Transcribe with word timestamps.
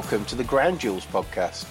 Welcome 0.00 0.26
to 0.26 0.36
the 0.36 0.44
Ground 0.44 0.78
Jewels 0.78 1.04
podcast. 1.06 1.66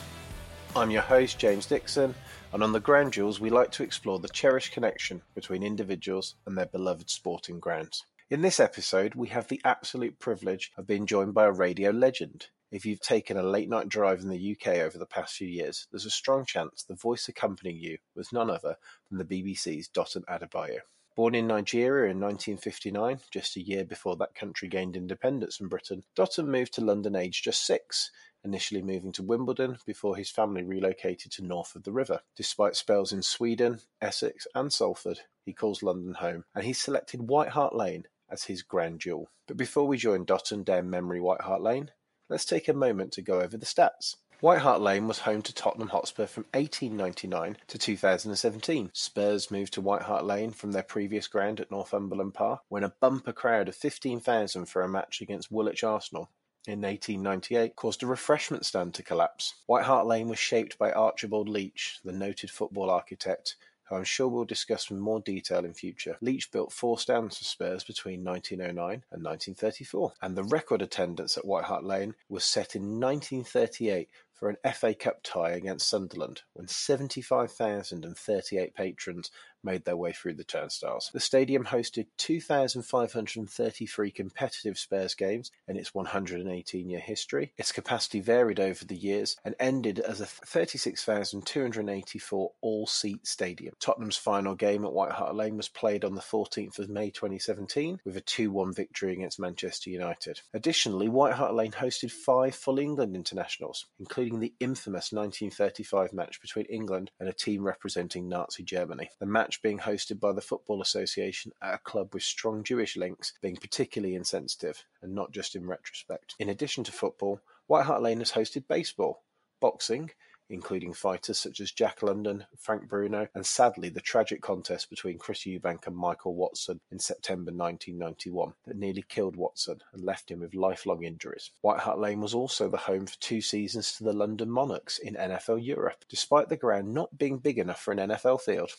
I'm 0.75 0.91
your 0.91 1.02
host, 1.02 1.39
James 1.39 1.66
Dixon, 1.66 2.14
and 2.52 2.61
on 2.61 2.73
the 2.73 2.80
Ground 2.82 3.14
Jewels, 3.14 3.39
we 3.39 3.50
like 3.50 3.71
to 3.71 3.84
explore 3.84 4.20
the 4.20 4.28
cherished 4.28 4.73
connection 4.73 5.21
between 5.34 5.64
individuals 5.64 6.36
and 6.46 6.57
their 6.57 6.66
beloved 6.66 7.10
sporting 7.10 7.61
grounds. 7.61 8.05
In 8.29 8.42
this 8.42 8.60
episode, 8.60 9.16
we 9.16 9.29
have 9.29 9.47
the 9.47 9.61
absolute 9.64 10.19
privilege 10.19 10.74
of 10.75 10.86
being 10.86 11.05
joined 11.05 11.36
by 11.36 11.46
a 11.46 11.52
radio 11.54 11.92
legend. 11.92 12.47
If 12.69 12.86
you've 12.86 13.00
taken 13.00 13.38
a 13.38 13.43
late 13.43 13.69
night 13.69 13.88
drive 13.88 14.19
in 14.19 14.28
the 14.28 14.57
UK 14.57 14.80
over 14.80 14.97
the 14.97 15.05
past 15.05 15.38
few 15.38 15.47
years, 15.47 15.88
there's 15.89 16.05
a 16.05 16.10
strong 16.10 16.44
chance 16.44 16.83
the 16.83 16.96
voice 16.96 17.30
accompanying 17.30 17.78
you 17.78 17.97
was 18.14 18.33
none 18.33 18.50
other 18.50 18.75
than 19.10 19.19
the 19.19 19.24
BBC's 19.24 19.88
Dotun 19.88 20.25
Adebayo. 20.25 20.80
Born 21.18 21.34
in 21.34 21.48
Nigeria 21.48 22.12
in 22.12 22.20
1959, 22.20 23.21
just 23.32 23.56
a 23.56 23.60
year 23.60 23.84
before 23.84 24.16
that 24.18 24.36
country 24.36 24.68
gained 24.68 24.96
independence 24.96 25.58
from 25.58 25.68
Britain, 25.68 26.04
Dotun 26.16 26.48
moved 26.48 26.75
to 26.75 26.82
London 26.82 27.16
aged 27.16 27.44
just 27.44 27.66
six, 27.66 28.12
initially 28.44 28.84
moving 28.84 29.12
to 29.14 29.24
Wimbledon 29.24 29.80
before 29.84 30.16
his 30.16 30.30
family 30.30 30.61
relocated 30.61 31.32
to 31.32 31.44
north 31.44 31.75
of 31.75 31.86
the 31.86 31.92
river. 31.92 32.22
Despite 32.36 32.75
spells 32.75 33.11
in 33.11 33.23
Sweden, 33.23 33.80
Essex, 34.00 34.45
and 34.53 34.72
Salford, 34.72 35.22
he 35.44 35.53
calls 35.53 35.81
London 35.81 36.14
home, 36.14 36.45
and 36.53 36.64
he's 36.64 36.80
selected 36.80 37.28
White 37.28 37.50
Hart 37.50 37.73
Lane 37.73 38.03
as 38.30 38.44
his 38.44 38.61
ground 38.61 39.00
jewel. 39.00 39.31
But 39.47 39.58
before 39.58 39.88
we 39.88 39.97
join 39.97 40.23
Dotun 40.23 40.64
down 40.64 40.88
memory 40.88 41.19
White 41.19 41.41
Hart 41.41 41.63
Lane, 41.63 41.89
let's 42.30 42.45
take 42.45 42.67
a 42.67 42.73
moment 42.73 43.11
to 43.13 43.23
go 43.23 43.41
over 43.41 43.58
the 43.58 43.66
stats. 43.66 44.17
White 44.39 44.59
Hart 44.59 44.81
Lane 44.81 45.07
was 45.07 45.17
home 45.17 45.41
to 45.41 45.53
Tottenham 45.53 45.88
Hotspur 45.88 46.27
from 46.27 46.45
1899 46.53 47.57
to 47.66 47.77
2017. 47.80 48.91
Spurs 48.94 49.49
moved 49.49 49.73
to 49.73 49.81
White 49.81 50.03
Hart 50.03 50.25
Lane 50.25 50.52
from 50.52 50.73
their 50.73 50.83
previous 50.83 51.27
ground 51.27 51.59
at 51.59 51.71
Northumberland 51.71 52.35
Park 52.35 52.61
when 52.69 52.83
a 52.83 52.94
bumper 52.99 53.33
crowd 53.33 53.67
of 53.67 53.75
15,000 53.75 54.67
for 54.67 54.83
a 54.83 54.88
match 54.88 55.21
against 55.21 55.52
Woolwich 55.52 55.83
Arsenal 55.83 56.29
in 56.67 56.81
1898 56.81 57.75
caused 57.75 58.03
a 58.03 58.05
refreshment 58.05 58.63
stand 58.63 58.94
to 58.94 59.02
collapse. 59.02 59.55
White 59.66 59.85
Hart 59.85 60.05
Lane 60.05 60.29
was 60.29 60.38
shaped 60.38 60.77
by 60.77 60.91
Archibald 60.91 61.49
Leitch, 61.49 61.99
the 62.05 62.11
noted 62.11 62.51
football 62.51 62.91
architect, 62.91 63.55
who 63.89 63.95
I'm 63.95 64.03
sure 64.03 64.27
we'll 64.27 64.45
discuss 64.45 64.91
in 64.91 64.99
more 64.99 65.22
detail 65.22 65.66
in 65.66 65.73
future. 65.73 66.17
Leitch 66.22 66.51
built 66.51 66.72
four 66.72 66.99
stands 66.99 67.38
for 67.38 67.45
Spurs 67.45 67.83
between 67.83 68.23
1909 68.23 69.03
and 69.11 69.23
1934, 69.23 70.13
and 70.22 70.35
the 70.35 70.44
record 70.44 70.81
attendance 70.81 71.38
at 71.38 71.45
White 71.45 71.66
Hart 71.66 71.83
Lane 71.83 72.13
was 72.29 72.44
set 72.44 72.75
in 72.75 72.99
1938 72.99 74.09
for 74.38 74.49
an 74.49 74.57
FA 74.73 74.93
Cup 74.93 75.19
tie 75.23 75.52
against 75.52 75.89
Sunderland 75.89 76.41
when 76.53 76.67
75,038 76.67 78.75
patrons 78.75 79.31
made 79.67 79.83
their 79.83 79.97
way 79.97 80.13
through 80.13 80.35
the 80.35 80.45
turnstiles. 80.45 81.11
The 81.13 81.19
stadium 81.19 81.65
hosted 81.65 82.07
2,533 82.17 84.11
competitive 84.11 84.79
Spurs 84.79 85.13
games 85.13 85.51
in 85.67 85.75
its 85.75 85.93
118 85.93 86.89
year 86.89 87.01
history. 87.01 87.51
Its 87.57 87.73
capacity 87.73 88.21
varied 88.21 88.61
over 88.61 88.85
the 88.85 88.95
years 88.95 89.35
and 89.43 89.55
ended 89.59 89.99
as 89.99 90.21
a 90.21 90.25
36,284 90.25 92.51
all 92.61 92.88
seat 92.88 93.27
stadium. 93.27 93.73
Tottenham's 93.79 94.15
final 94.15 94.55
game 94.55 94.85
at 94.85 94.93
White 94.93 95.11
Hart 95.11 95.35
Lane 95.35 95.57
was 95.57 95.67
played 95.67 96.05
on 96.05 96.15
the 96.15 96.21
14th 96.21 96.79
of 96.79 96.89
May 96.89 97.09
2017 97.09 97.99
with 98.05 98.15
a 98.15 98.21
2 98.21 98.49
1 98.49 98.73
victory 98.73 99.11
against 99.11 99.39
Manchester 99.39 99.89
United. 99.89 100.39
Additionally, 100.53 101.09
White 101.09 101.33
Hart 101.33 101.53
Lane 101.53 101.71
hosted 101.71 102.11
five 102.11 102.55
full 102.55 102.79
England 102.79 103.13
internationals, 103.15 103.88
including 103.99 104.39
the 104.39 104.53
infamous 104.61 105.11
1935 105.11 106.13
match 106.13 106.39
between 106.41 106.66
England 106.66 107.11
and 107.19 107.27
a 107.27 107.33
team 107.33 107.63
representing 107.63 108.29
Nazi 108.29 108.63
Germany. 108.63 109.09
The 109.19 109.25
match 109.25 109.56
being 109.62 109.79
hosted 109.79 110.19
by 110.19 110.31
the 110.31 110.41
Football 110.41 110.81
Association 110.81 111.51
at 111.62 111.75
a 111.75 111.79
club 111.79 112.13
with 112.13 112.23
strong 112.23 112.63
Jewish 112.63 112.95
links 112.95 113.34
being 113.41 113.56
particularly 113.56 114.16
insensitive, 114.16 114.85
and 115.01 115.13
not 115.13 115.31
just 115.31 115.56
in 115.56 115.66
retrospect. 115.66 116.35
In 116.40 116.50
addition 116.50 116.84
to 116.85 116.91
football, 116.91 117.41
White 117.68 117.85
Hart 117.85 118.01
Lane 118.01 118.19
has 118.19 118.31
hosted 118.31 118.68
baseball, 118.68 119.23
boxing, 119.59 120.12
including 120.50 120.94
fighters 120.94 121.38
such 121.38 121.59
as 121.59 121.72
Jack 121.72 122.01
London, 122.01 122.45
Frank 122.57 122.88
Bruno, 122.88 123.28
and 123.35 123.45
sadly 123.45 123.90
the 123.90 124.01
tragic 124.01 124.41
contest 124.41 124.90
between 124.90 125.18
Chris 125.18 125.41
Eubank 125.41 125.88
and 125.88 125.95
Michael 125.95 126.35
Watson 126.35 126.79
in 126.91 127.00
September 127.00 127.51
1991 127.51 128.53
that 128.66 128.78
nearly 128.78 129.03
killed 129.07 129.35
Watson 129.35 129.81
and 129.94 130.03
left 130.03 130.31
him 130.31 130.39
with 130.39 130.56
lifelong 130.56 131.03
injuries. 131.03 131.51
White 131.62 131.79
Hart 131.79 132.00
Lane 132.00 132.22
was 132.22 132.34
also 132.34 132.69
the 132.69 132.78
home 132.78 133.07
for 133.07 133.19
two 133.19 133.41
seasons 133.41 133.94
to 133.94 134.03
the 134.03 134.13
London 134.13 134.50
Monarchs 134.50 135.00
in 135.00 135.16
NFL 135.16 135.63
Europe, 135.66 136.06
despite 136.09 136.50
the 136.50 136.57
ground 136.57 136.94
not 136.94 137.18
being 137.18 137.38
big 137.39 137.57
enough 137.57 137.81
for 137.81 137.91
an 137.91 138.09
NFL 138.09 138.41
field. 138.41 138.72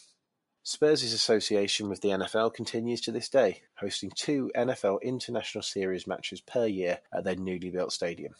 Spurs' 0.69 1.15
association 1.15 1.89
with 1.89 2.03
the 2.03 2.11
NFL 2.11 2.53
continues 2.53 3.01
to 3.01 3.11
this 3.11 3.31
day, 3.31 3.63
hosting 3.81 4.13
two 4.15 4.51
NFL 4.55 5.01
International 5.01 5.63
Series 5.63 6.07
matches 6.07 6.43
per 6.43 6.67
year 6.67 6.99
at 7.11 7.25
their 7.25 7.37
newly 7.37 7.71
built 7.71 7.91
stadium. 7.91 8.35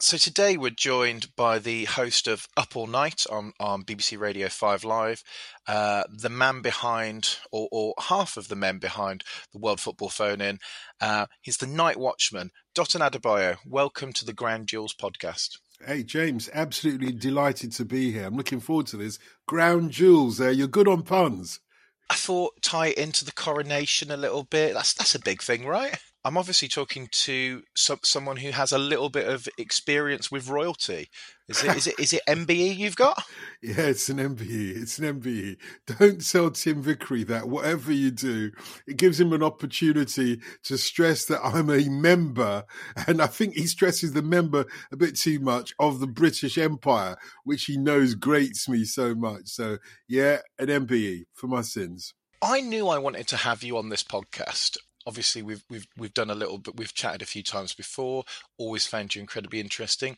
So 0.00 0.18
today 0.18 0.58
we're 0.58 0.68
joined 0.68 1.34
by 1.34 1.58
the 1.58 1.86
host 1.86 2.28
of 2.28 2.46
Up 2.58 2.76
All 2.76 2.86
Night 2.86 3.24
on, 3.30 3.54
on 3.58 3.84
BBC 3.84 4.18
Radio 4.18 4.50
5 4.50 4.84
Live, 4.84 5.24
uh, 5.66 6.02
the 6.12 6.28
man 6.28 6.60
behind, 6.60 7.38
or, 7.50 7.66
or, 7.72 7.94
half 7.98 8.36
of 8.36 8.48
the 8.48 8.56
men 8.56 8.76
behind 8.78 9.24
the 9.54 9.58
World 9.58 9.80
Football 9.80 10.10
Phone 10.10 10.42
In. 10.42 10.58
Uh, 11.00 11.24
he's 11.40 11.56
the 11.56 11.66
night 11.66 11.96
watchman, 11.96 12.50
Dotun 12.74 13.00
Adebayo. 13.00 13.56
Welcome 13.64 14.12
to 14.12 14.26
the 14.26 14.34
Ground 14.34 14.66
Jewels 14.66 14.94
podcast. 14.94 15.56
Hey, 15.86 16.02
James, 16.02 16.48
absolutely 16.52 17.12
delighted 17.12 17.72
to 17.72 17.84
be 17.84 18.12
here. 18.12 18.26
I'm 18.26 18.36
looking 18.36 18.60
forward 18.60 18.86
to 18.88 18.96
this. 18.96 19.18
Ground 19.46 19.90
jewels 19.90 20.38
there. 20.38 20.52
You're 20.52 20.68
good 20.68 20.88
on 20.88 21.02
puns. 21.02 21.60
I 22.08 22.14
thought 22.14 22.62
tie 22.62 22.88
it 22.88 22.98
into 22.98 23.24
the 23.24 23.32
coronation 23.32 24.10
a 24.10 24.16
little 24.16 24.44
bit. 24.44 24.74
That's 24.74 24.94
that's 24.94 25.14
a 25.14 25.20
big 25.20 25.42
thing, 25.42 25.66
right? 25.66 25.98
I'm 26.26 26.38
obviously 26.38 26.68
talking 26.68 27.08
to 27.12 27.62
some, 27.76 27.98
someone 28.02 28.38
who 28.38 28.50
has 28.50 28.72
a 28.72 28.78
little 28.78 29.10
bit 29.10 29.28
of 29.28 29.46
experience 29.58 30.30
with 30.30 30.48
royalty. 30.48 31.08
Is 31.48 31.62
it 31.62 31.76
is 31.76 31.86
it 31.86 32.00
is 32.00 32.12
it 32.14 32.22
MBE 32.28 32.78
you've 32.78 32.96
got? 32.96 33.22
yeah, 33.62 33.82
it's 33.82 34.08
an 34.08 34.16
MBE. 34.16 34.80
It's 34.80 34.98
an 34.98 35.20
MBE. 35.20 35.58
Don't 35.98 36.26
tell 36.26 36.50
Tim 36.50 36.80
Vickery 36.80 37.24
that. 37.24 37.46
Whatever 37.46 37.92
you 37.92 38.10
do, 38.10 38.52
it 38.86 38.96
gives 38.96 39.20
him 39.20 39.34
an 39.34 39.42
opportunity 39.42 40.40
to 40.62 40.78
stress 40.78 41.26
that 41.26 41.44
I'm 41.44 41.68
a 41.68 41.90
member, 41.90 42.64
and 43.06 43.20
I 43.20 43.26
think 43.26 43.54
he 43.54 43.66
stresses 43.66 44.14
the 44.14 44.22
member 44.22 44.64
a 44.90 44.96
bit 44.96 45.18
too 45.18 45.40
much 45.40 45.74
of 45.78 46.00
the 46.00 46.06
British 46.06 46.56
Empire, 46.56 47.16
which 47.44 47.66
he 47.66 47.76
knows 47.76 48.14
grates 48.14 48.66
me 48.66 48.86
so 48.86 49.14
much. 49.14 49.48
So 49.48 49.76
yeah, 50.08 50.38
an 50.58 50.68
MBE 50.68 51.24
for 51.34 51.48
my 51.48 51.60
sins. 51.60 52.14
I 52.40 52.62
knew 52.62 52.88
I 52.88 52.98
wanted 52.98 53.28
to 53.28 53.36
have 53.36 53.62
you 53.62 53.76
on 53.76 53.90
this 53.90 54.02
podcast 54.02 54.78
obviously 55.06 55.42
we've 55.42 55.64
we've 55.68 55.86
we've 55.96 56.14
done 56.14 56.30
a 56.30 56.34
little 56.34 56.58
bit 56.58 56.76
we've 56.76 56.94
chatted 56.94 57.22
a 57.22 57.26
few 57.26 57.42
times 57.42 57.74
before 57.74 58.24
always 58.58 58.86
found 58.86 59.14
you 59.14 59.20
incredibly 59.20 59.60
interesting 59.60 60.16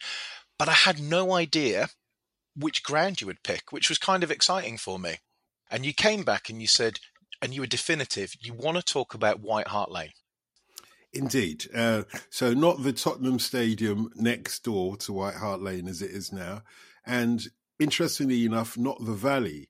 but 0.59 0.69
i 0.69 0.73
had 0.73 1.01
no 1.01 1.33
idea 1.33 1.89
which 2.55 2.83
ground 2.83 3.21
you 3.21 3.27
would 3.27 3.43
pick 3.43 3.73
which 3.73 3.89
was 3.89 3.99
kind 3.99 4.23
of 4.23 4.31
exciting 4.31 4.77
for 4.77 4.99
me 4.99 5.17
and 5.71 5.85
you 5.85 5.93
came 5.93 6.23
back 6.23 6.49
and 6.49 6.61
you 6.61 6.67
said 6.67 6.99
and 7.43 7.55
you 7.55 7.61
were 7.61 7.67
definitive 7.67 8.35
you 8.41 8.53
want 8.55 8.77
to 8.77 8.83
talk 8.83 9.15
about 9.15 9.41
white 9.41 9.69
hart 9.69 9.91
lane 9.91 10.13
Indeed. 11.13 11.67
Uh, 11.75 12.03
so, 12.29 12.53
not 12.53 12.83
the 12.83 12.93
Tottenham 12.93 13.39
Stadium 13.39 14.11
next 14.17 14.65
door 14.65 14.97
to 14.99 15.13
White 15.13 15.37
Hart 15.37 15.63
Lane 15.63 15.89
as 15.89 16.03
it 16.03 16.11
is 16.11 16.31
now. 16.33 16.63
And 17.07 17.47
interestingly 17.79 18.45
enough, 18.45 18.77
not 18.77 19.03
the 19.03 19.15
Valley. 19.15 19.69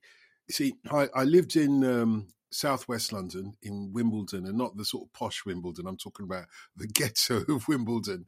See, 0.49 0.75
I, 0.91 1.07
I 1.15 1.23
lived 1.23 1.55
in 1.55 1.83
um, 1.83 2.27
southwest 2.51 3.11
London 3.13 3.57
in 3.61 3.91
Wimbledon, 3.93 4.45
and 4.45 4.57
not 4.57 4.77
the 4.77 4.85
sort 4.85 5.05
of 5.05 5.13
posh 5.13 5.45
Wimbledon. 5.45 5.87
I'm 5.87 5.97
talking 5.97 6.25
about 6.25 6.45
the 6.75 6.87
ghetto 6.93 7.43
of 7.53 7.67
Wimbledon. 7.67 8.25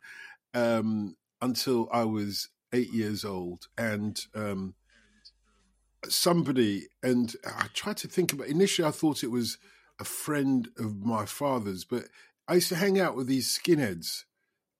Um, 0.54 1.16
until 1.42 1.88
I 1.92 2.04
was 2.04 2.50
eight 2.74 2.92
years 2.92 3.24
old, 3.24 3.68
and 3.78 4.20
um, 4.36 4.76
somebody 6.08 6.88
and 7.04 7.36
I 7.46 7.68
tried 7.74 7.98
to 7.98 8.08
think 8.08 8.34
about. 8.34 8.48
Initially, 8.48 8.88
I 8.88 8.92
thought 8.92 9.24
it 9.24 9.32
was 9.32 9.58
a 10.00 10.06
friend 10.06 10.70
of 10.78 10.98
my 11.06 11.26
father's, 11.26 11.84
but 11.84 12.06
I 12.48 12.56
used 12.56 12.70
to 12.70 12.76
hang 12.76 13.00
out 13.00 13.16
with 13.16 13.28
these 13.28 13.58
skinheads 13.58 14.24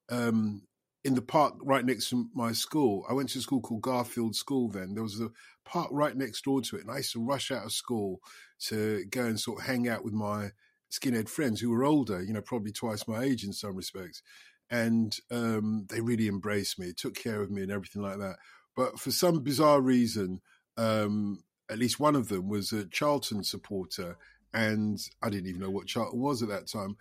um, 0.10 0.64
in 1.04 1.16
the 1.16 1.22
park 1.22 1.56
right 1.62 1.86
next 1.86 2.10
to 2.10 2.30
my 2.34 2.52
school. 2.52 3.06
I 3.10 3.14
went 3.14 3.30
to 3.30 3.40
a 3.40 3.42
school 3.42 3.62
called 3.62 3.82
Garfield 3.82 4.36
School. 4.36 4.70
Then 4.70 4.94
there 4.94 5.04
was 5.04 5.20
a 5.22 5.32
park 5.64 5.90
right 5.92 6.16
next 6.16 6.44
door 6.44 6.62
to 6.62 6.76
it, 6.76 6.82
and 6.82 6.92
I 6.92 6.98
used 6.98 7.14
to 7.14 7.26
rush 7.26 7.52
out 7.52 7.66
of 7.66 7.72
school 7.72 8.20
to 8.66 9.06
go 9.06 9.26
and 9.26 9.40
sort 9.40 9.60
of 9.60 9.66
hang 9.66 9.88
out 9.88 10.04
with 10.04 10.14
my 10.14 10.52
skinhead 10.92 11.30
friends 11.30 11.62
who 11.62 11.70
were 11.70 11.86
older, 11.86 12.22
you 12.22 12.34
know, 12.34 12.42
probably 12.42 12.72
twice 12.72 13.08
my 13.08 13.24
age 13.24 13.44
in 13.44 13.54
some 13.54 13.76
respects. 13.76 14.22
And 14.70 15.16
um, 15.32 15.88
they 15.90 16.02
really 16.02 16.28
embraced 16.28 16.78
me, 16.78 16.94
took 16.94 17.16
care 17.16 17.42
of 17.42 17.50
me, 17.50 17.64
and 17.64 17.72
everything 17.72 18.02
like 18.02 18.20
that. 18.20 18.38
But 18.76 19.00
for 19.00 19.12
some 19.12 19.42
bizarre 19.42 19.82
reason, 19.82 20.42
um, 20.78 21.44
at 21.70 21.80
least 21.80 22.00
one 22.00 22.16
of 22.16 22.28
them 22.28 22.50
was 22.50 22.72
a 22.72 22.86
Charlton 22.86 23.44
supporter, 23.44 24.18
and 24.54 25.00
I 25.22 25.30
didn't 25.30 25.48
even 25.48 25.62
know 25.62 25.70
what 25.70 25.88
Charlton 25.88 26.20
was 26.20 26.44
at 26.44 26.50
that 26.50 26.68
time 26.68 26.98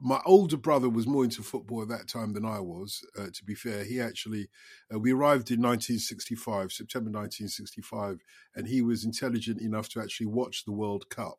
my 0.00 0.20
older 0.26 0.56
brother 0.58 0.88
was 0.90 1.06
more 1.06 1.24
into 1.24 1.42
football 1.42 1.82
at 1.82 1.88
that 1.88 2.08
time 2.08 2.32
than 2.34 2.44
I 2.44 2.60
was. 2.60 3.04
Uh, 3.18 3.28
to 3.32 3.44
be 3.44 3.54
fair, 3.54 3.84
he 3.84 4.00
actually 4.00 4.48
uh, 4.94 4.98
we 4.98 5.12
arrived 5.12 5.50
in 5.50 5.60
1965, 5.62 6.72
September 6.72 7.10
1965, 7.10 8.20
and 8.54 8.68
he 8.68 8.82
was 8.82 9.04
intelligent 9.04 9.60
enough 9.60 9.88
to 9.90 10.00
actually 10.00 10.26
watch 10.26 10.64
the 10.64 10.72
World 10.72 11.08
Cup. 11.08 11.38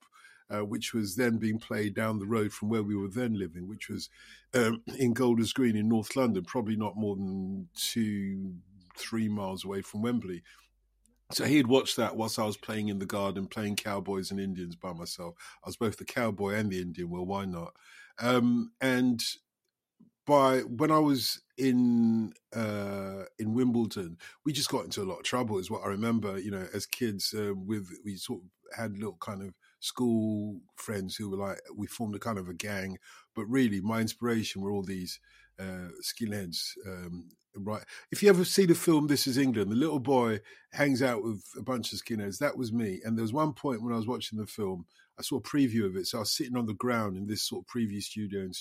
uh, 0.50 0.63
which 0.65 0.94
was 0.94 1.15
then 1.15 1.38
being 1.38 1.59
played 1.59 1.94
down 1.94 2.19
the 2.19 2.25
road 2.25 2.54
from 2.54 2.69
where 2.69 2.83
we 2.83 2.95
were 2.95 3.09
then 3.09 3.33
living, 3.38 3.68
which 3.68 3.89
was 3.89 4.09
um, 4.54 4.81
in 5.00 5.13
Golders 5.13 5.54
Green 5.54 5.75
in 5.75 5.89
North 5.89 6.15
London, 6.15 6.44
probably 6.44 6.75
not 6.75 6.95
more 6.98 7.15
than 7.15 7.68
two, 7.75 8.56
three 8.98 9.27
miles 9.27 9.65
away 9.65 9.81
from 9.81 10.01
Wembley. 10.01 10.44
So 11.31 11.45
he 11.45 11.57
had 11.57 11.68
watched 11.68 11.98
that 11.98 12.15
whilst 12.15 12.39
I 12.39 12.45
was 12.45 12.57
playing 12.57 12.88
in 12.88 13.00
the 13.00 13.06
garden, 13.06 13.48
playing 13.48 13.75
cowboys 13.75 14.31
and 14.31 14.39
Indians 14.39 14.75
by 14.77 14.94
myself. 14.94 15.36
I 15.63 15.68
was 15.68 15.75
both 15.77 15.98
the 15.98 16.06
cowboy 16.06 16.54
and 16.56 16.71
the 16.71 16.81
Indian. 16.81 17.09
Well, 17.09 17.25
why 17.25 17.45
not? 17.45 17.74
Um, 18.19 18.72
and 18.81 19.24
by 20.25 20.60
when 20.60 20.92
I 20.92 21.00
was 21.00 21.42
in 21.58 22.34
uh, 22.56 23.24
in 23.40 23.54
Wimbledon, 23.54 24.18
we 24.46 24.54
just 24.54 24.69
got 24.69 24.86
into 24.86 25.02
a 25.02 25.10
lot 25.10 25.19
of 25.19 25.24
trouble. 25.24 25.58
Is 25.58 25.72
what 25.72 25.84
I 25.84 25.88
remember. 25.88 26.38
You 26.38 26.52
know, 26.52 26.68
as 26.74 26.86
kids, 26.86 27.34
uh, 27.34 27.54
with 27.56 27.90
we 28.04 28.16
sort 28.18 28.42
of 28.42 28.78
had 28.78 28.98
little 28.98 29.18
kind 29.22 29.42
of 29.42 29.54
school 29.80 30.60
friends 30.75 31.16
who 31.16 31.30
were 31.30 31.38
like 31.38 31.60
we 31.75 31.88
formed 31.88 32.16
a 32.16 32.19
kind 32.19 32.38
of 32.38 32.50
a 32.50 32.54
gang. 32.54 32.98
But 33.36 33.46
really, 33.46 33.81
my 33.81 34.02
inspiration 34.02 34.62
were 34.62 34.72
all 34.72 34.84
these 34.84 35.19
uh, 35.60 35.90
skinheads. 36.04 36.72
Um, 36.86 37.30
right, 37.59 37.83
if 38.12 38.21
you 38.21 38.30
ever 38.30 38.45
see 38.45 38.65
the 38.65 38.75
film 38.75 39.07
This 39.07 39.27
Is 39.27 39.38
England, 39.38 39.71
the 39.71 39.75
little 39.75 40.00
boy 40.00 40.39
hangs 40.74 41.01
out 41.01 41.24
with 41.24 41.44
a 41.57 41.62
bunch 41.62 41.94
of 41.94 42.00
skinheads. 42.00 42.39
That 42.39 42.57
was 42.57 42.71
me. 42.71 43.01
And 43.04 43.18
there 43.18 43.24
was 43.24 43.33
one 43.33 43.54
point 43.54 43.81
when 43.81 43.94
I 43.94 43.98
was 43.98 44.07
watching 44.07 44.39
the 44.39 44.45
film, 44.45 44.86
I 45.19 45.24
saw 45.24 45.38
a 45.38 45.42
preview 45.42 45.86
of 45.86 45.95
it. 45.95 46.07
So 46.07 46.18
I 46.18 46.21
was 46.21 46.31
sitting 46.31 46.56
on 46.56 46.68
the 46.68 46.74
ground 46.74 47.18
in 47.18 47.27
this 47.27 47.44
sort 47.44 47.65
of 47.65 47.74
preview 47.74 48.01
studio 48.01 48.42
in, 48.42 48.51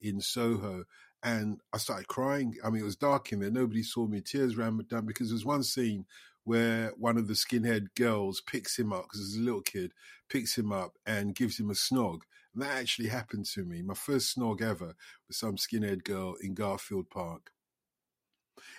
in 0.00 0.20
Soho, 0.20 0.84
and 1.22 1.60
I 1.72 1.78
started 1.78 2.08
crying. 2.08 2.56
I 2.64 2.70
mean, 2.70 2.82
it 2.82 2.86
was 2.86 2.96
dark 2.96 3.32
in 3.32 3.40
there. 3.40 3.50
Nobody 3.50 3.82
saw 3.82 4.06
me. 4.06 4.20
Tears 4.20 4.56
ran 4.56 4.80
down 4.88 5.06
because 5.06 5.28
there's 5.28 5.44
one 5.44 5.62
scene 5.62 6.06
where 6.44 6.92
one 6.96 7.18
of 7.18 7.28
the 7.28 7.34
skinhead 7.34 7.88
girls 7.94 8.40
picks 8.40 8.78
him 8.78 8.92
up 8.92 9.02
because 9.02 9.20
he's 9.20 9.36
a 9.36 9.44
little 9.44 9.60
kid, 9.60 9.92
picks 10.28 10.56
him 10.56 10.72
up 10.72 10.94
and 11.06 11.34
gives 11.34 11.60
him 11.60 11.70
a 11.70 11.74
snog. 11.74 12.20
And 12.54 12.62
that 12.62 12.78
actually 12.78 13.08
happened 13.08 13.46
to 13.46 13.64
me. 13.64 13.82
My 13.82 13.94
first 13.94 14.36
snog 14.36 14.62
ever 14.62 14.94
was 15.28 15.36
some 15.36 15.56
skinhead 15.56 16.04
girl 16.04 16.34
in 16.42 16.54
Garfield 16.54 17.10
Park. 17.10 17.52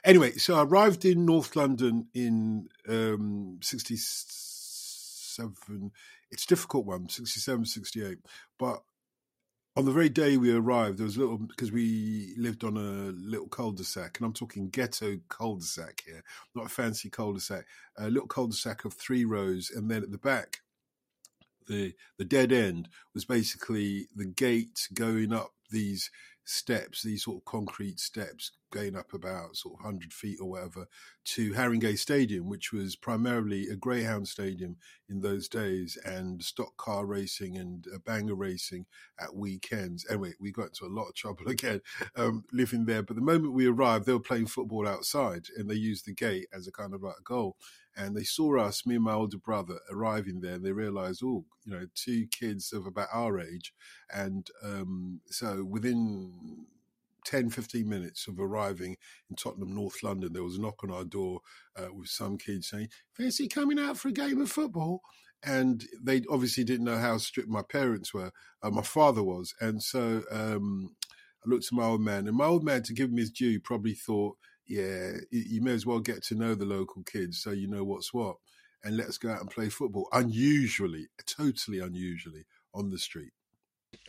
Anyway, 0.03 0.31
so 0.31 0.55
I 0.55 0.63
arrived 0.63 1.05
in 1.05 1.25
North 1.25 1.55
London 1.55 2.07
in 2.13 2.67
um, 2.89 3.59
67. 3.61 5.91
It's 6.31 6.43
a 6.43 6.47
difficult 6.47 6.87
one, 6.87 7.07
67, 7.07 7.65
68. 7.65 8.17
But 8.57 8.81
on 9.75 9.85
the 9.85 9.91
very 9.91 10.09
day 10.09 10.37
we 10.37 10.51
arrived, 10.51 10.97
there 10.97 11.05
was 11.05 11.17
a 11.17 11.19
little 11.19 11.37
because 11.37 11.71
we 11.71 12.33
lived 12.35 12.63
on 12.63 12.77
a 12.77 13.11
little 13.11 13.47
cul-de-sac, 13.47 14.17
and 14.17 14.25
I'm 14.25 14.33
talking 14.33 14.69
ghetto 14.69 15.19
cul-de-sac 15.29 16.03
here, 16.05 16.23
not 16.55 16.65
a 16.65 16.69
fancy 16.69 17.09
cul-de-sac. 17.09 17.65
A 17.97 18.09
little 18.09 18.27
cul-de-sac 18.27 18.85
of 18.85 18.93
three 18.93 19.23
rows, 19.23 19.69
and 19.69 19.89
then 19.89 20.01
at 20.01 20.11
the 20.11 20.17
back, 20.17 20.61
the 21.67 21.93
the 22.17 22.25
dead 22.25 22.51
end 22.51 22.89
was 23.13 23.23
basically 23.23 24.07
the 24.15 24.25
gate 24.25 24.87
going 24.93 25.31
up 25.31 25.53
these 25.69 26.09
steps, 26.51 27.01
these 27.01 27.23
sort 27.23 27.37
of 27.37 27.45
concrete 27.45 27.99
steps 27.99 28.51
going 28.71 28.95
up 28.95 29.13
about 29.13 29.55
sort 29.55 29.75
of 29.75 29.83
100 29.83 30.13
feet 30.13 30.39
or 30.41 30.49
whatever 30.49 30.87
to 31.23 31.51
Haringey 31.53 31.97
Stadium, 31.97 32.47
which 32.47 32.71
was 32.71 32.95
primarily 32.95 33.67
a 33.67 33.75
greyhound 33.75 34.27
stadium 34.27 34.77
in 35.09 35.21
those 35.21 35.47
days 35.47 35.97
and 36.05 36.41
stock 36.41 36.75
car 36.77 37.05
racing 37.05 37.57
and 37.57 37.85
banger 38.05 38.35
racing 38.35 38.85
at 39.19 39.35
weekends. 39.35 40.05
Anyway, 40.09 40.33
we 40.39 40.51
got 40.51 40.67
into 40.67 40.85
a 40.85 40.87
lot 40.87 41.07
of 41.07 41.15
trouble 41.15 41.47
again 41.47 41.81
um, 42.15 42.43
living 42.51 42.85
there. 42.85 43.03
But 43.03 43.17
the 43.17 43.21
moment 43.21 43.53
we 43.53 43.67
arrived, 43.67 44.05
they 44.05 44.13
were 44.13 44.19
playing 44.19 44.47
football 44.47 44.87
outside 44.87 45.47
and 45.57 45.69
they 45.69 45.75
used 45.75 46.05
the 46.05 46.13
gate 46.13 46.47
as 46.53 46.67
a 46.67 46.71
kind 46.71 46.93
of 46.93 47.03
like 47.03 47.15
a 47.19 47.23
goal 47.23 47.57
and 47.95 48.15
they 48.15 48.23
saw 48.23 48.59
us, 48.59 48.85
me 48.85 48.95
and 48.95 49.03
my 49.03 49.13
older 49.13 49.37
brother, 49.37 49.79
arriving 49.91 50.41
there. 50.41 50.55
And 50.55 50.65
they 50.65 50.71
realised, 50.71 51.21
oh, 51.23 51.45
you 51.65 51.73
know, 51.73 51.85
two 51.95 52.27
kids 52.27 52.73
of 52.73 52.85
about 52.85 53.09
our 53.13 53.39
age, 53.39 53.73
and 54.13 54.47
um, 54.63 55.21
so 55.27 55.63
within 55.63 56.65
10, 57.25 57.49
15 57.49 57.87
minutes 57.87 58.27
of 58.27 58.39
arriving 58.39 58.97
in 59.29 59.35
Tottenham, 59.35 59.75
North 59.75 60.03
London, 60.03 60.33
there 60.33 60.43
was 60.43 60.57
a 60.57 60.61
knock 60.61 60.83
on 60.83 60.91
our 60.91 61.03
door 61.03 61.41
uh, 61.77 61.93
with 61.93 62.09
some 62.09 62.37
kids 62.37 62.69
saying, 62.69 62.89
Fancy 63.13 63.47
coming 63.47 63.79
out 63.79 63.97
for 63.97 64.09
a 64.09 64.13
game 64.13 64.41
of 64.41 64.51
football? 64.51 65.01
And 65.43 65.83
they 66.01 66.21
obviously 66.29 66.63
didn't 66.63 66.85
know 66.85 66.97
how 66.97 67.17
strict 67.17 67.49
my 67.49 67.63
parents 67.63 68.13
were. 68.13 68.31
Uh, 68.61 68.69
my 68.69 68.83
father 68.83 69.23
was. 69.23 69.55
And 69.59 69.81
so 69.81 70.21
um, 70.31 70.95
I 71.43 71.49
looked 71.49 71.67
to 71.69 71.75
my 71.75 71.85
old 71.85 72.01
man, 72.01 72.27
and 72.27 72.37
my 72.37 72.45
old 72.45 72.63
man, 72.63 72.83
to 72.83 72.93
give 72.93 73.09
him 73.09 73.17
his 73.17 73.31
due, 73.31 73.59
probably 73.59 73.93
thought, 73.93 74.37
yeah, 74.67 75.11
you 75.31 75.61
may 75.61 75.71
as 75.71 75.85
well 75.85 75.99
get 75.99 76.23
to 76.23 76.35
know 76.35 76.55
the 76.55 76.65
local 76.65 77.03
kids 77.03 77.41
so 77.41 77.51
you 77.51 77.67
know 77.67 77.83
what's 77.83 78.13
what. 78.13 78.37
And 78.83 78.97
let's 78.97 79.17
go 79.17 79.31
out 79.31 79.41
and 79.41 79.49
play 79.49 79.69
football. 79.69 80.07
Unusually, 80.11 81.07
totally 81.27 81.79
unusually, 81.79 82.45
on 82.73 82.89
the 82.89 82.97
street. 82.97 83.31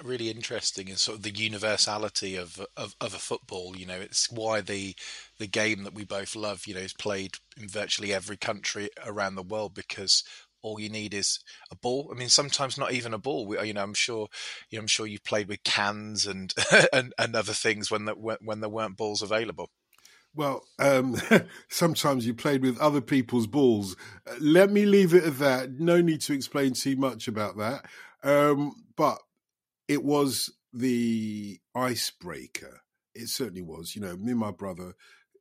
Really 0.02 0.30
interesting 0.30 0.88
is 0.88 1.02
sort 1.02 1.18
of 1.18 1.22
the 1.24 1.30
universality 1.30 2.36
of, 2.36 2.64
of 2.76 2.94
of 3.00 3.14
a 3.14 3.18
football. 3.18 3.76
You 3.76 3.84
know, 3.84 4.00
it's 4.00 4.30
why 4.30 4.60
the 4.60 4.94
the 5.38 5.48
game 5.48 5.82
that 5.82 5.92
we 5.92 6.04
both 6.04 6.34
love, 6.34 6.66
you 6.66 6.74
know, 6.74 6.80
is 6.80 6.94
played 6.94 7.34
in 7.56 7.68
virtually 7.68 8.14
every 8.14 8.36
country 8.36 8.88
around 9.04 9.34
the 9.34 9.42
world 9.42 9.74
because 9.74 10.22
all 10.62 10.80
you 10.80 10.88
need 10.88 11.12
is 11.12 11.40
a 11.70 11.76
ball. 11.76 12.10
I 12.12 12.18
mean, 12.18 12.28
sometimes 12.28 12.78
not 12.78 12.92
even 12.92 13.12
a 13.12 13.18
ball. 13.18 13.46
We, 13.46 13.58
uh, 13.58 13.64
you 13.64 13.74
know, 13.74 13.82
I'm 13.82 13.94
sure, 13.94 14.28
you 14.70 14.78
know, 14.78 14.82
I'm 14.82 14.86
sure 14.86 15.06
you've 15.06 15.24
played 15.24 15.48
with 15.48 15.64
cans 15.64 16.26
and 16.26 16.54
and, 16.92 17.12
and 17.18 17.34
other 17.36 17.52
things 17.52 17.90
when 17.90 18.06
that 18.06 18.18
when 18.18 18.60
there 18.60 18.70
weren't 18.70 18.96
balls 18.96 19.22
available. 19.22 19.70
Well, 20.34 20.64
um, 20.78 21.16
sometimes 21.68 22.26
you 22.26 22.34
played 22.34 22.62
with 22.62 22.78
other 22.78 23.00
people's 23.00 23.46
balls. 23.46 23.96
Let 24.40 24.70
me 24.70 24.86
leave 24.86 25.14
it 25.14 25.24
at 25.24 25.38
that. 25.38 25.72
No 25.72 26.00
need 26.00 26.22
to 26.22 26.32
explain 26.32 26.72
too 26.72 26.96
much 26.96 27.28
about 27.28 27.58
that. 27.58 27.84
Um, 28.24 28.74
but 28.96 29.18
it 29.88 30.02
was 30.02 30.50
the 30.72 31.60
icebreaker. 31.74 32.80
It 33.14 33.28
certainly 33.28 33.62
was. 33.62 33.94
You 33.94 34.02
know, 34.02 34.16
me 34.16 34.30
and 34.30 34.40
my 34.40 34.52
brother, 34.52 34.94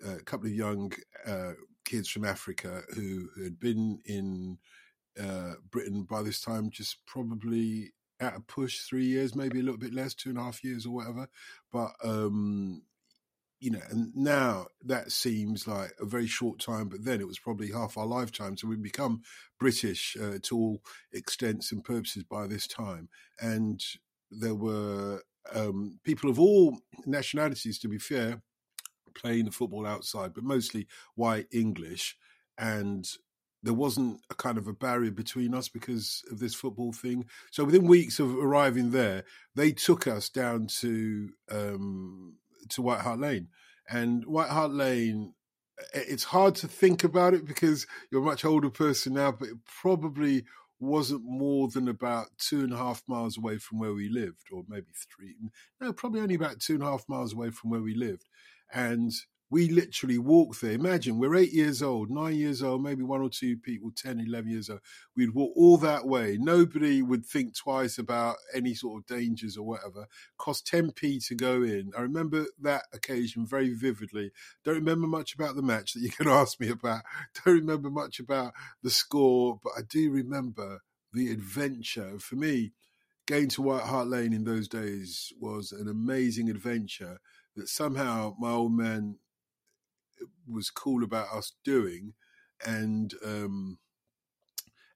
uh, 0.06 0.16
a 0.16 0.24
couple 0.24 0.48
of 0.48 0.54
young 0.54 0.92
uh, 1.26 1.54
kids 1.86 2.10
from 2.10 2.26
Africa 2.26 2.82
who, 2.94 3.30
who 3.36 3.44
had 3.44 3.60
been 3.60 4.00
in 4.06 4.58
uh, 5.22 5.54
Britain 5.70 6.04
by 6.04 6.22
this 6.22 6.42
time, 6.42 6.70
just 6.70 6.98
probably 7.06 7.94
at 8.20 8.36
a 8.36 8.42
push 8.42 8.82
three 8.82 9.06
years, 9.06 9.36
maybe 9.36 9.60
a 9.60 9.64
little 9.64 9.80
bit 9.80 9.94
less, 9.94 10.14
two 10.14 10.30
and 10.30 10.38
a 10.38 10.44
half 10.44 10.64
years 10.64 10.86
or 10.86 10.92
whatever. 10.92 11.28
But 11.72 11.92
um, 12.04 12.84
you 13.62 13.70
know, 13.70 13.80
and 13.92 14.14
now 14.16 14.66
that 14.84 15.12
seems 15.12 15.68
like 15.68 15.94
a 16.02 16.06
very 16.06 16.26
short 16.26 16.60
time, 16.60 16.90
but 16.90 17.06
then 17.06 17.22
it 17.22 17.28
was 17.28 17.38
probably 17.38 17.72
half 17.72 17.96
our 17.96 18.08
lifetime. 18.08 18.58
So 18.58 18.68
we've 18.68 18.82
become 18.82 19.22
British 19.60 20.18
uh, 20.20 20.40
to 20.42 20.58
all 20.58 20.82
extents 21.14 21.72
and 21.72 21.84
purposes 21.84 22.24
by 22.24 22.48
this 22.48 22.66
time. 22.66 23.08
And 23.40 23.80
there 24.32 24.56
were 24.56 25.22
um, 25.54 26.00
people 26.04 26.32
of 26.32 26.40
all 26.40 26.80
nationalities, 27.06 27.78
to 27.80 27.88
be 27.88 28.00
fair, 28.00 28.42
playing 29.14 29.46
the 29.46 29.52
football 29.52 29.86
outside, 29.86 30.34
but 30.34 30.44
mostly 30.44 30.88
white 31.14 31.46
English. 31.54 32.18
And 32.58 33.08
there 33.62 33.76
wasn't 33.76 34.22
a 34.32 34.34
kind 34.34 34.58
of 34.58 34.68
a 34.68 34.74
barrier 34.74 35.12
between 35.12 35.54
us 35.54 35.70
because 35.70 36.24
of 36.32 36.40
this 36.40 36.56
football 36.56 36.94
thing. 36.94 37.26
So 37.52 37.64
within 37.64 37.86
weeks 37.86 38.20
of 38.20 38.36
arriving 38.36 38.90
there, 38.90 39.24
they 39.56 39.72
took 39.72 40.08
us 40.08 40.30
down 40.30 40.66
to 40.80 41.30
um, 41.52 42.38
to 42.70 42.82
White 42.82 43.02
Hart 43.02 43.20
Lane. 43.20 43.48
And 43.90 44.26
White 44.26 44.50
Hart 44.50 44.72
Lane, 44.72 45.34
it's 45.94 46.26
hard 46.26 46.56
to 46.56 46.68
think 46.68 47.04
about 47.04 47.34
it 47.34 47.46
because 47.46 47.88
you're 48.12 48.22
a 48.22 48.26
much 48.26 48.46
older 48.46 48.70
person 48.70 49.14
now, 49.14 49.32
but 49.32 49.50
it 49.50 49.58
probably 49.66 50.46
wasn't 50.80 51.24
more 51.24 51.68
than 51.68 51.88
about 51.88 52.28
two 52.38 52.62
and 52.62 52.74
a 52.74 52.78
half 52.78 53.04
miles 53.08 53.38
away 53.38 53.58
from 53.58 53.80
where 53.80 53.94
we 53.94 54.10
lived, 54.10 54.48
or 54.52 54.64
maybe 54.68 54.88
three. 55.16 55.36
No, 55.80 55.94
probably 55.94 56.22
only 56.22 56.36
about 56.36 56.60
two 56.60 56.74
and 56.74 56.84
a 56.84 56.88
half 56.88 57.08
miles 57.08 57.34
away 57.34 57.52
from 57.52 57.70
where 57.70 57.82
we 57.82 57.94
lived. 57.94 58.28
And 58.74 59.12
we 59.52 59.68
literally 59.68 60.18
walk 60.18 60.58
there. 60.60 60.72
Imagine 60.72 61.20
we're 61.20 61.36
eight 61.36 61.52
years 61.52 61.84
old, 61.84 62.10
nine 62.10 62.36
years 62.36 62.64
old, 62.64 62.82
maybe 62.82 63.04
one 63.04 63.22
or 63.22 63.30
two 63.30 63.58
people, 63.58 63.92
10, 63.94 64.22
11 64.22 64.50
years 64.50 64.70
old. 64.70 64.80
We'd 65.16 65.36
walk 65.36 65.52
all 65.58 65.76
that 65.78 66.08
way. 66.08 66.38
Nobody 66.40 67.02
would 67.02 67.26
think 67.26 67.54
twice 67.54 67.98
about 67.98 68.38
any 68.56 68.74
sort 68.74 69.02
of 69.02 69.06
dangers 69.06 69.58
or 69.58 69.68
whatever. 69.68 70.08
Cost 70.38 70.66
10p 70.72 71.28
to 71.28 71.36
go 71.36 71.64
in. 71.64 71.92
I 71.98 72.02
remember 72.02 72.46
that 72.62 72.84
occasion 72.94 73.46
very 73.46 73.74
vividly. 73.74 74.32
Don't 74.64 74.76
remember 74.76 75.08
much 75.08 75.36
about 75.36 75.58
the 75.58 75.62
match 75.62 75.94
that 75.94 76.00
you 76.00 76.12
can 76.12 76.28
ask 76.30 76.58
me 76.58 76.70
about. 76.70 77.02
Don't 77.44 77.56
remember 77.56 77.90
much 77.90 78.22
about 78.22 78.54
the 78.82 78.90
score, 78.90 79.60
but 79.62 79.74
I 79.78 79.82
do 79.82 80.12
remember 80.12 80.80
the 81.12 81.30
adventure. 81.30 82.20
For 82.20 82.38
me, 82.38 82.72
going 83.26 83.50
to 83.50 83.62
White 83.62 83.84
Hart 83.84 84.08
Lane 84.08 84.32
in 84.32 84.46
those 84.46 84.70
days 84.70 85.34
was 85.42 85.74
an 85.74 85.90
amazing 85.90 86.50
adventure 86.50 87.20
that 87.58 87.68
somehow 87.68 88.34
my 88.40 88.52
old 88.52 88.72
man 88.72 89.18
was 90.48 90.70
cool 90.70 91.04
about 91.04 91.34
us 91.34 91.54
doing, 91.64 92.14
and 92.66 93.14
um, 93.26 93.78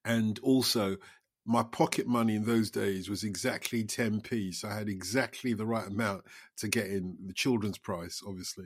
and 0.03 0.39
also 0.39 0.97
my 1.45 1.63
pocket 1.63 2.07
money 2.07 2.35
in 2.35 2.43
those 2.43 2.71
days 2.71 3.07
was 3.07 3.23
exactly 3.23 3.83
10p 3.83 4.53
so 4.55 4.67
i 4.67 4.73
had 4.73 4.89
exactly 4.89 5.53
the 5.53 5.65
right 5.65 5.87
amount 5.87 6.23
to 6.57 6.67
get 6.67 6.87
in 6.87 7.15
the 7.27 7.33
children's 7.33 7.77
price 7.77 8.21
obviously. 8.25 8.65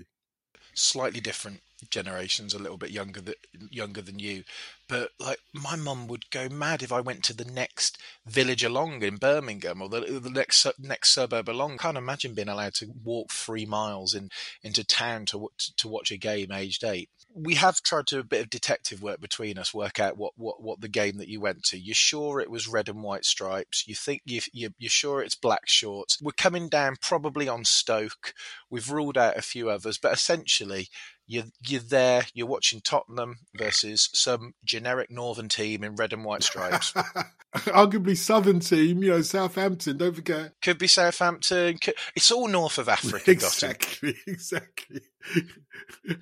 Slightly 0.74 1.20
different 1.20 1.60
generation's 1.90 2.54
a 2.54 2.60
little 2.60 2.78
bit 2.78 2.92
younger 2.92 3.22
than 3.22 3.36
younger 3.72 4.02
than 4.02 4.20
you, 4.20 4.44
but 4.88 5.12
like 5.20 5.40
my 5.54 5.76
mum 5.76 6.08
would 6.08 6.30
go 6.32 6.50
mad 6.50 6.82
if 6.82 6.92
I 6.92 7.00
went 7.00 7.24
to 7.26 7.34
the 7.34 7.46
next 7.46 7.98
village 8.26 8.64
along 8.64 9.02
in 9.04 9.18
Birmingham 9.18 9.82
or 9.82 9.90
the, 9.90 10.02
the 10.20 10.30
next 10.30 10.66
next 10.80 11.12
suburb 11.12 11.50
along. 11.50 11.78
Can't 11.78 11.98
imagine 11.98 12.34
being 12.34 12.50
allowed 12.50 12.74
to 12.76 12.94
walk 13.04 13.32
three 13.32 13.66
miles 13.66 14.14
in 14.14 14.30
into 14.64 14.84
town 14.84 15.26
to 15.28 15.50
to 15.78 15.88
watch 15.88 16.12
a 16.12 16.18
game 16.18 16.52
aged 16.52 16.84
eight. 16.84 17.10
We 17.36 17.56
have 17.56 17.82
tried 17.84 18.08
to 18.08 18.16
do 18.16 18.20
a 18.22 18.24
bit 18.24 18.42
of 18.42 18.50
detective 18.50 19.04
work 19.04 19.22
between 19.22 19.60
us, 19.60 19.72
work 19.72 20.00
out 20.00 20.18
what, 20.18 20.34
what, 20.36 20.64
what 20.64 20.82
the 20.82 20.88
game 20.88 21.18
that 21.20 21.28
you 21.28 21.40
went 21.40 21.64
to. 21.66 21.78
You're 21.78 21.94
sure 21.94 22.40
it 22.40 22.50
was 22.50 22.68
red 22.68 22.90
and 22.90 23.04
white 23.04 23.24
stripes. 23.24 23.88
You 23.88 23.94
think 23.94 24.24
you, 24.26 24.42
you 24.52 24.72
you're 24.80 24.90
sure 24.90 25.22
it's 25.22 25.36
black 25.36 25.68
shorts. 25.68 26.20
We're 26.20 26.32
coming 26.32 26.70
down 26.70 26.96
probably 27.02 27.48
on 27.48 27.66
Stoke. 27.66 28.34
We've 28.70 28.92
ruled 28.92 29.18
out 29.18 29.38
a 29.38 29.44
few 29.44 29.70
others, 29.70 30.00
but 30.00 30.12
essentially 30.12 30.90
you're 31.30 31.46
you're 31.62 31.80
there. 31.80 32.24
You're 32.34 32.48
watching 32.48 32.82
Tottenham 32.82 33.38
versus 33.56 34.10
some 34.14 34.56
generic 34.66 35.12
northern 35.12 35.48
team 35.48 35.84
in 35.84 35.96
red 35.96 36.12
and 36.12 36.26
white 36.26 36.42
stripes. 36.42 36.92
Arguably 37.56 38.18
southern 38.18 38.60
team, 38.60 39.04
you 39.04 39.12
know, 39.12 39.22
Southampton. 39.22 39.98
Don't 39.98 40.16
forget. 40.16 40.54
Could 40.64 40.80
be 40.80 40.88
Southampton. 40.88 41.78
Could, 41.78 41.94
it's 42.16 42.32
all 42.32 42.48
north 42.48 42.80
of 42.80 42.90
Africa. 42.90 43.30
exactly, 43.30 44.16
exactly. 44.28 45.02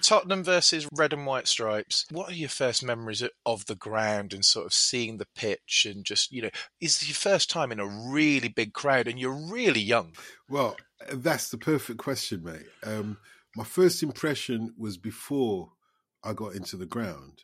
Tottenham 0.04 0.44
versus 0.44 0.90
red 0.92 1.14
and 1.14 1.26
white 1.26 1.48
stripes. 1.48 2.06
What 2.12 2.30
are 2.30 2.36
your 2.36 2.50
first 2.50 2.84
memories 2.84 3.24
of 3.46 3.66
the 3.68 3.76
ground 3.76 4.34
and 4.34 4.44
sort 4.44 4.66
of 4.66 4.74
seeing 4.74 5.20
the 5.20 5.28
pitch 5.36 5.88
and 5.90 6.04
just 6.04 6.34
you 6.34 6.42
know, 6.42 6.50
is 6.82 7.08
your 7.08 7.16
first 7.16 7.50
time 7.50 7.72
in 7.72 7.80
a 7.80 7.88
really 7.88 8.50
big 8.50 8.74
crowd 8.74 9.08
and 9.08 9.18
you're 9.18 9.32
really 9.32 9.80
young? 9.80 10.16
Well, 10.50 10.76
that's 11.14 11.50
the 11.50 11.58
perfect 11.58 12.00
question, 12.00 12.44
mate. 12.44 12.68
Um, 12.84 13.18
my 13.58 13.64
first 13.64 14.04
impression 14.04 14.72
was 14.78 15.00
before 15.00 15.72
I 16.24 16.34
got 16.34 16.54
into 16.54 16.78
the 16.78 16.86
ground. 16.86 17.44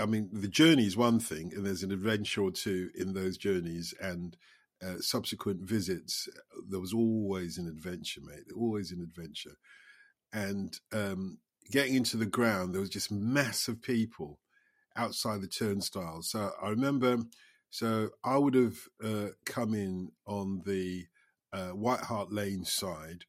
I 0.00 0.06
mean, 0.06 0.30
the 0.32 0.48
journey 0.48 0.86
is 0.86 0.96
one 0.96 1.20
thing, 1.20 1.52
and 1.54 1.66
there's 1.66 1.82
an 1.82 1.92
adventure 1.92 2.42
or 2.42 2.50
two 2.50 2.88
in 2.94 3.12
those 3.12 3.36
journeys, 3.36 3.92
and 4.00 4.38
uh, 4.82 4.94
subsequent 5.00 5.60
visits. 5.60 6.30
There 6.66 6.80
was 6.80 6.94
always 6.94 7.58
an 7.58 7.68
adventure, 7.68 8.22
mate. 8.24 8.44
Always 8.56 8.90
an 8.90 9.02
adventure, 9.02 9.56
and 10.32 10.80
um, 10.92 11.40
getting 11.70 11.94
into 11.94 12.16
the 12.16 12.24
ground, 12.24 12.72
there 12.72 12.80
was 12.80 12.88
just 12.88 13.12
mass 13.12 13.68
of 13.68 13.82
people 13.82 14.38
outside 14.96 15.42
the 15.42 15.48
turnstiles. 15.48 16.30
So 16.30 16.52
I 16.62 16.70
remember, 16.70 17.18
so 17.68 18.10
I 18.24 18.38
would 18.38 18.54
have 18.54 18.78
uh, 19.04 19.28
come 19.44 19.74
in 19.74 20.12
on 20.26 20.62
the 20.64 21.04
uh, 21.52 21.70
White 21.70 22.00
Hart 22.00 22.32
Lane 22.32 22.64
side, 22.64 23.26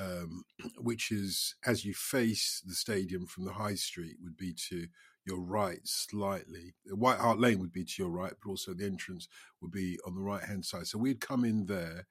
um, 0.00 0.44
which 0.78 1.10
is 1.10 1.54
as 1.66 1.84
you 1.84 1.94
face 1.94 2.62
the 2.66 2.74
stadium 2.74 3.26
from 3.26 3.44
the 3.44 3.52
high 3.52 3.74
street, 3.74 4.16
would 4.22 4.36
be 4.36 4.54
to 4.68 4.86
your 5.26 5.40
right 5.40 5.80
slightly. 5.84 6.74
White 6.86 7.18
Hart 7.18 7.38
Lane 7.38 7.60
would 7.60 7.72
be 7.72 7.84
to 7.84 8.02
your 8.02 8.10
right, 8.10 8.32
but 8.42 8.50
also 8.50 8.72
the 8.72 8.86
entrance 8.86 9.28
would 9.60 9.70
be 9.70 9.98
on 10.06 10.14
the 10.14 10.22
right 10.22 10.42
hand 10.42 10.64
side. 10.64 10.86
So 10.86 10.98
we'd 10.98 11.20
come 11.20 11.44
in 11.44 11.66
there. 11.66 12.06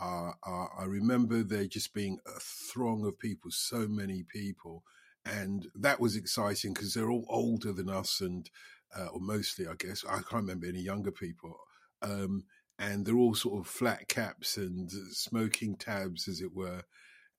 Uh, 0.00 0.32
uh, 0.46 0.66
I 0.78 0.84
remember 0.84 1.42
there 1.42 1.66
just 1.66 1.94
being 1.94 2.18
a 2.26 2.38
throng 2.40 3.06
of 3.06 3.18
people, 3.18 3.50
so 3.50 3.88
many 3.88 4.22
people, 4.22 4.84
and 5.24 5.66
that 5.74 6.00
was 6.00 6.16
exciting 6.16 6.72
because 6.72 6.94
they're 6.94 7.10
all 7.10 7.26
older 7.28 7.72
than 7.72 7.88
us, 7.88 8.20
and 8.20 8.48
uh, 8.96 9.06
or 9.06 9.20
mostly, 9.20 9.66
I 9.66 9.74
guess. 9.78 10.04
I 10.08 10.16
can't 10.16 10.32
remember 10.32 10.66
any 10.66 10.80
younger 10.80 11.12
people. 11.12 11.56
Um, 12.02 12.44
and 12.80 13.04
they're 13.04 13.16
all 13.16 13.34
sort 13.34 13.58
of 13.58 13.66
flat 13.66 14.06
caps 14.06 14.56
and 14.56 14.88
smoking 15.10 15.74
tabs, 15.74 16.28
as 16.28 16.40
it 16.40 16.54
were 16.54 16.82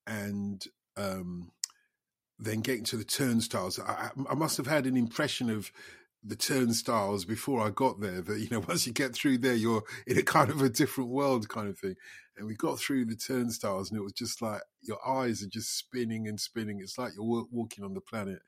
and 0.06 0.64
um, 0.96 1.52
then 2.38 2.60
getting 2.60 2.84
to 2.84 2.96
the 2.96 3.04
turnstiles. 3.04 3.78
I, 3.78 4.10
I, 4.28 4.34
must 4.34 4.56
have 4.56 4.66
had 4.66 4.86
an 4.86 4.96
impression 4.96 5.50
of 5.50 5.70
the 6.22 6.36
turnstiles 6.36 7.24
before 7.24 7.60
I 7.60 7.70
got 7.70 8.00
there. 8.00 8.20
That 8.20 8.40
you 8.40 8.48
know, 8.50 8.60
once 8.68 8.86
you 8.86 8.92
get 8.92 9.14
through 9.14 9.38
there, 9.38 9.54
you're 9.54 9.82
in 10.06 10.18
a 10.18 10.22
kind 10.22 10.50
of 10.50 10.62
a 10.62 10.68
different 10.68 11.10
world, 11.10 11.48
kind 11.48 11.68
of 11.68 11.78
thing. 11.78 11.96
And 12.36 12.46
we 12.46 12.54
got 12.54 12.78
through 12.78 13.04
the 13.06 13.16
turnstiles, 13.16 13.90
and 13.90 13.98
it 13.98 14.02
was 14.02 14.12
just 14.12 14.40
like 14.40 14.62
your 14.82 15.06
eyes 15.06 15.42
are 15.42 15.48
just 15.48 15.76
spinning 15.76 16.26
and 16.26 16.40
spinning. 16.40 16.80
It's 16.80 16.98
like 16.98 17.12
you're 17.14 17.46
walking 17.50 17.84
on 17.84 17.94
the 17.94 18.00
planet 18.00 18.40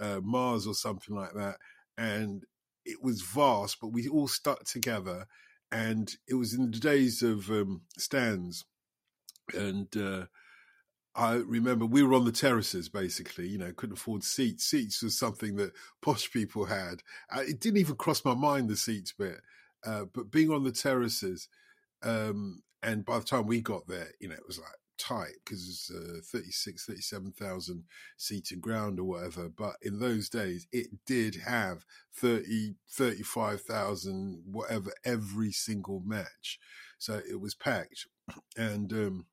uh, 0.00 0.20
Mars 0.22 0.66
or 0.66 0.74
something 0.74 1.14
like 1.14 1.32
that. 1.34 1.56
And 1.96 2.44
it 2.84 3.02
was 3.02 3.22
vast, 3.22 3.78
but 3.80 3.88
we 3.88 4.08
all 4.08 4.28
stuck 4.28 4.64
together. 4.64 5.26
And 5.70 6.10
it 6.26 6.34
was 6.34 6.54
in 6.54 6.70
the 6.70 6.78
days 6.78 7.22
of 7.22 7.50
um, 7.50 7.82
stands, 7.98 8.64
and 9.54 9.94
uh, 9.96 10.26
I 11.18 11.34
remember 11.34 11.84
we 11.84 12.04
were 12.04 12.14
on 12.14 12.24
the 12.24 12.32
terraces 12.32 12.88
basically, 12.88 13.48
you 13.48 13.58
know, 13.58 13.72
couldn't 13.76 13.98
afford 13.98 14.22
seats. 14.22 14.64
Seats 14.64 15.02
was 15.02 15.18
something 15.18 15.56
that 15.56 15.72
posh 16.02 16.30
people 16.30 16.64
had. 16.64 17.02
Uh, 17.34 17.40
it 17.40 17.60
didn't 17.60 17.80
even 17.80 17.96
cross 17.96 18.24
my 18.24 18.34
mind, 18.34 18.68
the 18.70 18.76
seats 18.76 19.12
bit. 19.12 19.40
Uh, 19.84 20.04
but 20.14 20.30
being 20.30 20.52
on 20.52 20.62
the 20.62 20.70
terraces, 20.70 21.48
um, 22.04 22.62
and 22.84 23.04
by 23.04 23.18
the 23.18 23.24
time 23.24 23.46
we 23.46 23.60
got 23.60 23.88
there, 23.88 24.10
you 24.20 24.28
know, 24.28 24.36
it 24.36 24.46
was 24.46 24.58
like 24.60 24.68
tight 24.96 25.34
because 25.44 25.68
it's 25.68 25.90
uh, 25.90 26.20
36, 26.22 26.86
37,000 26.86 27.84
seated 28.16 28.60
ground 28.60 29.00
or 29.00 29.04
whatever. 29.04 29.48
But 29.48 29.74
in 29.82 29.98
those 29.98 30.28
days, 30.28 30.68
it 30.70 30.86
did 31.04 31.34
have 31.44 31.84
30, 32.14 32.76
35,000, 32.88 34.42
whatever, 34.46 34.92
every 35.04 35.50
single 35.50 36.00
match. 36.04 36.60
So 36.98 37.20
it 37.28 37.40
was 37.40 37.56
packed. 37.56 38.06
And, 38.56 38.92
um, 38.92 39.26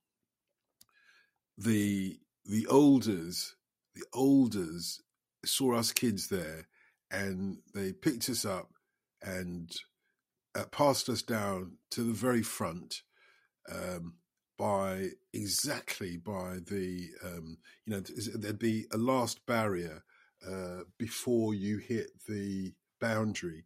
the 1.58 2.18
the 2.44 2.66
olders 2.68 3.56
the 3.94 4.04
olders 4.12 5.00
saw 5.44 5.74
us 5.74 5.92
kids 5.92 6.28
there 6.28 6.66
and 7.10 7.58
they 7.74 7.92
picked 7.92 8.28
us 8.28 8.44
up 8.44 8.70
and 9.22 9.70
uh, 10.54 10.64
passed 10.70 11.08
us 11.08 11.22
down 11.22 11.72
to 11.90 12.02
the 12.02 12.12
very 12.12 12.42
front 12.42 13.02
um, 13.72 14.14
by 14.58 15.08
exactly 15.32 16.16
by 16.16 16.58
the 16.66 17.08
um, 17.24 17.58
you 17.84 17.94
know 17.94 18.02
there'd 18.34 18.58
be 18.58 18.86
a 18.92 18.96
last 18.96 19.44
barrier 19.46 20.02
uh, 20.48 20.80
before 20.98 21.54
you 21.54 21.78
hit 21.78 22.10
the 22.28 22.72
boundary 23.00 23.64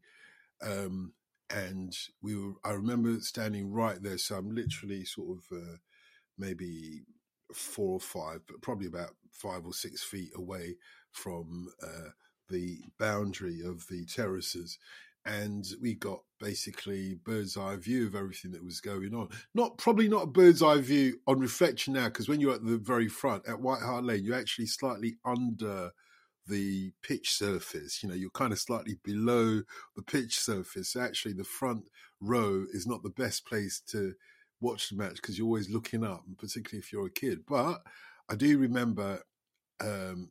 um, 0.62 1.12
and 1.49 1.97
we 2.23 2.37
were 2.37 2.52
i 2.64 2.70
remember 2.70 3.18
standing 3.20 3.73
right 3.73 4.02
there 4.02 4.18
so 4.18 4.37
i'm 4.37 4.54
literally 4.54 5.04
sort 5.04 5.38
of 5.38 5.56
uh, 5.56 5.76
maybe 6.38 7.02
four 7.54 7.95
or 7.95 8.00
five, 8.00 8.40
but 8.47 8.62
probably 8.62 8.87
about 8.87 9.11
five 9.33 9.64
or 9.64 9.73
six 9.73 10.02
feet 10.02 10.30
away 10.35 10.76
from 11.12 11.69
uh, 11.83 12.11
the 12.49 12.78
boundary 12.99 13.61
of 13.64 13.87
the 13.88 14.04
terraces. 14.07 14.78
And 15.26 15.66
we 15.83 15.95
got 15.95 16.21
basically 16.38 17.14
bird's 17.23 17.57
eye 17.57 17.76
view 17.76 18.07
of 18.07 18.14
everything 18.14 18.52
that 18.52 18.64
was 18.64 18.80
going 18.80 19.14
on. 19.14 19.28
Not 19.54 19.76
probably 19.76 20.09
not 20.09 20.23
a 20.23 20.26
bird's 20.26 20.62
eye 20.62 20.80
view 20.80 21.21
on 21.26 21.38
reflection 21.40 21.92
now, 21.95 22.07
because 22.07 22.28
when 22.28 22.40
you're 22.40 22.54
at 22.54 22.64
the 22.64 22.78
very 22.78 23.09
front 23.09 23.47
at 23.47 23.61
White 23.61 23.83
Hart 23.83 24.04
Lane, 24.04 24.25
you're 24.25 24.35
actually 24.35 24.66
slightly 24.66 25.19
under 25.25 25.90
the 26.47 26.92
pitch 27.02 27.33
surface. 27.33 28.02
You 28.02 28.09
know, 28.09 28.14
you're 28.14 28.30
kind 28.30 28.52
of 28.52 28.59
slightly 28.59 28.99
below 29.04 29.62
the 29.95 30.02
pitch 30.02 30.38
surface. 30.38 30.97
Actually, 30.97 31.35
the 31.35 31.45
front 31.45 31.85
row 32.21 32.64
is 32.73 32.87
not 32.87 33.02
the 33.02 33.11
best 33.11 33.47
place 33.47 33.83
to 33.88 34.14
watch 34.61 34.90
the 34.90 34.97
match 34.97 35.17
because 35.17 35.38
you're 35.38 35.47
always 35.47 35.71
looking 35.71 36.05
up, 36.05 36.25
particularly 36.38 36.79
if 36.79 36.93
you're 36.93 37.07
a 37.07 37.11
kid. 37.11 37.40
But 37.47 37.83
I 38.29 38.37
do 38.37 38.59
remember 38.59 39.23
um, 39.81 40.31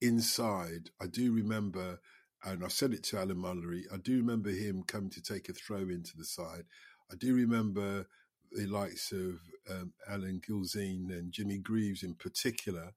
inside, 0.00 0.90
I 1.00 1.06
do 1.06 1.32
remember, 1.32 2.00
and 2.44 2.64
I 2.64 2.68
said 2.68 2.92
it 2.92 3.02
to 3.04 3.18
Alan 3.18 3.36
Mullery, 3.36 3.82
I 3.92 3.98
do 3.98 4.16
remember 4.16 4.50
him 4.50 4.82
coming 4.84 5.10
to 5.10 5.22
take 5.22 5.48
a 5.48 5.52
throw 5.52 5.78
into 5.78 6.16
the 6.16 6.24
side. 6.24 6.64
I 7.12 7.16
do 7.16 7.34
remember 7.34 8.06
the 8.52 8.66
likes 8.66 9.12
of 9.12 9.40
um, 9.70 9.92
Alan 10.08 10.40
Gilzean 10.40 11.10
and 11.10 11.32
Jimmy 11.32 11.58
Greaves 11.58 12.02
in 12.02 12.14
particular 12.14 12.92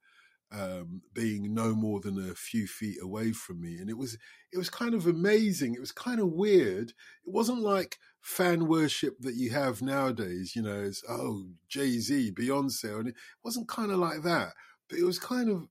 um, 0.51 1.01
being 1.13 1.53
no 1.53 1.73
more 1.73 1.99
than 1.99 2.17
a 2.29 2.35
few 2.35 2.67
feet 2.67 2.97
away 3.01 3.31
from 3.31 3.61
me, 3.61 3.77
and 3.77 3.89
it 3.89 3.97
was 3.97 4.17
it 4.51 4.57
was 4.57 4.69
kind 4.69 4.93
of 4.93 5.07
amazing. 5.07 5.73
It 5.73 5.79
was 5.79 5.91
kind 5.91 6.19
of 6.19 6.31
weird. 6.31 6.89
It 6.89 7.31
wasn't 7.33 7.61
like 7.61 7.97
fan 8.21 8.67
worship 8.67 9.15
that 9.21 9.35
you 9.35 9.51
have 9.51 9.81
nowadays. 9.81 10.55
You 10.55 10.63
know, 10.63 10.81
it's 10.81 11.03
oh 11.09 11.45
Jay 11.69 11.99
Z, 11.99 12.33
Beyonce, 12.33 12.99
and 12.99 13.07
it 13.09 13.15
wasn't 13.43 13.67
kind 13.67 13.91
of 13.91 13.99
like 13.99 14.23
that. 14.23 14.53
But 14.89 14.99
it 14.99 15.05
was 15.05 15.19
kind 15.19 15.49
of 15.49 15.67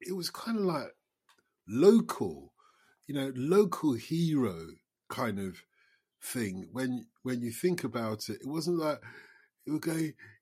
it 0.00 0.14
was 0.14 0.30
kind 0.30 0.58
of 0.58 0.64
like 0.64 0.94
local, 1.68 2.52
you 3.06 3.14
know, 3.14 3.32
local 3.36 3.94
hero 3.94 4.66
kind 5.08 5.38
of 5.38 5.62
thing. 6.22 6.68
When 6.72 7.06
when 7.22 7.42
you 7.42 7.50
think 7.50 7.84
about 7.84 8.28
it, 8.28 8.38
it 8.40 8.46
wasn't 8.48 8.78
like 8.78 9.00
it 9.66 9.72
would 9.72 9.82
go 9.82 9.98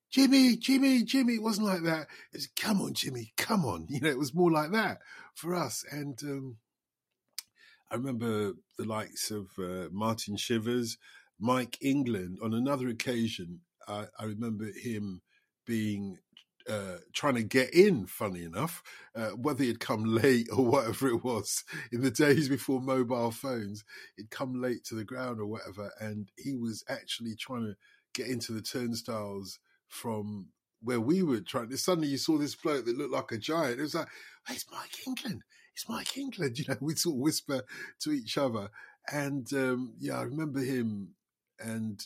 Jimmy, 0.09 0.55
Jimmy, 0.55 1.03
Jimmy. 1.03 1.35
It 1.35 1.43
wasn't 1.43 1.67
like 1.67 1.83
that. 1.83 2.07
It 2.31 2.37
was, 2.37 2.47
come 2.55 2.81
on, 2.81 2.93
Jimmy, 2.93 3.33
come 3.37 3.65
on. 3.65 3.87
You 3.89 4.01
know, 4.01 4.09
it 4.09 4.17
was 4.17 4.33
more 4.33 4.51
like 4.51 4.71
that 4.71 4.99
for 5.35 5.55
us. 5.55 5.83
And 5.91 6.17
um, 6.23 6.57
I 7.91 7.95
remember 7.95 8.53
the 8.77 8.85
likes 8.85 9.31
of 9.31 9.47
uh, 9.59 9.89
Martin 9.91 10.37
Chivers, 10.37 10.97
Mike 11.39 11.77
England. 11.81 12.39
On 12.41 12.53
another 12.53 12.87
occasion, 12.87 13.61
I, 13.87 14.05
I 14.19 14.25
remember 14.25 14.65
him 14.65 15.21
being 15.65 16.17
uh, 16.69 16.97
trying 17.13 17.35
to 17.35 17.43
get 17.43 17.73
in, 17.73 18.05
funny 18.07 18.43
enough, 18.43 18.83
uh, 19.15 19.29
whether 19.29 19.63
he'd 19.63 19.79
come 19.79 20.03
late 20.05 20.47
or 20.51 20.65
whatever 20.65 21.07
it 21.07 21.23
was 21.23 21.63
in 21.91 22.01
the 22.01 22.11
days 22.11 22.49
before 22.49 22.81
mobile 22.81 23.31
phones, 23.31 23.83
he'd 24.17 24.29
come 24.29 24.61
late 24.61 24.83
to 24.85 24.95
the 24.95 25.05
ground 25.05 25.39
or 25.39 25.45
whatever. 25.45 25.91
And 25.99 26.29
he 26.37 26.55
was 26.55 26.83
actually 26.89 27.35
trying 27.35 27.63
to 27.63 27.75
get 28.13 28.27
into 28.27 28.51
the 28.51 28.61
turnstiles 28.61 29.59
from 29.87 30.49
where 30.81 30.99
we 30.99 31.23
were 31.23 31.41
trying. 31.41 31.69
To 31.69 31.77
suddenly 31.77 32.09
you 32.09 32.17
saw 32.17 32.37
this 32.37 32.55
bloke 32.55 32.85
that 32.85 32.97
looked 32.97 33.13
like 33.13 33.31
a 33.31 33.37
giant. 33.37 33.79
It 33.79 33.83
was 33.83 33.95
like, 33.95 34.07
it's 34.49 34.65
Mike 34.71 35.07
England. 35.07 35.41
It's 35.73 35.89
Mike 35.89 36.17
England. 36.17 36.57
You 36.59 36.65
know, 36.67 36.77
we 36.81 36.95
sort 36.95 37.15
of 37.15 37.21
whisper 37.21 37.61
to 38.01 38.11
each 38.11 38.37
other. 38.37 38.69
And 39.11 39.51
um, 39.53 39.93
yeah, 39.99 40.19
I 40.19 40.23
remember 40.23 40.59
him. 40.59 41.15
And 41.59 41.99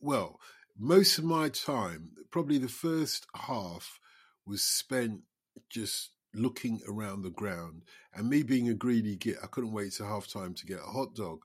well, 0.00 0.40
most 0.78 1.18
of 1.18 1.24
my 1.24 1.48
time, 1.48 2.10
probably 2.30 2.58
the 2.58 2.68
first 2.68 3.26
half, 3.34 3.98
was 4.46 4.62
spent 4.62 5.22
just 5.70 6.10
looking 6.34 6.80
around 6.88 7.22
the 7.22 7.30
ground. 7.30 7.82
And 8.14 8.28
me 8.28 8.42
being 8.42 8.68
a 8.68 8.74
greedy 8.74 9.16
git, 9.16 9.36
I 9.42 9.46
couldn't 9.46 9.72
wait 9.72 9.92
till 9.92 10.06
half 10.06 10.28
time 10.28 10.54
to 10.54 10.66
get 10.66 10.78
a 10.78 10.90
hot 10.90 11.14
dog. 11.14 11.40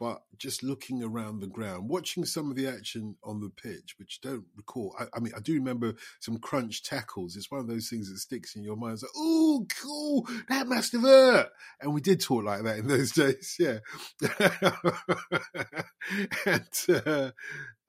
But 0.00 0.22
just 0.38 0.62
looking 0.62 1.02
around 1.02 1.40
the 1.40 1.46
ground, 1.46 1.90
watching 1.90 2.24
some 2.24 2.50
of 2.50 2.56
the 2.56 2.66
action 2.66 3.16
on 3.22 3.40
the 3.40 3.50
pitch, 3.50 3.96
which 3.98 4.22
don't 4.22 4.46
recall. 4.56 4.96
I, 4.98 5.04
I 5.14 5.20
mean, 5.20 5.34
I 5.36 5.40
do 5.40 5.52
remember 5.52 5.92
some 6.20 6.38
crunch 6.38 6.82
tackles. 6.82 7.36
It's 7.36 7.50
one 7.50 7.60
of 7.60 7.68
those 7.68 7.90
things 7.90 8.10
that 8.10 8.18
sticks 8.18 8.56
in 8.56 8.64
your 8.64 8.76
mind. 8.76 8.94
It's 8.94 9.02
like, 9.02 9.10
oh, 9.14 9.66
cool, 9.82 10.26
that 10.48 10.66
must 10.66 10.92
have 10.92 11.02
hurt. 11.02 11.50
And 11.82 11.92
we 11.92 12.00
did 12.00 12.22
talk 12.22 12.44
like 12.44 12.62
that 12.62 12.78
in 12.78 12.88
those 12.88 13.12
days, 13.12 13.56
yeah. 13.60 13.80
and 16.46 17.06
uh, 17.06 17.30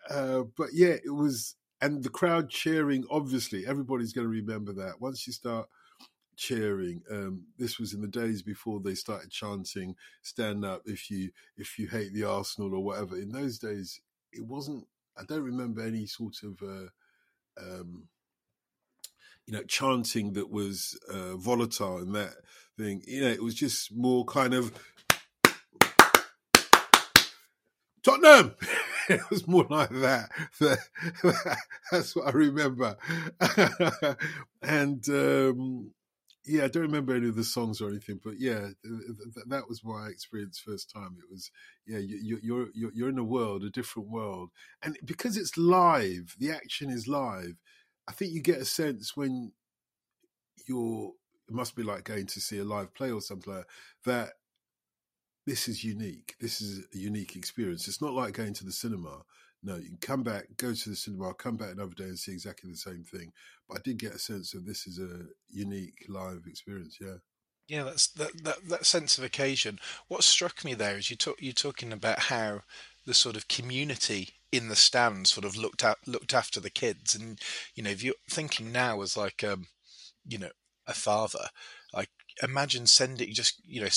uh, 0.10 0.44
but 0.58 0.68
yeah, 0.74 0.98
it 1.06 1.14
was, 1.14 1.56
and 1.80 2.04
the 2.04 2.10
crowd 2.10 2.50
cheering. 2.50 3.06
Obviously, 3.10 3.66
everybody's 3.66 4.12
going 4.12 4.28
to 4.28 4.32
remember 4.32 4.74
that. 4.74 5.00
Once 5.00 5.26
you 5.28 5.32
start 5.32 5.70
cheering, 6.36 7.02
um, 7.12 7.44
this 7.58 7.80
was 7.80 7.94
in 7.94 8.02
the 8.02 8.08
days 8.08 8.42
before 8.42 8.80
they 8.80 8.96
started 8.96 9.30
chanting 9.30 9.96
"Stand 10.22 10.66
up 10.66 10.82
if 10.86 11.10
you 11.12 11.32
if 11.58 11.78
you 11.78 11.88
hate 11.88 12.14
the 12.14 12.24
Arsenal" 12.24 12.74
or 12.74 12.84
whatever. 12.84 13.18
In 13.18 13.32
those 13.32 13.60
days, 13.60 14.02
it 14.32 14.46
wasn't. 14.46 14.86
I 15.18 15.24
don't 15.24 15.44
remember 15.44 15.82
any 15.82 16.06
sort 16.06 16.38
of. 16.44 16.62
Uh, 16.62 16.90
um, 17.62 18.08
you 19.48 19.54
know, 19.54 19.64
chanting 19.64 20.34
that 20.34 20.50
was 20.50 20.98
uh, 21.10 21.36
volatile 21.36 21.98
and 21.98 22.16
that 22.16 22.36
thing. 22.78 23.02
You 23.06 23.22
know, 23.22 23.30
it 23.30 23.44
was 23.44 23.56
just 23.56 23.94
more 23.94 24.24
kind 24.24 24.54
of 24.54 24.72
Tottenham. 28.04 28.56
it 29.10 29.22
was 29.30 29.48
more 29.48 29.66
like 29.70 29.90
that. 29.90 30.30
That's 31.92 32.16
what 32.16 32.28
I 32.28 32.32
remember. 32.32 32.98
and 34.62 35.08
um, 35.10 35.92
yeah, 36.46 36.64
I 36.64 36.68
don't 36.68 36.84
remember 36.84 37.16
any 37.16 37.30
of 37.30 37.36
the 37.36 37.44
songs 37.44 37.82
or 37.82 37.90
anything, 37.90 38.20
but 38.24 38.40
yeah, 38.40 38.70
that 39.48 39.70
was 39.70 39.84
my 39.84 40.08
experience 40.08 40.60
first 40.60 40.90
time. 40.92 41.18
It 41.20 41.30
was 41.30 41.52
yeah, 41.86 42.00
you, 42.00 42.40
you're 42.42 42.68
you're 42.74 42.92
you're 42.94 43.10
in 43.10 43.20
a 43.20 43.24
world, 43.24 43.64
a 43.64 43.70
different 43.70 44.10
world, 44.10 44.50
and 44.82 44.98
because 45.06 45.38
it's 45.38 45.58
live, 45.58 46.36
the 46.40 46.52
action 46.52 46.90
is 46.90 47.08
live. 47.08 47.58
I 48.08 48.14
think 48.14 48.34
you 48.34 48.42
get 48.42 48.62
a 48.62 48.66
sense 48.66 49.16
when 49.16 49.52
you're. 50.68 51.12
It 51.48 51.54
must 51.54 51.76
be 51.76 51.84
like 51.84 52.06
going 52.06 52.28
to 52.28 52.40
see 52.40 52.60
a 52.60 52.64
live 52.64 52.94
play 52.94 53.12
or 53.12 53.20
something 53.20 53.54
like 53.54 53.66
that. 54.06 54.12
that 54.12 54.30
this 55.46 55.68
is 55.68 55.84
unique. 55.84 56.36
This 56.40 56.62
is 56.62 56.86
a 56.94 56.98
unique 56.98 57.36
experience. 57.36 57.88
It's 57.88 58.02
not 58.02 58.14
like 58.14 58.34
going 58.34 58.54
to 58.54 58.66
the 58.66 58.72
cinema. 58.72 59.24
No, 59.64 59.76
you 59.76 59.90
can 59.90 59.98
come 60.02 60.24
back, 60.24 60.46
go 60.58 60.74
to 60.74 60.90
the 60.90 60.96
cinema, 60.96 61.34
come 61.36 61.56
back 61.56 61.72
another 61.72 61.94
day 61.94 62.06
and 62.06 62.18
see 62.18 62.32
exactly 62.32 62.72
the 62.72 62.78
same 62.78 63.04
thing. 63.04 63.32
But 63.70 63.78
I 63.78 63.82
did 63.84 64.00
get 64.00 64.16
a 64.16 64.20
sense 64.20 64.54
of 64.54 64.66
this 64.66 64.88
is 64.88 65.00
a 65.00 65.26
unique 65.50 66.06
live 66.10 66.44
experience. 66.48 66.98
Yeah. 67.00 67.18
Yeah, 67.68 67.84
that's 67.84 68.08
that, 68.14 68.44
that 68.44 68.68
that 68.68 68.86
sense 68.86 69.18
of 69.18 69.24
occasion. 69.24 69.80
What 70.10 70.24
struck 70.24 70.66
me 70.66 70.74
there 70.74 70.98
is 70.98 71.10
you 71.10 71.16
talk 71.16 71.38
you're 71.40 71.54
talking 71.54 71.94
about 71.94 72.20
how 72.20 72.64
the 73.06 73.14
sort 73.14 73.38
of 73.38 73.48
community 73.48 74.30
in 74.52 74.68
the 74.68 74.76
stand 74.76 75.28
sort 75.28 75.46
of 75.46 75.56
looked 75.56 75.84
at 75.84 76.06
looked 76.06 76.34
after 76.34 76.60
the 76.60 76.70
kids, 76.70 77.16
and 77.16 77.40
you 77.74 77.84
know 77.84 77.90
if 77.90 78.04
you're 78.04 78.16
thinking 78.30 78.74
now 78.74 79.02
as 79.02 79.16
like 79.16 79.42
um 79.44 79.68
you 80.28 80.38
know 80.38 80.52
a 80.88 80.94
father, 80.94 81.48
imagine 82.42 82.88
sending 82.88 83.34
just 83.34 83.62
you 83.66 83.82
know 83.82 83.90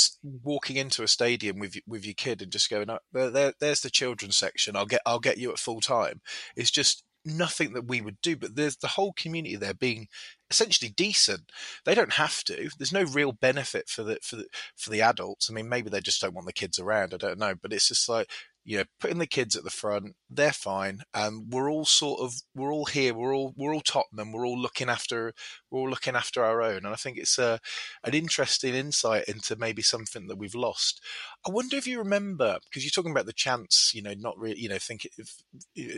walking 0.43 0.77
into 0.77 1.03
a 1.03 1.09
stadium 1.09 1.59
with 1.59 1.77
with 1.87 2.05
your 2.05 2.15
kid 2.15 2.43
and 2.43 2.53
just 2.53 2.71
going 2.71 2.91
up 2.91 3.03
oh, 3.15 3.31
there, 3.31 3.53
there's 3.61 3.81
the 3.81 3.91
children's 3.91 4.37
section. 4.37 4.77
I'll 4.77 4.87
get 4.87 5.03
i'll 5.07 5.21
get 5.21 5.39
you 5.39 5.51
at 5.51 5.59
full 5.59 5.81
time. 5.81 6.21
It's 6.57 6.71
just 6.71 7.05
nothing 7.27 7.73
that 7.73 7.89
we 7.89 8.03
would 8.03 8.21
do 8.21 8.37
but 8.37 8.55
there's 8.55 8.77
the 8.77 8.87
whole 8.87 9.15
community 9.15 9.57
there 9.57 9.75
being 9.75 10.09
essentially 10.51 10.91
decent. 10.91 11.51
They 11.85 11.95
don't 11.95 12.13
have 12.13 12.45
to. 12.45 12.69
There's 12.79 12.93
no 12.93 13.05
real 13.05 13.33
benefit 13.33 13.89
for 13.89 14.03
the 14.03 14.19
for 14.23 14.37
the 14.37 14.47
for 14.77 14.91
the 14.91 15.03
adults. 15.03 15.49
I 15.51 15.55
mean 15.55 15.69
maybe 15.69 15.91
they 15.91 16.01
just 16.01 16.21
don't 16.21 16.35
want 16.35 16.47
the 16.47 16.53
kids 16.53 16.79
around. 16.79 17.15
I 17.15 17.19
don't 17.19 17.39
know. 17.39 17.55
But 17.61 17.73
it's 17.73 17.89
just 17.89 18.09
like 18.09 18.29
you 18.65 18.79
know, 18.79 18.85
putting 18.99 19.19
the 19.19 19.27
kids 19.27 19.57
at 19.57 19.65
the 19.65 19.71
front, 19.71 20.17
they're 20.31 20.53
fine. 20.53 21.03
Um, 21.13 21.51
we're 21.51 21.71
all 21.71 21.85
sort 21.85 22.21
of 22.21 22.35
we're 22.55 22.73
all 22.73 22.87
here. 22.87 23.13
We're 23.13 23.35
all 23.35 23.53
we're 23.57 23.75
all 23.75 23.83
Tottenham. 23.83 24.33
We're 24.33 24.47
all 24.47 24.59
looking 24.59 24.89
after 24.89 25.35
we're 25.71 25.81
all 25.81 25.91
looking 25.91 26.17
after 26.17 26.43
our 26.43 26.63
own. 26.63 26.79
And 26.79 26.89
I 26.89 26.95
think 26.95 27.19
it's 27.19 27.39
a 27.39 27.61
an 28.05 28.15
interesting 28.15 28.75
insight 28.75 29.25
into 29.25 29.57
maybe 29.57 29.83
something 29.83 30.29
that 30.29 30.39
we've 30.39 30.55
lost. 30.55 31.03
I 31.47 31.51
wonder 31.51 31.77
if 31.77 31.87
you 31.87 31.99
remember 31.99 32.59
because 32.65 32.85
you're 32.85 32.91
talking 32.91 33.13
about 33.13 33.27
the 33.27 33.35
chance, 33.35 33.93
you 33.95 34.03
know, 34.03 34.15
not 34.17 34.39
really, 34.39 34.59
you 34.59 34.71
know, 34.71 34.79
think 34.79 35.07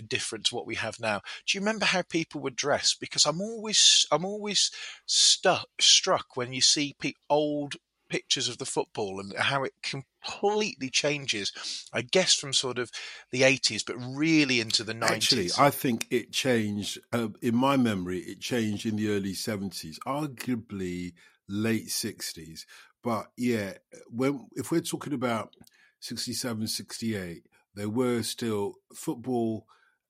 different 0.08 0.46
to 0.46 0.54
what 0.56 0.66
we 0.66 0.74
have 0.74 0.98
now. 0.98 1.20
Do 1.46 1.56
you 1.56 1.60
remember 1.60 1.86
how 1.86 2.02
people 2.02 2.40
were 2.40 2.50
dressed? 2.50 2.98
Because 2.98 3.26
I'm 3.26 3.40
always 3.40 4.06
I'm 4.10 4.24
always 4.24 4.72
stuck 5.06 5.68
struck 5.80 6.36
when 6.36 6.52
you 6.52 6.60
see 6.60 6.96
pe- 7.00 7.12
old 7.30 7.76
pictures 8.08 8.48
of 8.48 8.58
the 8.58 8.64
football 8.64 9.20
and 9.20 9.34
how 9.36 9.64
it 9.64 9.74
completely 9.82 10.90
changes, 10.90 11.88
I 11.92 12.02
guess, 12.02 12.34
from 12.34 12.52
sort 12.52 12.78
of 12.78 12.90
the 13.30 13.42
80s, 13.42 13.84
but 13.86 13.96
really 13.98 14.60
into 14.60 14.84
the 14.84 14.94
90s. 14.94 15.10
Actually, 15.10 15.50
I 15.58 15.70
think 15.70 16.06
it 16.10 16.32
changed, 16.32 16.98
uh, 17.12 17.28
in 17.42 17.56
my 17.56 17.76
memory, 17.76 18.18
it 18.20 18.40
changed 18.40 18.86
in 18.86 18.96
the 18.96 19.10
early 19.10 19.32
70s, 19.32 19.98
arguably 20.06 21.12
late 21.48 21.88
60s. 21.88 22.64
But 23.02 23.26
yeah, 23.36 23.74
when 24.10 24.46
if 24.56 24.70
we're 24.70 24.80
talking 24.80 25.12
about 25.12 25.54
67, 26.00 26.66
68, 26.66 27.46
there 27.74 27.88
were 27.88 28.22
still 28.22 28.74
football 28.94 29.66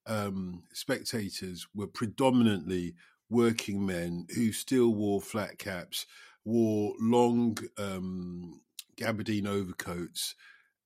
um, 0.07 0.63
spectators 0.73 1.67
were 1.75 1.89
predominantly 1.89 2.95
working 3.29 3.85
men 3.85 4.27
who 4.35 4.53
still 4.53 4.95
wore 4.95 5.21
flat 5.21 5.59
caps 5.59 6.07
wore 6.47 6.95
long 7.01 7.59
um, 7.77 8.61
gabardine 8.97 9.47
overcoats 9.47 10.35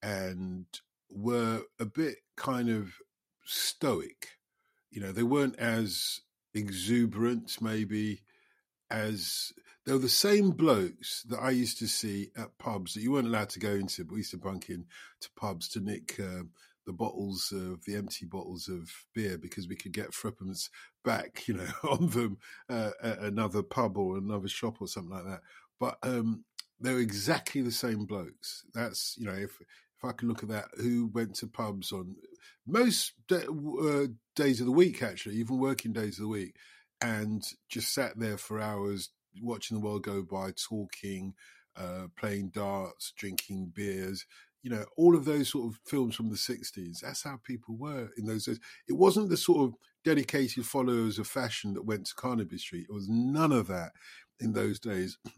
and 0.03 0.67
were 1.11 1.63
a 1.79 1.85
bit 1.85 2.17
kind 2.37 2.71
of 2.71 2.95
stoic. 3.45 4.31
You 4.91 5.03
know, 5.03 5.13
they 5.13 5.23
weren't 5.23 5.59
as 5.59 6.21
exuberant, 6.55 7.59
maybe, 7.61 8.23
as 8.91 9.53
they 9.85 9.93
were 9.93 9.99
the 9.99 10.09
same 10.09 10.51
blokes 10.51 11.23
that 11.29 11.39
I 11.39 11.51
used 11.51 11.79
to 11.79 11.87
see 11.87 12.31
at 12.37 12.59
pubs 12.59 12.95
that 12.95 13.03
you 13.03 13.13
weren't 13.13 13.29
allowed 13.29 13.51
to 13.51 13.61
go 13.61 13.73
into, 13.73 14.05
but 14.05 14.15
we 14.15 14.21
used 14.21 14.33
to 14.33 14.39
bunk 14.39 14.71
in 14.71 14.87
to 15.21 15.29
pubs 15.37 15.69
to 15.71 15.81
nick 15.81 16.19
uh, 16.19 16.43
the 16.87 16.93
bottles 16.93 17.53
of 17.53 17.85
the 17.85 17.97
empty 17.97 18.27
bottles 18.27 18.69
of 18.69 18.91
beer 19.15 19.39
because 19.39 19.69
we 19.69 19.77
could 19.77 19.93
get 19.93 20.13
Threepence 20.13 20.69
back, 21.05 21.47
you 21.47 21.55
know, 21.55 21.69
on 21.91 22.09
them 22.09 22.39
uh, 22.69 22.91
at 23.03 23.19
another 23.21 23.63
pub 23.63 23.97
or 23.97 24.19
another 24.19 24.49
shop 24.49 24.81
or 24.81 24.89
something 24.89 25.13
like 25.15 25.25
that. 25.25 25.41
But 25.79 25.99
um, 26.03 26.45
they're 26.81 26.99
exactly 26.99 27.63
the 27.63 27.73
same 27.73 28.05
blokes. 28.05 28.65
That's 28.75 29.17
you 29.19 29.27
know, 29.27 29.33
if 29.35 29.61
if 29.61 30.05
I 30.05 30.13
can 30.13 30.29
look 30.29 30.43
at 30.43 30.49
that, 30.49 30.69
who 30.79 31.11
went 31.13 31.35
to 31.37 31.47
pubs 31.47 31.93
on 31.93 32.17
most 32.67 33.13
day, 33.29 33.45
uh, 33.47 34.07
days 34.35 34.61
of 34.61 34.67
the 34.67 34.73
week, 34.73 35.03
actually, 35.03 35.37
even 35.37 35.59
working 35.59 35.93
days 35.93 36.19
of 36.19 36.23
the 36.23 36.29
week, 36.29 36.57
and 37.03 37.43
just 37.69 37.93
sat 37.93 38.19
there 38.19 38.39
for 38.39 38.61
hours 38.61 39.11
watching 39.43 39.79
the 39.79 39.85
world 39.85 40.03
go 40.03 40.23
by, 40.23 40.53
talking, 40.53 41.35
uh, 41.77 42.07
playing 42.17 42.49
darts, 42.51 43.13
drinking 43.17 43.73
beers, 43.75 44.27
you 44.63 44.71
know, 44.71 44.85
all 44.97 45.17
of 45.17 45.25
those 45.25 45.49
sort 45.49 45.73
of 45.73 45.81
films 45.87 46.15
from 46.15 46.29
the 46.29 46.37
60s, 46.37 47.01
that's 47.01 47.23
how 47.23 47.39
people 47.45 47.77
were 47.77 48.09
in 48.17 48.27
those 48.27 48.45
days. 48.45 48.61
It 48.89 48.95
wasn't 48.95 49.31
the 49.31 49.37
sort 49.37 49.69
of 49.69 49.75
dedicated 50.05 50.67
followers 50.67 51.19
of 51.19 51.27
fashion 51.27 51.75
that 51.75 51.85
went 51.85 52.07
to 52.07 52.15
Carnaby 52.15 52.59
Street. 52.59 52.87
It 52.89 52.95
was 52.95 53.09
none 53.09 53.53
of 53.53 53.67
that 53.69 53.93
in 54.41 54.53
those 54.53 54.79
days. 54.79 55.19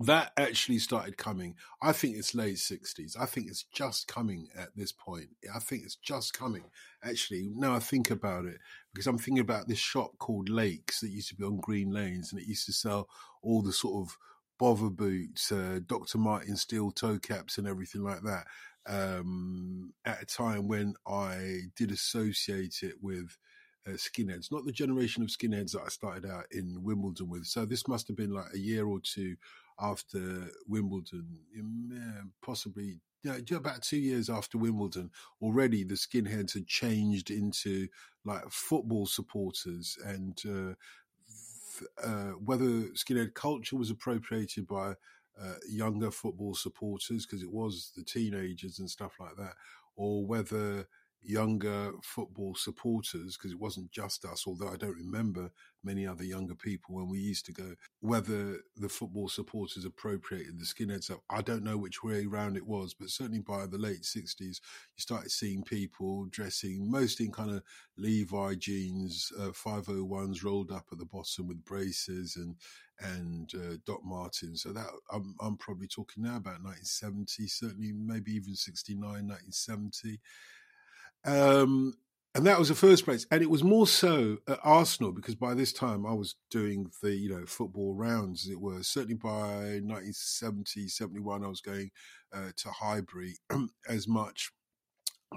That 0.00 0.30
actually 0.36 0.78
started 0.78 1.16
coming. 1.16 1.56
I 1.82 1.90
think 1.90 2.16
it's 2.16 2.32
late 2.32 2.58
60s. 2.58 3.20
I 3.20 3.26
think 3.26 3.48
it's 3.48 3.64
just 3.64 4.06
coming 4.06 4.46
at 4.56 4.68
this 4.76 4.92
point. 4.92 5.30
I 5.52 5.58
think 5.58 5.82
it's 5.82 5.96
just 5.96 6.38
coming. 6.38 6.62
Actually, 7.02 7.50
now 7.52 7.74
I 7.74 7.80
think 7.80 8.12
about 8.12 8.44
it, 8.44 8.58
because 8.94 9.08
I'm 9.08 9.18
thinking 9.18 9.40
about 9.40 9.66
this 9.66 9.80
shop 9.80 10.12
called 10.20 10.48
Lakes 10.48 11.00
that 11.00 11.10
used 11.10 11.30
to 11.30 11.34
be 11.34 11.42
on 11.42 11.58
Green 11.58 11.90
Lanes 11.90 12.30
and 12.30 12.40
it 12.40 12.46
used 12.46 12.66
to 12.66 12.72
sell 12.72 13.08
all 13.42 13.60
the 13.60 13.72
sort 13.72 14.06
of 14.06 14.16
bother 14.58 14.90
boots, 14.90 15.52
uh, 15.52 15.80
Dr. 15.86 16.18
Martin 16.18 16.56
steel 16.56 16.90
toe 16.90 17.18
caps, 17.18 17.58
and 17.58 17.66
everything 17.66 18.02
like 18.02 18.22
that. 18.22 18.46
Um, 18.86 19.92
at 20.04 20.22
a 20.22 20.26
time 20.26 20.66
when 20.66 20.94
I 21.06 21.60
did 21.76 21.90
associate 21.90 22.78
it 22.82 22.94
with 23.02 23.36
uh, 23.86 23.92
skinheads, 23.92 24.50
not 24.50 24.64
the 24.64 24.72
generation 24.72 25.22
of 25.22 25.28
skinheads 25.28 25.72
that 25.72 25.82
I 25.84 25.88
started 25.88 26.24
out 26.24 26.46
in 26.50 26.82
Wimbledon 26.82 27.28
with. 27.28 27.44
So 27.46 27.64
this 27.64 27.86
must 27.86 28.08
have 28.08 28.16
been 28.16 28.32
like 28.32 28.54
a 28.54 28.58
year 28.58 28.86
or 28.86 29.00
two 29.00 29.36
after 29.80 30.50
Wimbledon, 30.66 31.38
possibly 32.42 33.00
about 33.52 33.82
two 33.82 33.98
years 33.98 34.30
after 34.30 34.58
Wimbledon, 34.58 35.10
already 35.42 35.84
the 35.84 35.94
skinheads 35.94 36.54
had 36.54 36.66
changed 36.66 37.30
into 37.30 37.88
like 38.24 38.44
football 38.50 39.06
supporters, 39.06 39.96
and 40.04 40.38
uh, 40.46 40.74
uh, 42.02 42.32
whether 42.44 42.64
skinhead 42.94 43.34
culture 43.34 43.76
was 43.76 43.90
appropriated 43.90 44.66
by 44.66 44.94
uh, 45.40 45.54
younger 45.68 46.10
football 46.10 46.54
supporters 46.54 47.24
because 47.26 47.42
it 47.42 47.50
was 47.50 47.92
the 47.96 48.02
teenagers 48.02 48.78
and 48.78 48.90
stuff 48.90 49.12
like 49.20 49.36
that, 49.36 49.54
or 49.96 50.24
whether 50.26 50.86
younger 51.22 51.92
football 52.02 52.54
supporters, 52.54 53.36
because 53.36 53.52
it 53.52 53.58
wasn't 53.58 53.90
just 53.90 54.24
us, 54.24 54.44
although 54.46 54.68
I 54.68 54.76
don't 54.76 54.96
remember 54.96 55.50
many 55.84 56.06
other 56.06 56.24
younger 56.24 56.54
people 56.54 56.94
when 56.94 57.08
we 57.08 57.18
used 57.18 57.46
to 57.46 57.52
go, 57.52 57.74
whether 58.00 58.58
the 58.76 58.88
football 58.88 59.28
supporters 59.28 59.84
appropriated 59.84 60.58
the 60.58 60.64
skinheads 60.64 61.10
up. 61.10 61.20
I 61.30 61.42
don't 61.42 61.62
know 61.62 61.76
which 61.76 62.02
way 62.02 62.26
around 62.26 62.56
it 62.56 62.66
was, 62.66 62.94
but 62.94 63.10
certainly 63.10 63.40
by 63.40 63.66
the 63.66 63.78
late 63.78 64.02
60s, 64.02 64.40
you 64.40 64.58
started 64.98 65.30
seeing 65.30 65.62
people 65.62 66.26
dressing 66.26 66.90
mostly 66.90 67.26
in 67.26 67.32
kind 67.32 67.50
of 67.50 67.62
Levi 67.96 68.54
jeans, 68.54 69.32
uh, 69.38 69.50
501s 69.50 70.44
rolled 70.44 70.72
up 70.72 70.86
at 70.92 70.98
the 70.98 71.04
bottom 71.04 71.46
with 71.48 71.64
braces 71.64 72.36
and 72.36 72.56
and 73.00 73.52
uh, 73.54 73.76
Doc 73.86 74.00
Martin. 74.04 74.56
So 74.56 74.72
that 74.72 74.86
I'm, 75.12 75.34
I'm 75.40 75.56
probably 75.56 75.86
talking 75.86 76.24
now 76.24 76.36
about 76.36 76.62
1970, 76.62 77.46
certainly 77.46 77.92
maybe 77.92 78.32
even 78.32 78.54
69, 78.54 79.00
1970. 79.00 80.18
Um, 81.24 81.94
and 82.34 82.46
that 82.46 82.58
was 82.58 82.68
the 82.68 82.74
first 82.74 83.04
place. 83.04 83.26
And 83.30 83.42
it 83.42 83.50
was 83.50 83.64
more 83.64 83.86
so 83.86 84.38
at 84.46 84.60
Arsenal 84.62 85.12
because 85.12 85.34
by 85.34 85.54
this 85.54 85.72
time 85.72 86.06
I 86.06 86.12
was 86.12 86.36
doing 86.50 86.90
the, 87.02 87.14
you 87.14 87.30
know, 87.30 87.46
football 87.46 87.94
rounds, 87.94 88.46
as 88.46 88.52
it 88.52 88.60
were. 88.60 88.82
Certainly 88.82 89.16
by 89.16 89.80
1970, 89.82 90.88
71, 90.88 91.44
I 91.44 91.48
was 91.48 91.60
going 91.60 91.90
uh, 92.32 92.50
to 92.56 92.70
Highbury 92.70 93.36
as 93.88 94.06
much 94.06 94.52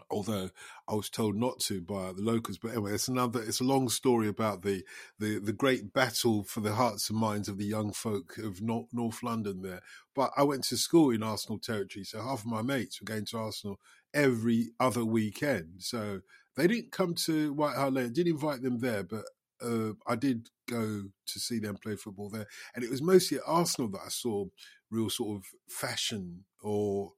although 0.10 0.50
I 0.88 0.96
was 0.96 1.10
told 1.10 1.36
not 1.36 1.60
to 1.62 1.82
by 1.82 2.14
the 2.14 2.22
locals. 2.22 2.58
But 2.58 2.72
anyway, 2.72 2.94
it's 2.94 3.08
another. 3.08 3.42
It's 3.42 3.60
a 3.60 3.66
long 3.66 3.90
story 3.90 4.28
about 4.28 4.62
the 4.62 4.84
the 5.20 5.40
the 5.40 5.54
great 5.54 5.94
battle 5.94 6.44
for 6.44 6.62
the 6.62 6.74
hearts 6.74 7.10
and 7.10 7.20
minds 7.20 7.50
of 7.50 7.58
the 7.58 7.66
young 7.66 7.92
folk 7.92 8.38
of 8.38 8.62
North, 8.62 8.88
North 8.94 9.24
London 9.24 9.62
there. 9.62 9.82
But 10.16 10.32
I 10.38 10.44
went 10.44 10.64
to 10.66 10.78
school 10.78 11.12
in 11.12 11.24
Arsenal 11.24 11.60
territory, 11.60 12.06
so 12.06 12.22
half 12.22 12.40
of 12.40 12.46
my 12.46 12.62
mates 12.62 13.02
were 13.02 13.06
going 13.06 13.26
to 13.26 13.38
Arsenal 13.38 13.80
every 14.14 14.72
other 14.80 15.06
weekend. 15.06 15.76
So 15.80 16.22
they 16.56 16.68
didn't 16.68 16.92
come 16.92 17.16
to 17.26 17.54
White 17.54 17.76
Hart 17.76 17.94
Lane. 17.94 18.14
Did 18.14 18.28
invite 18.28 18.62
them 18.62 18.80
there, 18.80 19.04
but 19.04 19.26
uh, 19.62 19.94
I 20.08 20.16
did 20.16 20.50
go 20.68 21.04
to 21.28 21.40
see 21.40 21.60
them 21.60 21.78
play 21.78 21.96
football 21.96 22.30
there. 22.30 22.48
And 22.76 22.84
it 22.84 22.90
was 22.90 23.02
mostly 23.02 23.38
at 23.38 23.44
Arsenal 23.46 23.90
that 23.92 24.02
I 24.06 24.10
saw 24.10 24.46
real 24.90 25.10
sort 25.10 25.38
of 25.38 25.46
fashion 25.70 26.46
or 26.62 27.14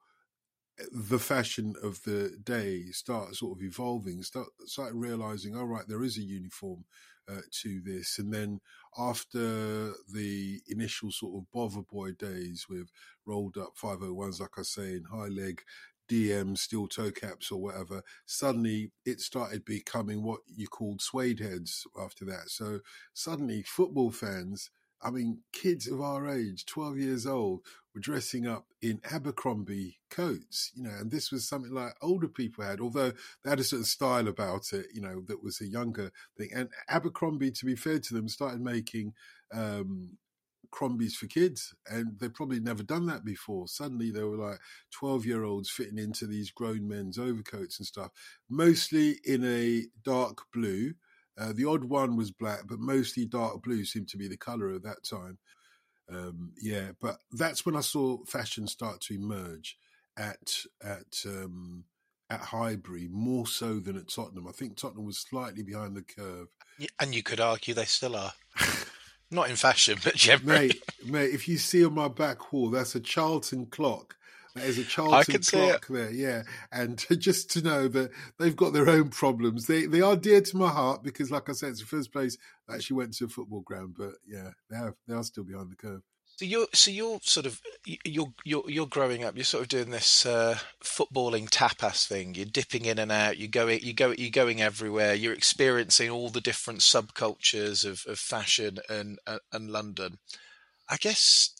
eh, 0.79 0.83
the 0.91 1.19
fashion 1.19 1.75
of 1.81 2.03
the 2.03 2.37
day 2.43 2.85
start 2.91 3.35
sort 3.35 3.57
of 3.57 3.63
evolving, 3.63 4.21
start 4.23 4.47
start 4.65 4.93
realizing, 4.93 5.55
all 5.55 5.63
oh, 5.63 5.65
right, 5.65 5.87
there 5.87 6.03
is 6.03 6.17
a 6.17 6.21
uniform 6.21 6.85
uh, 7.29 7.41
to 7.51 7.81
this. 7.81 8.19
And 8.19 8.33
then 8.33 8.59
after 8.97 9.93
the 10.11 10.61
initial 10.67 11.11
sort 11.11 11.35
of 11.35 11.51
bother 11.51 11.81
boy 11.81 12.11
days 12.11 12.67
with 12.69 12.89
rolled 13.25 13.57
up 13.57 13.75
501s, 13.81 14.41
like 14.41 14.57
I 14.57 14.63
say, 14.63 14.95
in 14.95 15.05
high 15.11 15.27
leg 15.27 15.61
DM 16.09 16.57
steel 16.57 16.87
toe 16.87 17.11
caps 17.11 17.51
or 17.51 17.61
whatever, 17.61 18.03
suddenly 18.25 18.91
it 19.05 19.19
started 19.19 19.65
becoming 19.65 20.23
what 20.23 20.41
you 20.47 20.67
called 20.67 21.01
suede 21.01 21.39
heads 21.39 21.85
after 21.99 22.25
that. 22.25 22.49
So 22.49 22.79
suddenly 23.13 23.63
football 23.63 24.11
fans, 24.11 24.69
I 25.01 25.09
mean, 25.11 25.39
kids 25.51 25.87
of 25.87 26.01
our 26.01 26.29
age, 26.29 26.65
12 26.65 26.97
years 26.97 27.25
old, 27.25 27.61
were 27.93 28.01
dressing 28.01 28.47
up 28.47 28.65
in 28.81 28.99
Abercrombie 29.11 29.99
coats, 30.09 30.71
you 30.75 30.83
know, 30.83 30.93
and 30.99 31.11
this 31.11 31.31
was 31.31 31.47
something 31.47 31.71
like 31.71 31.93
older 32.01 32.27
people 32.27 32.63
had, 32.63 32.79
although 32.81 33.11
they 33.43 33.49
had 33.49 33.59
a 33.59 33.63
certain 33.63 33.85
style 33.85 34.27
about 34.27 34.73
it, 34.73 34.87
you 34.93 35.01
know, 35.01 35.21
that 35.27 35.43
was 35.43 35.61
a 35.61 35.67
younger 35.67 36.11
thing. 36.37 36.49
And 36.55 36.69
Abercrombie, 36.89 37.51
to 37.51 37.65
be 37.65 37.75
fair 37.75 37.99
to 37.99 38.13
them, 38.13 38.27
started 38.27 38.61
making 38.61 39.13
um, 39.53 40.17
Crombies 40.73 41.15
for 41.15 41.27
kids, 41.27 41.75
and 41.87 42.17
they've 42.19 42.33
probably 42.33 42.59
never 42.59 42.81
done 42.81 43.05
that 43.05 43.23
before. 43.23 43.67
Suddenly, 43.67 44.09
they 44.09 44.23
were 44.23 44.37
like 44.37 44.59
12 44.91 45.23
year 45.23 45.43
olds 45.43 45.69
fitting 45.69 45.99
into 45.99 46.25
these 46.25 46.49
grown 46.49 46.87
men's 46.87 47.19
overcoats 47.19 47.77
and 47.77 47.85
stuff, 47.85 48.09
mostly 48.49 49.19
in 49.23 49.45
a 49.45 49.85
dark 50.03 50.39
blue. 50.51 50.95
Uh, 51.37 51.53
the 51.53 51.65
odd 51.65 51.83
one 51.83 52.17
was 52.17 52.31
black, 52.31 52.61
but 52.67 52.79
mostly 52.79 53.23
dark 53.23 53.61
blue 53.61 53.85
seemed 53.85 54.07
to 54.09 54.17
be 54.17 54.27
the 54.27 54.35
color 54.35 54.69
of 54.69 54.81
that 54.81 55.03
time. 55.03 55.37
Um, 56.09 56.53
yeah, 56.59 56.93
but 56.99 57.17
that's 57.31 57.67
when 57.67 57.75
I 57.75 57.81
saw 57.81 58.23
fashion 58.25 58.67
start 58.67 58.99
to 59.01 59.13
emerge 59.13 59.77
at 60.17 60.57
at 60.83 61.23
um, 61.27 61.83
at 62.31 62.39
Highbury 62.39 63.09
more 63.11 63.45
so 63.45 63.79
than 63.79 63.95
at 63.95 64.09
Tottenham. 64.09 64.47
I 64.47 64.51
think 64.53 64.75
Tottenham 64.75 65.05
was 65.05 65.19
slightly 65.19 65.61
behind 65.61 65.95
the 65.95 66.01
curve, 66.01 66.47
and 66.99 67.13
you 67.13 67.21
could 67.21 67.39
argue 67.39 67.75
they 67.75 67.85
still 67.85 68.15
are. 68.15 68.33
Not 69.33 69.49
in 69.49 69.55
fashion, 69.55 69.97
but 70.03 70.15
generally. 70.15 70.67
Mate, 70.67 70.83
mate, 71.05 71.33
if 71.33 71.47
you 71.47 71.57
see 71.57 71.83
on 71.85 71.95
my 71.95 72.07
back 72.07 72.53
wall, 72.53 72.69
that's 72.69 72.95
a 72.95 72.99
Charlton 72.99 73.65
clock. 73.65 74.15
That 74.55 74.65
is 74.65 74.77
a 74.77 74.83
Charlton 74.83 75.41
clock 75.41 75.87
there, 75.87 76.11
yeah. 76.11 76.43
And 76.71 77.03
just 77.19 77.49
to 77.51 77.61
know 77.63 77.87
that 77.87 78.11
they've 78.37 78.55
got 78.55 78.73
their 78.73 78.87
own 78.87 79.09
problems. 79.09 79.65
They 79.65 79.87
they 79.87 80.01
are 80.01 80.15
dear 80.15 80.41
to 80.41 80.57
my 80.57 80.69
heart 80.69 81.01
because, 81.01 81.31
like 81.31 81.49
I 81.49 81.53
said, 81.53 81.69
it's 81.69 81.79
the 81.79 81.87
first 81.87 82.13
place 82.13 82.37
I 82.69 82.75
actually 82.75 82.97
went 82.97 83.13
to 83.15 83.25
a 83.25 83.29
football 83.29 83.61
ground. 83.61 83.95
But 83.97 84.13
yeah, 84.27 84.51
they 84.69 84.77
have 84.77 84.93
they 85.07 85.15
are 85.15 85.23
still 85.23 85.43
behind 85.43 85.71
the 85.71 85.75
curve. 85.75 86.03
So 86.35 86.45
you're 86.45 86.67
so 86.73 86.89
you're 86.89 87.19
sort 87.21 87.45
of 87.45 87.61
you're 87.85 88.33
you're 88.43 88.63
you're 88.67 88.87
growing 88.87 89.23
up. 89.23 89.35
You're 89.35 89.43
sort 89.43 89.63
of 89.63 89.67
doing 89.67 89.91
this 89.91 90.25
uh, 90.25 90.57
footballing 90.83 91.47
tapas 91.47 92.07
thing. 92.07 92.33
You're 92.33 92.45
dipping 92.45 92.85
in 92.85 92.97
and 92.97 93.11
out. 93.11 93.37
You 93.37 93.47
go 93.47 93.67
you 93.67 93.93
go 93.93 94.15
you're 94.17 94.31
going 94.31 94.59
everywhere. 94.59 95.13
You're 95.13 95.33
experiencing 95.33 96.09
all 96.09 96.29
the 96.29 96.41
different 96.41 96.79
subcultures 96.79 97.85
of, 97.85 98.03
of 98.07 98.17
fashion 98.17 98.79
and 98.89 99.19
uh, 99.27 99.39
and 99.51 99.69
London. 99.69 100.17
I 100.89 100.97
guess 100.97 101.51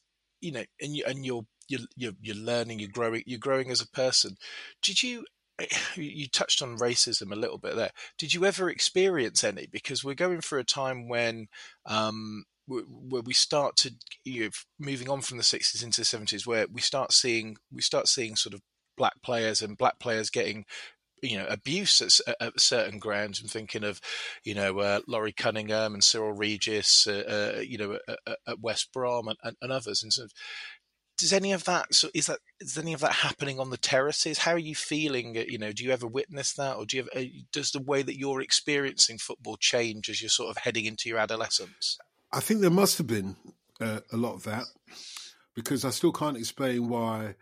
you 0.42 0.52
know, 0.52 0.64
and 0.82 0.96
you 0.96 1.04
and 1.06 1.24
you're 1.24 1.46
you're 1.68 1.82
you're, 1.96 2.14
you're 2.20 2.36
learning. 2.36 2.80
You're 2.80 2.90
growing. 2.90 3.24
You're 3.28 3.40
growing 3.40 3.70
as 3.70 3.82
a 3.82 3.88
person. 3.88 4.38
Did 4.82 5.04
you 5.04 5.26
you 5.96 6.28
touched 6.28 6.62
on 6.62 6.78
racism 6.78 7.32
a 7.32 7.36
little 7.40 7.58
bit 7.58 7.76
there. 7.76 7.92
Did 8.18 8.34
you 8.34 8.46
ever 8.46 8.70
experience 8.70 9.44
any? 9.44 9.68
Because 9.68 10.04
we're 10.04 10.16
going 10.16 10.42
through 10.42 10.62
a 10.62 10.66
time 10.66 11.08
when 11.08 11.48
um, 11.86 12.46
where 12.68 13.22
we 13.22 13.34
start 13.34 13.76
to 13.76 13.92
you 14.24 14.46
know, 14.46 14.50
moving 14.80 15.10
on 15.10 15.22
from 15.22 15.38
the 15.38 15.44
60s 15.44 15.84
into 15.84 16.02
the 16.02 16.06
70s 16.06 16.48
where 16.48 16.66
we 16.72 16.82
start 16.82 17.12
seeing 17.12 17.58
we 17.72 17.82
start 17.82 18.08
seeing 18.08 18.36
sort 18.36 18.54
of 18.54 18.62
black 18.98 19.22
players 19.24 19.62
and 19.62 19.78
black 19.78 20.00
players 20.00 20.30
getting 20.30 20.66
you 21.22 21.38
know 21.38 21.46
abuse 21.50 22.02
at, 22.28 22.36
at 22.40 22.60
certain 22.60 23.00
grounds. 23.00 23.42
I'm 23.42 23.48
thinking 23.48 23.84
of 23.84 24.00
you 24.44 24.54
know 24.54 24.80
uh, 24.80 25.00
laurie 25.08 25.34
cunningham 25.34 25.94
and 25.94 26.04
cyril 26.04 26.34
regis 26.34 27.08
uh, 27.08 27.56
uh, 27.58 27.62
you 27.62 27.78
know 27.78 27.98
at, 28.08 28.38
at, 28.48 28.60
west 28.60 28.92
brom 28.94 29.28
and, 29.28 29.38
and, 29.44 29.56
and 29.62 29.72
others. 29.72 30.04
And 30.04 30.14
sort 30.14 30.26
of 30.26 30.32
does 31.18 31.34
any 31.34 31.54
of 31.54 31.64
that 31.64 31.94
so 31.94 32.10
is 32.14 32.28
that 32.28 32.40
is 32.60 32.78
any 32.78 32.94
of 32.94 33.00
that 33.00 33.14
happening 33.14 33.60
on 33.60 33.70
the 33.70 33.78
terraces? 33.78 34.40
How 34.40 34.52
are 34.52 34.60
you 34.60 34.76
feeling? 34.76 35.36
You 35.36 35.58
know 35.58 35.72
do 35.72 35.84
you 35.84 35.92
ever 35.92 36.08
witness 36.08 36.54
that 36.54 36.76
or 36.76 36.86
do 36.86 36.98
you 36.98 37.04
have, 37.04 37.24
uh, 37.24 37.30
does 37.52 37.72
the 37.72 37.82
way 37.82 38.02
that 38.02 38.18
you're 38.18 38.42
experiencing 38.42 39.18
football 39.18 39.58
change 39.58 40.10
as 40.10 40.22
you're 40.22 40.30
sort 40.30 40.52
of 40.52 40.58
heading 40.58 40.86
into 40.86 41.10
your 41.10 41.20
adolescence 41.20 41.98
I 42.34 42.40
think 42.40 42.62
there 42.62 42.72
must 42.72 42.98
have 42.98 43.06
been 43.06 43.36
uh, 43.80 44.00
a 44.12 44.18
lot 44.18 44.34
of 44.34 44.44
that 44.46 44.66
because 45.54 45.86
I 45.86 45.92
still 45.92 46.12
can't 46.12 46.36
explain 46.36 46.90
why 46.90 47.36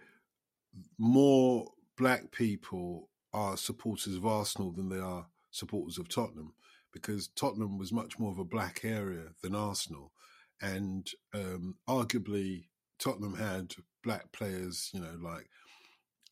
more 0.98 1.70
black 1.98 2.32
people 2.32 3.10
are 3.34 3.56
supporters 3.56 4.16
of 4.16 4.26
Arsenal 4.26 4.74
than 4.74 4.90
they 4.90 5.00
are 5.00 5.28
supporters 5.50 5.98
of 5.98 6.10
Tottenham 6.10 6.54
because 6.92 7.30
Tottenham 7.30 7.78
was 7.78 7.94
much 7.94 8.20
more 8.20 8.34
of 8.34 8.40
a 8.40 8.44
black 8.44 8.82
area 8.84 9.30
than 9.42 9.56
Arsenal. 9.56 10.12
And 10.62 11.10
um, 11.34 11.76
arguably, 11.88 12.66
Tottenham 13.00 13.36
had 13.36 13.74
black 14.04 14.34
players, 14.34 14.90
you 14.94 15.00
know, 15.00 15.16
like, 15.22 15.48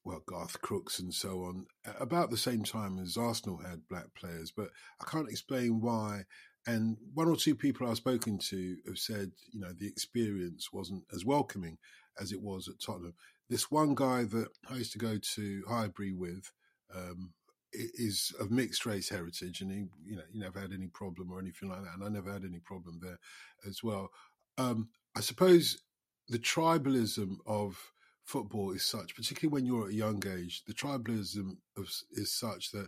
well, 0.03 0.21
Garth 0.25 0.61
Crooks 0.61 0.99
and 0.99 1.13
so 1.13 1.43
on, 1.43 1.65
about 1.99 2.29
the 2.29 2.37
same 2.37 2.63
time 2.63 2.99
as 2.99 3.15
Arsenal 3.15 3.57
had 3.57 3.87
black 3.87 4.13
players. 4.15 4.51
But 4.51 4.69
I 5.01 5.09
can't 5.09 5.29
explain 5.29 5.79
why 5.79 6.25
and 6.67 6.97
one 7.13 7.27
or 7.27 7.35
two 7.35 7.55
people 7.55 7.87
I've 7.87 7.97
spoken 7.97 8.37
to 8.37 8.77
have 8.87 8.97
said, 8.97 9.31
you 9.51 9.59
know, 9.59 9.73
the 9.73 9.87
experience 9.87 10.71
wasn't 10.71 11.03
as 11.13 11.25
welcoming 11.25 11.77
as 12.19 12.31
it 12.31 12.41
was 12.41 12.67
at 12.67 12.79
Tottenham. 12.79 13.13
This 13.49 13.71
one 13.71 13.95
guy 13.95 14.23
that 14.25 14.47
I 14.69 14.75
used 14.75 14.91
to 14.93 14.99
go 14.99 15.17
to 15.35 15.63
Highbury 15.67 16.13
with 16.13 16.51
um, 16.93 17.33
is 17.71 18.33
of 18.39 18.51
mixed 18.51 18.85
race 18.85 19.09
heritage, 19.09 19.61
and 19.61 19.71
he, 19.71 19.85
you 20.05 20.17
know, 20.17 20.23
he 20.31 20.39
never 20.39 20.59
had 20.59 20.73
any 20.73 20.87
problem 20.87 21.31
or 21.31 21.39
anything 21.39 21.69
like 21.69 21.83
that, 21.83 21.93
and 21.95 22.03
I 22.03 22.09
never 22.09 22.31
had 22.31 22.43
any 22.43 22.59
problem 22.59 22.99
there 23.01 23.19
as 23.67 23.83
well. 23.83 24.09
Um, 24.57 24.89
I 25.15 25.21
suppose 25.21 25.79
the 26.27 26.39
tribalism 26.39 27.37
of 27.45 27.77
football 28.23 28.71
is 28.71 28.85
such, 28.85 29.15
particularly 29.15 29.53
when 29.53 29.65
you're 29.65 29.87
at 29.87 29.93
a 29.93 29.97
young 29.97 30.21
age, 30.27 30.63
the 30.65 30.73
tribalism 30.73 31.57
of, 31.77 31.89
is 32.11 32.31
such 32.33 32.71
that 32.71 32.87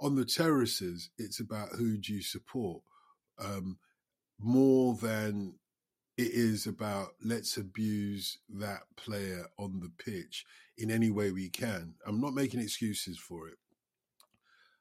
on 0.00 0.14
the 0.14 0.24
terraces, 0.24 1.10
it's 1.18 1.40
about 1.40 1.70
who 1.76 1.98
do 1.98 2.14
you 2.14 2.22
support 2.22 2.82
um, 3.38 3.78
more 4.38 4.94
than 4.94 5.54
it 6.16 6.32
is 6.32 6.66
about 6.66 7.10
let's 7.24 7.56
abuse 7.56 8.38
that 8.48 8.80
player 8.96 9.46
on 9.58 9.80
the 9.80 9.90
pitch 10.02 10.44
in 10.76 10.90
any 10.90 11.10
way 11.10 11.30
we 11.30 11.48
can. 11.48 11.94
I'm 12.06 12.20
not 12.20 12.34
making 12.34 12.60
excuses 12.60 13.18
for 13.18 13.48
it. 13.48 13.58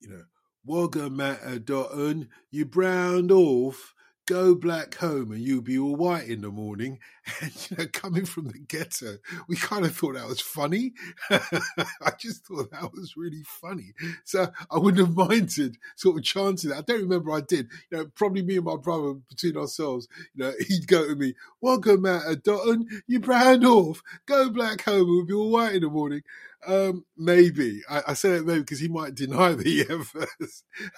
you 0.00 0.08
know, 0.08 0.24
Wogger 0.66 1.10
matter 1.10 1.58
Dotun, 1.60 2.28
you 2.50 2.64
browned 2.64 3.30
off, 3.30 3.94
go 4.26 4.54
black 4.54 4.96
home 4.96 5.30
and 5.30 5.40
you'll 5.40 5.62
be 5.62 5.78
all 5.78 5.94
white 5.96 6.28
in 6.28 6.42
the 6.42 6.50
morning. 6.50 6.98
And, 7.42 7.50
you 7.68 7.76
know, 7.76 7.86
coming 7.92 8.24
from 8.24 8.46
the 8.46 8.58
ghetto, 8.58 9.16
we 9.48 9.56
kind 9.56 9.84
of 9.84 9.96
thought 9.96 10.14
that 10.14 10.28
was 10.28 10.40
funny. 10.40 10.92
I 11.28 12.12
just 12.16 12.46
thought 12.46 12.70
that 12.70 12.92
was 12.92 13.16
really 13.16 13.42
funny. 13.44 13.94
So 14.22 14.46
I 14.70 14.78
wouldn't 14.78 15.04
have 15.04 15.16
minded 15.28 15.76
sort 15.96 16.18
of 16.18 16.22
chanting 16.22 16.70
that. 16.70 16.78
I 16.78 16.82
don't 16.82 17.02
remember 17.02 17.32
I 17.32 17.40
did. 17.40 17.68
You 17.90 17.98
know, 17.98 18.06
probably 18.14 18.42
me 18.42 18.58
and 18.58 18.64
my 18.64 18.76
brother 18.76 19.14
between 19.14 19.56
ourselves, 19.56 20.06
you 20.36 20.44
know, 20.44 20.52
he'd 20.68 20.86
go 20.86 21.08
to 21.08 21.16
me, 21.16 21.34
welcome 21.60 22.06
out 22.06 22.30
of 22.30 22.44
Dotun, 22.44 22.86
you 23.08 23.18
brown 23.18 23.64
off, 23.64 24.04
go 24.26 24.48
black 24.48 24.82
home 24.82 25.00
and 25.00 25.08
we'll 25.08 25.24
be 25.26 25.34
all 25.34 25.50
white 25.50 25.74
in 25.74 25.82
the 25.82 25.90
morning. 25.90 26.22
Um, 26.66 27.04
maybe 27.16 27.82
I, 27.88 28.02
I 28.08 28.14
say 28.14 28.30
it 28.36 28.46
maybe 28.46 28.60
because 28.60 28.80
he 28.80 28.88
might 28.88 29.14
deny 29.14 29.52
that 29.52 29.66
he 29.66 29.82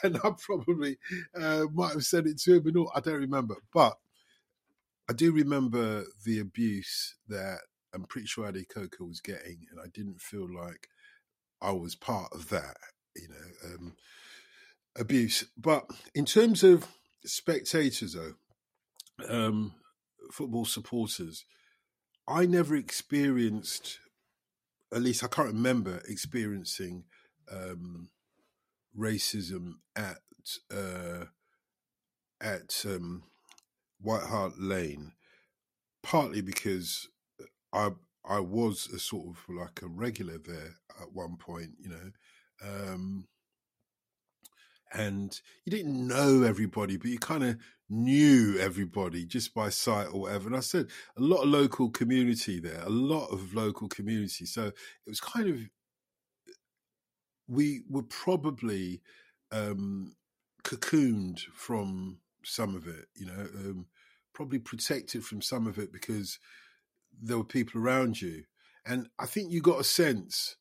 and 0.02 0.16
I 0.22 0.30
probably 0.40 0.98
uh, 1.38 1.66
might 1.72 1.92
have 1.92 2.04
said 2.04 2.26
it 2.26 2.38
to 2.40 2.56
him. 2.56 2.66
And 2.66 2.76
all 2.76 2.92
I 2.94 3.00
don't 3.00 3.20
remember, 3.20 3.56
but 3.72 3.96
I 5.08 5.14
do 5.14 5.32
remember 5.32 6.04
the 6.24 6.38
abuse 6.38 7.16
that 7.28 7.60
I'm 7.94 8.04
pretty 8.04 8.26
sure 8.26 8.46
Eddie 8.46 8.66
Coker 8.66 9.04
was 9.04 9.20
getting, 9.20 9.66
and 9.70 9.80
I 9.82 9.88
didn't 9.92 10.20
feel 10.20 10.46
like 10.52 10.88
I 11.62 11.72
was 11.72 11.94
part 11.94 12.32
of 12.32 12.50
that, 12.50 12.76
you 13.16 13.28
know, 13.28 13.74
um, 13.74 13.96
abuse. 14.98 15.44
But 15.56 15.90
in 16.14 16.26
terms 16.26 16.62
of 16.62 16.86
spectators, 17.24 18.14
though, 18.14 18.34
um, 19.28 19.74
football 20.30 20.66
supporters, 20.66 21.44
I 22.28 22.44
never 22.44 22.76
experienced 22.76 23.98
at 24.92 25.02
least 25.02 25.24
I 25.24 25.28
can't 25.28 25.48
remember 25.48 26.00
experiencing 26.08 27.04
um, 27.50 28.10
racism 28.98 29.74
at 29.96 30.18
uh, 30.74 31.26
at 32.40 32.84
um, 32.86 33.24
White 34.00 34.24
Hart 34.24 34.58
Lane, 34.58 35.12
partly 36.02 36.40
because 36.40 37.08
I 37.72 37.90
I 38.24 38.40
was 38.40 38.88
a 38.88 38.98
sort 38.98 39.28
of 39.28 39.54
like 39.54 39.82
a 39.82 39.88
regular 39.88 40.38
there 40.38 40.76
at 41.00 41.12
one 41.12 41.36
point, 41.36 41.72
you 41.78 41.90
know. 41.90 42.10
Um, 42.62 43.28
and 44.92 45.38
you 45.64 45.70
didn't 45.70 46.06
know 46.06 46.42
everybody, 46.42 46.96
but 46.96 47.08
you 47.08 47.18
kind 47.18 47.44
of 47.44 47.56
knew 47.90 48.58
everybody 48.58 49.24
just 49.24 49.54
by 49.54 49.70
sight 49.70 50.08
or 50.12 50.22
whatever. 50.22 50.48
And 50.48 50.56
I 50.56 50.60
said 50.60 50.88
a 51.16 51.22
lot 51.22 51.42
of 51.42 51.48
local 51.48 51.90
community 51.90 52.60
there, 52.60 52.82
a 52.84 52.90
lot 52.90 53.28
of 53.28 53.54
local 53.54 53.88
community. 53.88 54.46
So 54.46 54.66
it 54.66 54.74
was 55.06 55.20
kind 55.20 55.48
of 55.48 55.58
we 57.46 57.82
were 57.88 58.02
probably 58.02 59.00
um, 59.52 60.14
cocooned 60.64 61.40
from 61.54 62.18
some 62.44 62.74
of 62.74 62.86
it, 62.86 63.06
you 63.14 63.26
know, 63.26 63.46
um, 63.54 63.86
probably 64.34 64.58
protected 64.58 65.24
from 65.24 65.40
some 65.40 65.66
of 65.66 65.78
it 65.78 65.92
because 65.92 66.38
there 67.20 67.38
were 67.38 67.44
people 67.44 67.80
around 67.80 68.20
you. 68.20 68.44
And 68.84 69.08
I 69.18 69.26
think 69.26 69.50
you 69.50 69.60
got 69.62 69.80
a 69.80 69.84
sense 69.84 70.56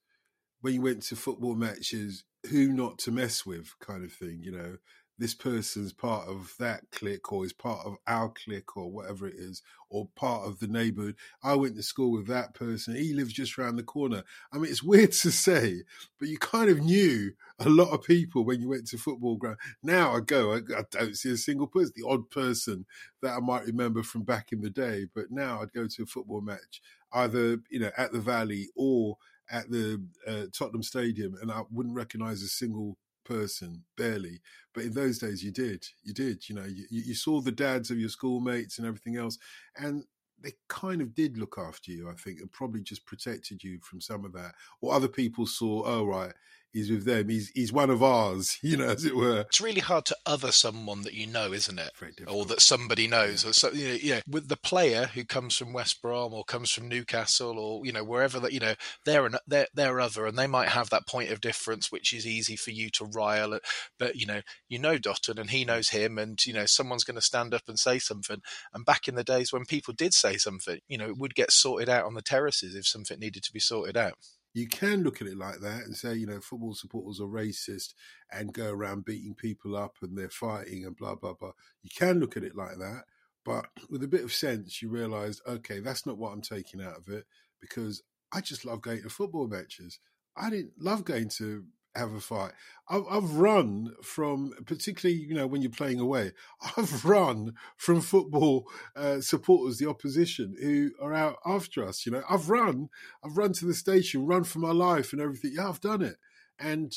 when 0.62 0.74
you 0.74 0.82
went 0.82 1.04
to 1.04 1.16
football 1.16 1.56
matches 1.56 2.24
who 2.50 2.70
not 2.70 2.98
to 3.00 3.12
mess 3.12 3.46
with 3.46 3.74
kind 3.80 4.04
of 4.04 4.12
thing 4.12 4.40
you 4.42 4.52
know 4.52 4.78
this 5.18 5.34
person's 5.34 5.94
part 5.94 6.28
of 6.28 6.54
that 6.60 6.82
clique 6.92 7.32
or 7.32 7.46
is 7.46 7.54
part 7.54 7.86
of 7.86 7.96
our 8.08 8.30
clique 8.30 8.78
or 8.78 8.92
whatever 8.92 9.28
it 9.28 9.36
is 9.36 9.62
or 9.90 10.08
part 10.16 10.46
of 10.46 10.60
the 10.60 10.68
neighborhood. 10.68 11.16
I 11.44 11.56
went 11.56 11.76
to 11.76 11.84
school 11.84 12.12
with 12.12 12.28
that 12.28 12.54
person. 12.54 12.96
He 12.96 13.14
lives 13.14 13.34
just 13.34 13.58
around 13.58 13.78
the 13.78 13.84
corner. 13.84 14.24
I 14.54 14.58
mean 14.58 14.72
it's 14.72 14.84
weird 14.88 15.12
to 15.14 15.32
say 15.32 15.84
but 16.20 16.30
you 16.30 16.38
kind 16.38 16.70
of 16.70 16.82
knew 16.82 17.32
a 17.60 17.70
lot 17.70 17.92
of 17.92 18.04
people 18.04 18.44
when 18.44 18.62
you 18.62 18.70
went 18.70 18.88
to 18.88 18.98
football 18.98 19.36
ground. 19.36 19.58
Now 19.82 20.16
i 20.16 20.20
go 20.20 20.54
i, 20.54 20.58
I 20.58 20.84
don't 20.92 21.18
see 21.18 21.32
a 21.32 21.38
single 21.38 21.68
person 21.68 21.94
the 21.96 22.08
odd 22.08 22.30
person 22.30 22.86
that 23.22 23.36
i 23.36 23.40
might 23.40 23.66
remember 23.66 24.04
from 24.04 24.24
back 24.24 24.52
in 24.52 24.62
the 24.62 24.70
day 24.70 25.08
but 25.14 25.32
now 25.32 25.62
i'd 25.62 25.74
go 25.74 25.88
to 25.88 26.04
a 26.04 26.06
football 26.06 26.42
match 26.42 26.82
either 27.14 27.58
you 27.70 27.80
know 27.80 27.92
at 27.98 28.12
the 28.12 28.20
valley 28.20 28.70
or 28.76 29.18
at 29.50 29.70
the 29.70 30.04
uh, 30.28 30.46
Tottenham 30.52 30.84
Stadium, 30.84 31.36
and 31.42 31.52
I 31.52 31.62
wouldn't 31.72 31.96
recognise 31.96 32.42
a 32.42 32.48
single 32.48 32.98
person, 33.28 33.84
barely. 33.98 34.40
But 34.74 34.86
in 34.86 34.94
those 34.94 35.20
days, 35.20 35.44
you 35.44 35.52
did. 35.52 35.86
You 36.04 36.14
did. 36.14 36.48
You 36.48 36.56
know, 36.56 36.66
you, 36.66 36.86
you 36.90 37.16
saw 37.16 37.42
the 37.42 37.52
dads 37.52 37.92
of 37.92 38.00
your 38.00 38.10
schoolmates 38.10 38.78
and 38.78 38.88
everything 38.88 39.18
else, 39.18 39.38
and 39.76 40.04
they 40.42 40.54
kind 40.68 41.02
of 41.02 41.16
did 41.16 41.38
look 41.38 41.58
after 41.58 41.92
you, 41.92 42.10
I 42.10 42.14
think, 42.14 42.40
and 42.40 42.52
probably 42.52 42.82
just 42.82 43.06
protected 43.06 43.64
you 43.64 43.80
from 43.82 44.02
some 44.02 44.24
of 44.24 44.34
that. 44.34 44.54
Or 44.82 44.94
other 44.94 45.08
people 45.08 45.48
saw, 45.48 45.84
oh 45.86 46.06
right, 46.06 46.34
he's 46.74 46.92
with 46.92 47.06
them. 47.06 47.30
He's 47.30 47.50
he's 47.50 47.74
one 47.74 47.90
of 47.90 48.04
ours, 48.04 48.58
you 48.64 48.78
know, 48.78 48.90
as 48.90 49.06
it 49.06 49.16
were. 49.16 49.42
It's 49.42 49.62
really 49.62 49.82
hard 49.82 50.06
to 50.06 50.18
other 50.26 50.52
someone 50.52 51.02
that 51.04 51.14
you 51.14 51.28
know, 51.28 51.54
isn't 51.54 51.80
it? 51.80 51.92
Or 52.28 52.46
that 52.46 52.62
somebody 52.62 53.08
knows. 53.08 53.44
Yeah. 53.44 53.50
Or 53.50 53.54
so, 53.54 53.72
you 53.72 53.88
know, 53.88 53.98
yeah, 54.02 54.22
with 54.28 54.48
the 54.48 54.58
player 54.58 55.08
who 55.14 55.24
comes 55.24 55.56
from 55.56 55.74
West 55.74 56.02
Brom 56.02 56.34
or 56.34 56.44
comes 56.44 56.72
from 56.72 56.88
Newcastle 56.88 57.58
or 57.60 57.86
you 57.86 57.92
know 57.92 58.04
wherever 58.04 58.40
that 58.40 58.54
you 58.54 58.60
know 58.60 58.76
they're 59.06 59.26
an, 59.26 59.36
they're 59.48 59.68
they're 59.74 60.00
other, 60.00 60.26
and 60.26 60.38
they 60.38 60.48
might 60.48 60.70
have 60.70 60.90
that 60.90 61.08
point 61.08 61.32
of 61.32 61.42
difference, 61.42 61.92
which 61.92 62.14
is 62.14 62.28
easy 62.28 62.56
for 62.56 62.72
you 62.72 62.90
to 62.92 63.06
rile 63.06 63.54
at. 63.54 63.64
But 64.00 64.16
you 64.16 64.26
know, 64.26 64.42
you 64.70 64.80
know 64.80 64.98
Dotun, 64.98 65.40
and 65.40 65.50
he 65.50 65.66
knows 65.66 65.90
him, 65.90 66.18
and 66.18 66.44
you 66.46 66.54
know 66.54 66.66
someone's 66.66 67.04
going 67.04 67.16
to 67.16 67.22
stand 67.22 67.54
up 67.54 67.64
and 67.68 67.80
say 67.80 68.00
something. 68.00 68.42
And 68.74 68.86
back 68.86 69.08
in 69.08 69.16
the 69.16 69.24
days 69.24 69.52
when 69.52 69.66
people 69.66 69.94
did 69.94 70.14
say 70.14 70.38
something, 70.38 70.80
you 70.88 70.98
know, 70.98 71.08
it 71.08 71.18
would 71.18 71.36
get 71.36 71.52
sorted 71.52 71.90
out 71.90 72.06
on 72.06 72.14
the 72.14 72.22
terraces 72.22 72.76
if 72.76 72.88
something 72.88 73.20
needed 73.20 73.44
to 73.44 73.54
be 73.54 73.60
sorted 73.60 73.98
out 73.98 74.14
you 74.58 74.68
can 74.68 75.04
look 75.04 75.22
at 75.22 75.28
it 75.28 75.38
like 75.38 75.60
that 75.60 75.84
and 75.86 75.96
say, 75.96 76.16
you 76.16 76.26
know, 76.26 76.40
football 76.42 76.74
supporters 76.74 77.20
are 77.20 77.26
racist 77.26 77.94
and 78.32 78.54
go 78.54 78.72
around 78.72 79.06
beating 79.06 79.36
people 79.36 79.76
up 79.76 79.96
and 80.02 80.18
they're 80.18 80.30
fighting 80.30 80.86
and 80.86 80.98
blah 80.98 81.16
blah 81.16 81.34
blah. 81.34 81.52
You 81.84 81.92
can 81.96 82.20
look 82.20 82.36
at 82.38 82.44
it 82.44 82.56
like 82.56 82.78
that, 82.80 83.04
But 83.46 83.68
with 83.90 84.04
a 84.04 84.08
bit 84.08 84.24
of 84.24 84.34
sense, 84.34 84.82
you 84.82 84.90
realise, 84.90 85.42
okay, 85.48 85.80
that's 85.80 86.06
not 86.06 86.18
what 86.18 86.34
I'm 86.34 86.42
taking 86.42 86.82
out 86.82 86.98
of 86.98 87.08
it 87.10 87.26
because 87.62 88.04
I 88.34 88.42
just 88.42 88.66
love 88.66 88.82
going 88.82 89.04
to 89.04 89.10
football 89.10 89.48
matches. 89.48 90.00
I 90.36 90.50
didn't 90.50 90.74
love 90.80 91.04
going 91.06 91.30
to 91.38 91.66
have 91.98 92.14
a 92.14 92.20
fight. 92.20 92.52
I've, 92.90 93.04
I've, 93.10 93.32
run 93.36 93.94
from, 94.02 94.54
particularly 94.66 95.20
you 95.20 95.34
know 95.34 95.48
when 95.48 95.62
you're 95.62 95.72
playing 95.72 96.00
away. 96.00 96.32
I've 96.78 97.06
run 97.06 97.54
from 97.76 98.02
football 98.02 98.70
uh, 98.96 99.22
supporters, 99.22 99.78
the 99.78 99.90
opposition, 99.90 100.56
who 100.62 100.92
are 101.02 101.14
out 101.14 101.38
after 101.46 101.86
us. 101.86 102.06
You 102.06 102.14
know, 102.14 102.24
I've 102.30 102.50
run, 102.50 102.90
I've 103.24 103.38
run 103.38 103.54
to 103.54 103.66
the 103.66 103.74
station, 103.74 104.26
run 104.26 104.44
for 104.44 104.60
my 104.60 104.72
life 104.72 105.14
and 105.14 105.22
everything. 105.22 105.54
Yeah, 105.56 105.70
I've 105.70 105.82
done 105.82 106.02
it. 106.02 106.18
And 106.60 106.94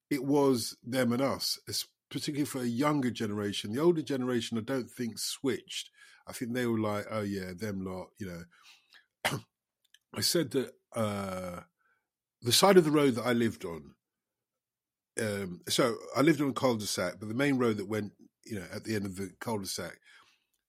it 0.10 0.24
was 0.24 0.76
them 0.84 1.14
and 1.14 1.22
us, 1.22 1.60
particularly 2.14 2.46
for 2.46 2.62
a 2.62 2.66
younger 2.66 3.12
generation. 3.12 3.74
The 3.74 3.82
older 3.82 4.02
generation, 4.02 4.58
I 4.58 4.62
don't 4.62 4.90
think 4.90 5.20
switched. 5.20 5.90
I 6.28 6.34
think 6.34 6.54
they 6.54 6.66
were 6.66 6.80
like, 6.80 7.06
oh, 7.12 7.22
yeah, 7.22 7.52
them 7.58 7.84
lot, 7.84 8.08
you 8.18 8.28
know. 8.28 9.40
I 10.16 10.22
said 10.22 10.52
that 10.52 10.72
uh, 10.96 11.62
the 12.42 12.52
side 12.52 12.78
of 12.78 12.86
the 12.86 12.92
road 12.92 13.16
that 13.16 13.26
I 13.26 13.34
lived 13.34 13.66
on, 13.66 13.96
um, 15.20 15.62
so 15.68 15.96
I 16.16 16.22
lived 16.22 16.42
on 16.42 16.50
a 16.50 16.54
cul-de-sac, 16.54 17.16
but 17.20 17.28
the 17.28 17.36
main 17.36 17.58
road 17.58 17.78
that 17.78 17.90
went, 17.90 18.14
you 18.46 18.56
know, 18.56 18.66
at 18.74 18.84
the 18.84 18.96
end 18.96 19.06
of 19.06 19.18
the 19.18 19.32
cul-de-sac 19.40 19.98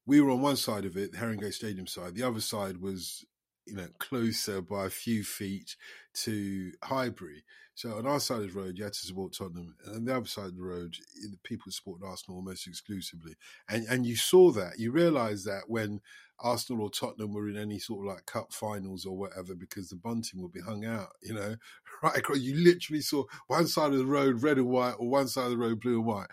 we 0.07 0.21
were 0.21 0.31
on 0.31 0.41
one 0.41 0.57
side 0.57 0.85
of 0.85 0.97
it, 0.97 1.13
the 1.13 1.19
Haringey 1.19 1.53
Stadium 1.53 1.87
side. 1.87 2.15
The 2.15 2.27
other 2.27 2.41
side 2.41 2.79
was, 2.79 3.25
you 3.67 3.75
know, 3.75 3.89
closer 3.99 4.61
by 4.61 4.87
a 4.87 4.91
few 4.91 5.25
feet 5.25 5.77
to 6.15 6.73
Highbury. 6.83 7.45
So 7.75 7.99
on 7.99 8.07
our 8.07 8.21
side 8.21 8.43
of 8.43 8.55
the 8.55 8.61
road, 8.61 8.79
you 8.79 8.85
had 8.85 8.93
to 8.93 9.07
support 9.07 9.35
Tottenham, 9.37 9.75
and 9.85 9.97
on 9.97 10.05
the 10.05 10.17
other 10.17 10.27
side 10.27 10.47
of 10.47 10.57
the 10.57 10.63
road, 10.63 10.97
the 11.23 11.39
people 11.43 11.73
supported 11.73 12.07
Arsenal 12.07 12.39
almost 12.39 12.67
exclusively. 12.67 13.35
And 13.69 13.87
and 13.89 14.07
you 14.07 14.17
saw 14.17 14.53
that, 14.53 14.79
you 14.79 14.93
realised 14.93 15.45
that 15.47 15.65
when 15.67 16.01
Arsenal 16.41 16.83
or 16.83 16.91
Tottenham 16.91 17.33
were 17.33 17.49
in 17.49 17.57
any 17.57 17.79
sort 17.79 18.07
of 18.07 18.15
like 18.15 18.27
cup 18.27 18.53
finals 18.53 19.05
or 19.05 19.17
whatever, 19.17 19.55
because 19.55 19.89
the 19.89 19.97
bunting 19.97 20.41
would 20.41 20.53
be 20.53 20.61
hung 20.61 20.85
out, 20.85 21.09
you 21.21 21.35
know, 21.35 21.57
right 22.03 22.17
across. 22.17 22.39
You 22.39 22.55
literally 22.57 23.03
saw 23.03 23.25
one 23.49 23.67
side 23.67 23.93
of 23.93 23.99
the 23.99 24.07
road 24.07 24.43
red 24.43 24.59
and 24.59 24.69
white, 24.69 24.95
or 24.99 25.09
one 25.09 25.29
side 25.29 25.47
of 25.47 25.51
the 25.51 25.59
road 25.59 25.81
blue 25.81 25.97
and 25.97 26.07
white. 26.07 26.29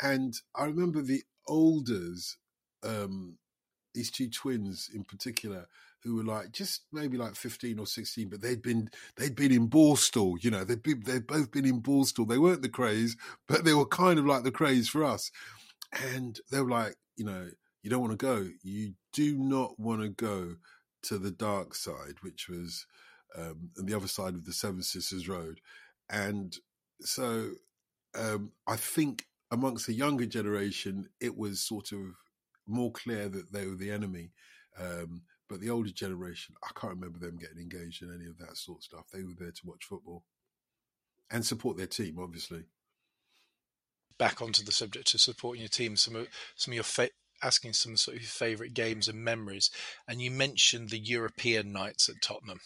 And 0.00 0.34
I 0.54 0.64
remember 0.64 1.02
the 1.02 1.22
olders 1.46 2.38
um, 2.82 3.36
these 3.94 4.10
two 4.10 4.28
twins 4.28 4.90
in 4.94 5.04
particular 5.04 5.66
who 6.06 6.16
were 6.16 6.24
like 6.24 6.52
just 6.52 6.82
maybe 6.92 7.16
like 7.16 7.34
15 7.34 7.78
or 7.80 7.86
16 7.86 8.28
but 8.28 8.40
they'd 8.40 8.62
been 8.62 8.88
they'd 9.16 9.34
been 9.34 9.52
in 9.52 9.68
Borstal 9.68 10.42
you 10.42 10.50
know 10.50 10.62
they'd 10.62 10.82
been 10.82 11.02
they'd 11.04 11.26
both 11.26 11.50
been 11.50 11.66
in 11.66 11.82
Borstal. 11.82 12.28
They 12.28 12.38
weren't 12.38 12.62
the 12.62 12.68
Krays 12.68 13.16
but 13.48 13.64
they 13.64 13.74
were 13.74 13.86
kind 13.86 14.18
of 14.18 14.24
like 14.24 14.44
the 14.44 14.52
Krays 14.52 14.88
for 14.88 15.04
us. 15.04 15.30
And 15.92 16.38
they 16.50 16.60
were 16.60 16.70
like 16.70 16.94
you 17.16 17.24
know 17.24 17.48
you 17.82 17.90
don't 17.90 18.00
want 18.00 18.18
to 18.18 18.24
go. 18.24 18.48
You 18.62 18.94
do 19.12 19.36
not 19.36 19.78
want 19.78 20.02
to 20.02 20.08
go 20.08 20.56
to 21.02 21.18
the 21.18 21.32
dark 21.32 21.74
side 21.74 22.16
which 22.22 22.48
was 22.48 22.86
um, 23.36 23.70
the 23.76 23.94
other 23.94 24.08
side 24.08 24.34
of 24.34 24.44
the 24.44 24.52
Seven 24.52 24.82
Sisters 24.82 25.28
Road. 25.28 25.60
And 26.08 26.56
so 27.00 27.50
um, 28.14 28.52
I 28.66 28.76
think 28.76 29.24
amongst 29.50 29.86
the 29.86 29.92
younger 29.92 30.26
generation 30.26 31.08
it 31.20 31.36
was 31.36 31.60
sort 31.60 31.92
of 31.92 32.00
more 32.66 32.92
clear 32.92 33.28
that 33.28 33.52
they 33.52 33.66
were 33.66 33.76
the 33.76 33.90
enemy. 33.90 34.30
Um, 34.78 35.22
but 35.48 35.60
the 35.60 35.70
older 35.70 35.90
generation, 35.90 36.54
I 36.62 36.70
can't 36.78 36.94
remember 36.94 37.18
them 37.18 37.38
getting 37.38 37.58
engaged 37.58 38.02
in 38.02 38.12
any 38.14 38.26
of 38.26 38.38
that 38.38 38.56
sort 38.56 38.78
of 38.78 38.84
stuff. 38.84 39.04
They 39.12 39.22
were 39.22 39.34
there 39.38 39.50
to 39.50 39.66
watch 39.66 39.84
football 39.84 40.24
and 41.30 41.44
support 41.44 41.76
their 41.76 41.86
team, 41.86 42.18
obviously. 42.20 42.64
Back 44.18 44.40
onto 44.40 44.64
the 44.64 44.72
subject 44.72 45.14
of 45.14 45.20
supporting 45.20 45.62
your 45.62 45.68
team, 45.68 45.96
some 45.96 46.16
of 46.16 46.28
some 46.56 46.72
of 46.72 46.76
your 46.76 46.84
fa- 46.84 47.10
asking 47.42 47.74
some 47.74 47.96
sort 47.96 48.16
of 48.16 48.22
favourite 48.24 48.74
games 48.74 49.08
and 49.08 49.22
memories, 49.22 49.70
and 50.08 50.22
you 50.22 50.30
mentioned 50.30 50.90
the 50.90 50.98
European 50.98 51.72
nights 51.72 52.08
at 52.08 52.22
Tottenham. 52.22 52.60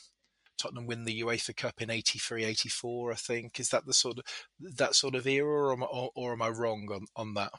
Tottenham 0.57 0.87
win 0.87 1.05
the 1.05 1.23
UEFA 1.23 1.57
Cup 1.57 1.81
in 1.81 1.91
83, 1.91 2.45
84, 2.45 3.13
I 3.13 3.15
think. 3.15 3.59
Is 3.59 3.71
that 3.71 3.87
the 3.87 3.95
sort 3.95 4.19
of 4.19 4.25
that 4.61 4.95
sort 4.95 5.15
of 5.15 5.27
era, 5.27 5.49
or 5.49 5.73
am 5.73 5.83
I, 5.83 5.87
or, 5.87 6.11
or 6.15 6.33
am 6.33 6.43
I 6.43 6.49
wrong 6.49 6.89
on, 6.93 7.07
on 7.17 7.35
that? 7.35 7.53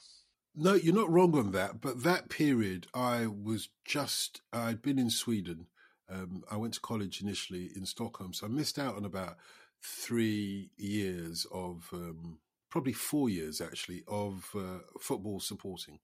No, 0.53 0.73
you're 0.73 0.93
not 0.93 1.09
wrong 1.09 1.33
on 1.37 1.51
that. 1.51 1.79
But 1.79 2.03
that 2.03 2.27
period, 2.29 2.87
I 2.93 3.27
was 3.27 3.69
just, 3.85 4.41
I'd 4.51 4.81
been 4.81 4.99
in 4.99 5.09
Sweden. 5.09 5.67
Um, 6.09 6.43
I 6.51 6.57
went 6.57 6.73
to 6.73 6.81
college 6.81 7.21
initially 7.21 7.71
in 7.75 7.85
Stockholm. 7.85 8.33
So 8.33 8.47
I 8.47 8.49
missed 8.49 8.77
out 8.77 8.97
on 8.97 9.05
about 9.05 9.37
three 9.81 10.71
years 10.75 11.47
of, 11.53 11.87
um, 11.93 12.39
probably 12.69 12.91
four 12.93 13.29
years 13.29 13.61
actually, 13.61 14.03
of 14.07 14.49
uh, 14.55 14.79
football 14.99 15.39
supporting 15.39 15.99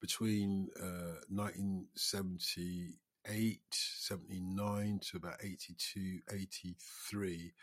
between 0.00 0.68
uh, 0.78 1.20
1978, 1.30 3.60
79 3.70 5.00
to 5.10 5.16
about 5.16 5.36
82, 5.42 6.20
83. 6.30 7.54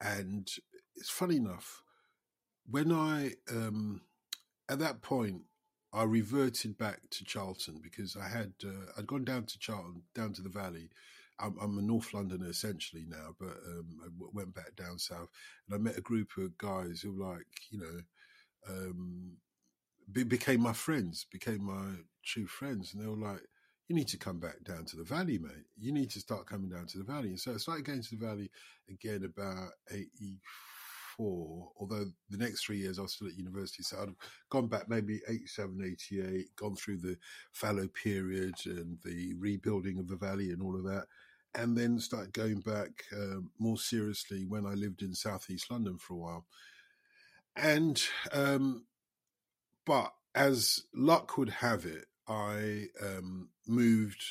And 0.00 0.48
it's 0.94 1.10
funny 1.10 1.36
enough, 1.36 1.82
when 2.70 2.92
I, 2.92 3.32
um, 3.50 4.02
at 4.68 4.78
that 4.78 5.02
point, 5.02 5.42
I 5.92 6.04
reverted 6.04 6.78
back 6.78 7.00
to 7.10 7.24
Charlton 7.24 7.80
because 7.82 8.16
I 8.16 8.28
had 8.28 8.52
uh, 8.64 8.92
I'd 8.96 9.06
gone 9.06 9.24
down 9.24 9.44
to 9.44 9.58
Charlton, 9.58 10.02
down 10.14 10.32
to 10.34 10.42
the 10.42 10.48
Valley. 10.48 10.88
I'm, 11.38 11.56
I'm 11.60 11.78
a 11.78 11.82
North 11.82 12.14
Londoner 12.14 12.48
essentially 12.48 13.04
now, 13.08 13.34
but 13.38 13.56
um, 13.66 13.98
I 14.00 14.04
w- 14.04 14.30
went 14.32 14.54
back 14.54 14.76
down 14.76 14.98
south, 14.98 15.28
and 15.66 15.74
I 15.74 15.78
met 15.78 15.98
a 15.98 16.02
group 16.02 16.30
of 16.38 16.56
guys 16.56 17.00
who, 17.00 17.12
were 17.12 17.32
like 17.34 17.46
you 17.70 17.80
know, 17.80 18.00
um, 18.68 19.32
be, 20.10 20.24
became 20.24 20.60
my 20.60 20.72
friends, 20.72 21.26
became 21.30 21.64
my 21.64 21.96
true 22.24 22.46
friends, 22.46 22.94
and 22.94 23.02
they 23.02 23.08
were 23.08 23.16
like, 23.16 23.42
"You 23.88 23.96
need 23.96 24.08
to 24.08 24.18
come 24.18 24.38
back 24.40 24.64
down 24.64 24.86
to 24.86 24.96
the 24.96 25.04
Valley, 25.04 25.38
mate. 25.38 25.66
You 25.78 25.92
need 25.92 26.10
to 26.12 26.20
start 26.20 26.46
coming 26.46 26.70
down 26.70 26.86
to 26.86 26.98
the 26.98 27.04
Valley." 27.04 27.28
And 27.28 27.40
so 27.40 27.52
I 27.52 27.56
started 27.58 27.84
going 27.84 28.02
to 28.02 28.16
the 28.16 28.24
Valley 28.24 28.50
again 28.88 29.24
about 29.24 29.72
eighty 29.90 30.40
although 31.18 32.06
the 32.30 32.38
next 32.38 32.64
three 32.64 32.78
years 32.78 32.98
I 32.98 33.02
was 33.02 33.12
still 33.12 33.28
at 33.28 33.36
university. 33.36 33.82
So 33.82 33.98
I'd 34.00 34.14
gone 34.50 34.66
back 34.66 34.88
maybe 34.88 35.20
87, 35.28 35.96
88, 36.12 36.56
gone 36.56 36.76
through 36.76 36.98
the 36.98 37.16
fallow 37.52 37.88
period 37.88 38.54
and 38.66 38.98
the 39.04 39.34
rebuilding 39.34 39.98
of 39.98 40.08
the 40.08 40.16
valley 40.16 40.50
and 40.50 40.62
all 40.62 40.76
of 40.76 40.84
that. 40.84 41.06
And 41.54 41.76
then 41.76 41.98
started 41.98 42.32
going 42.32 42.60
back 42.60 43.04
um, 43.14 43.50
more 43.58 43.76
seriously 43.76 44.46
when 44.46 44.64
I 44.64 44.72
lived 44.72 45.02
in 45.02 45.14
southeast 45.14 45.70
London 45.70 45.98
for 45.98 46.14
a 46.14 46.16
while. 46.16 46.46
And, 47.56 48.02
um, 48.32 48.84
but 49.84 50.12
as 50.34 50.84
luck 50.94 51.36
would 51.36 51.50
have 51.50 51.84
it, 51.84 52.06
I 52.26 52.86
um, 53.02 53.50
moved, 53.66 54.24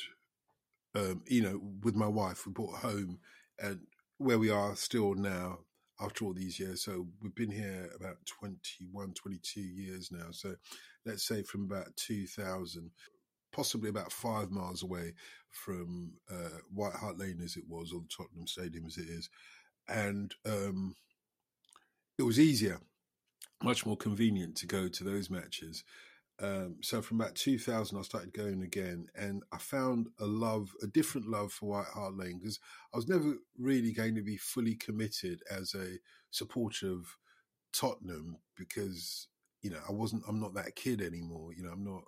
um, 0.96 1.22
you 1.26 1.42
know, 1.42 1.60
with 1.82 1.94
my 1.94 2.08
wife. 2.08 2.46
We 2.46 2.52
bought 2.52 2.74
a 2.74 2.86
home 2.86 3.20
and 3.58 3.80
where 4.18 4.38
we 4.38 4.50
are 4.50 4.74
still 4.74 5.14
now 5.14 5.60
after 6.02 6.24
all 6.24 6.32
these 6.32 6.58
years. 6.58 6.82
So 6.82 7.06
we've 7.22 7.34
been 7.34 7.50
here 7.50 7.90
about 7.94 8.16
21, 8.26 9.12
22 9.14 9.60
years 9.60 10.10
now. 10.10 10.30
So 10.30 10.54
let's 11.04 11.26
say 11.26 11.42
from 11.42 11.64
about 11.64 11.96
2000, 11.96 12.90
possibly 13.52 13.90
about 13.90 14.12
five 14.12 14.50
miles 14.50 14.82
away 14.82 15.12
from 15.50 16.12
uh, 16.30 16.58
White 16.72 16.94
Hart 16.94 17.18
Lane 17.18 17.40
as 17.44 17.56
it 17.56 17.64
was, 17.68 17.92
or 17.92 18.00
Tottenham 18.14 18.46
Stadium 18.46 18.86
as 18.86 18.96
it 18.96 19.08
is. 19.08 19.28
And 19.88 20.34
um, 20.46 20.96
it 22.18 22.22
was 22.22 22.40
easier, 22.40 22.80
much 23.62 23.84
more 23.84 23.96
convenient 23.96 24.56
to 24.56 24.66
go 24.66 24.88
to 24.88 25.04
those 25.04 25.30
matches. 25.30 25.84
Um, 26.40 26.76
so 26.80 27.02
from 27.02 27.20
about 27.20 27.34
2000, 27.36 27.96
I 27.96 28.02
started 28.02 28.32
going 28.32 28.62
again, 28.62 29.06
and 29.14 29.42
I 29.52 29.58
found 29.58 30.08
a 30.18 30.26
love, 30.26 30.70
a 30.82 30.86
different 30.86 31.28
love 31.28 31.52
for 31.52 31.70
White 31.70 31.86
Hart 31.94 32.16
Lane 32.16 32.38
because 32.38 32.58
I 32.92 32.96
was 32.96 33.08
never 33.08 33.34
really 33.58 33.92
going 33.92 34.14
to 34.16 34.22
be 34.22 34.36
fully 34.36 34.74
committed 34.74 35.42
as 35.50 35.74
a 35.74 35.98
supporter 36.30 36.90
of 36.90 37.06
Tottenham 37.72 38.38
because 38.56 39.28
you 39.62 39.70
know 39.70 39.80
I 39.88 39.92
wasn't, 39.92 40.24
I'm 40.28 40.40
not 40.40 40.54
that 40.54 40.74
kid 40.74 41.00
anymore. 41.00 41.52
You 41.54 41.64
know, 41.64 41.72
I'm 41.72 41.84
not 41.84 42.02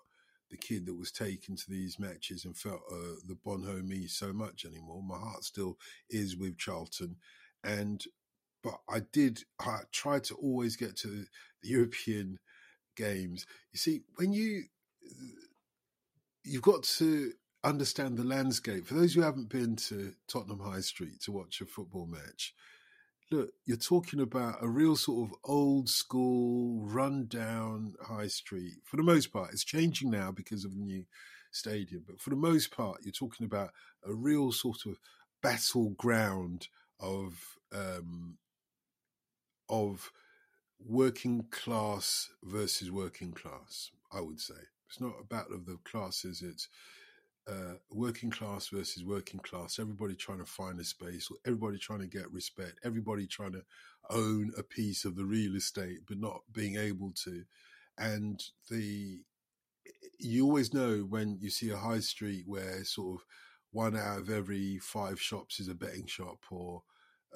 the 0.50 0.56
kid 0.56 0.86
that 0.86 0.94
was 0.94 1.12
taken 1.12 1.56
to 1.56 1.70
these 1.70 1.98
matches 1.98 2.44
and 2.44 2.56
felt 2.56 2.82
uh, 2.90 3.16
the 3.26 3.36
bonhomie 3.44 4.08
so 4.08 4.32
much 4.32 4.64
anymore. 4.64 5.02
My 5.02 5.18
heart 5.18 5.44
still 5.44 5.78
is 6.10 6.36
with 6.36 6.58
Charlton, 6.58 7.16
and 7.62 8.04
but 8.62 8.80
I 8.88 9.00
did. 9.12 9.42
I 9.60 9.80
tried 9.92 10.24
to 10.24 10.34
always 10.34 10.76
get 10.76 10.96
to 10.98 11.08
the 11.08 11.26
European 11.62 12.38
games. 12.96 13.46
You 13.72 13.78
see, 13.78 14.02
when 14.16 14.32
you 14.32 14.64
you've 16.44 16.62
got 16.62 16.82
to 16.82 17.32
understand 17.64 18.16
the 18.18 18.24
landscape. 18.24 18.86
For 18.86 18.94
those 18.94 19.14
who 19.14 19.22
haven't 19.22 19.48
been 19.48 19.76
to 19.76 20.12
Tottenham 20.28 20.60
High 20.60 20.80
Street 20.80 21.20
to 21.22 21.32
watch 21.32 21.60
a 21.60 21.66
football 21.66 22.06
match, 22.06 22.54
look, 23.30 23.50
you're 23.64 23.76
talking 23.76 24.20
about 24.20 24.62
a 24.62 24.68
real 24.68 24.96
sort 24.96 25.30
of 25.30 25.36
old 25.44 25.88
school, 25.88 26.84
run 26.84 27.26
down 27.26 27.94
high 28.02 28.26
street. 28.26 28.74
For 28.84 28.96
the 28.96 29.02
most 29.02 29.32
part, 29.32 29.52
it's 29.52 29.64
changing 29.64 30.10
now 30.10 30.30
because 30.30 30.64
of 30.64 30.72
the 30.74 30.80
new 30.80 31.04
stadium, 31.50 32.04
but 32.06 32.20
for 32.20 32.30
the 32.30 32.36
most 32.36 32.70
part, 32.70 33.00
you're 33.02 33.12
talking 33.12 33.46
about 33.46 33.70
a 34.06 34.12
real 34.12 34.52
sort 34.52 34.86
of 34.86 34.98
battleground 35.42 36.68
of 37.00 37.58
um, 37.72 38.38
of 39.68 40.12
working 40.86 41.46
class 41.50 42.30
versus 42.42 42.90
working 42.90 43.32
class. 43.32 43.90
I 44.12 44.20
would 44.20 44.40
say 44.40 44.54
it's 44.88 45.00
not 45.00 45.14
a 45.20 45.24
battle 45.24 45.54
of 45.54 45.66
the 45.66 45.78
classes. 45.84 46.42
It's 46.42 46.68
uh, 47.48 47.74
working 47.90 48.30
class 48.30 48.68
versus 48.68 49.04
working 49.04 49.40
class, 49.40 49.78
everybody 49.78 50.14
trying 50.14 50.38
to 50.38 50.46
find 50.46 50.80
a 50.80 50.84
space, 50.84 51.28
everybody 51.46 51.78
trying 51.78 52.00
to 52.00 52.06
get 52.06 52.30
respect, 52.32 52.78
everybody 52.84 53.26
trying 53.26 53.52
to 53.52 53.62
own 54.10 54.52
a 54.56 54.62
piece 54.62 55.04
of 55.04 55.16
the 55.16 55.24
real 55.24 55.54
estate, 55.56 56.00
but 56.06 56.18
not 56.18 56.42
being 56.52 56.76
able 56.76 57.12
to. 57.24 57.44
And 57.98 58.42
the 58.70 59.20
you 60.18 60.44
always 60.44 60.72
know 60.72 60.98
when 61.08 61.38
you 61.40 61.50
see 61.50 61.70
a 61.70 61.76
high 61.76 62.00
street 62.00 62.44
where 62.46 62.84
sort 62.84 63.20
of 63.20 63.26
one 63.72 63.96
out 63.96 64.20
of 64.20 64.30
every 64.30 64.78
five 64.78 65.20
shops 65.20 65.60
is 65.60 65.68
a 65.68 65.74
betting 65.74 66.06
shop, 66.06 66.38
or 66.50 66.82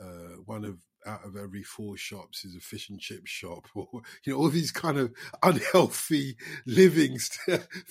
uh, 0.01 0.37
one 0.45 0.65
of 0.65 0.79
out 1.07 1.25
of 1.25 1.37
every 1.37 1.63
four 1.63 1.97
shops 1.97 2.45
is 2.45 2.55
a 2.55 2.61
fish 2.61 2.91
and 2.91 3.01
chip 3.01 3.27
shop, 3.27 3.67
or 3.75 3.89
you 4.25 4.33
know 4.33 4.39
all 4.39 4.51
these 4.51 4.73
kind 4.73 4.99
of 4.99 5.13
unhealthy 5.43 6.37
livings 6.67 7.31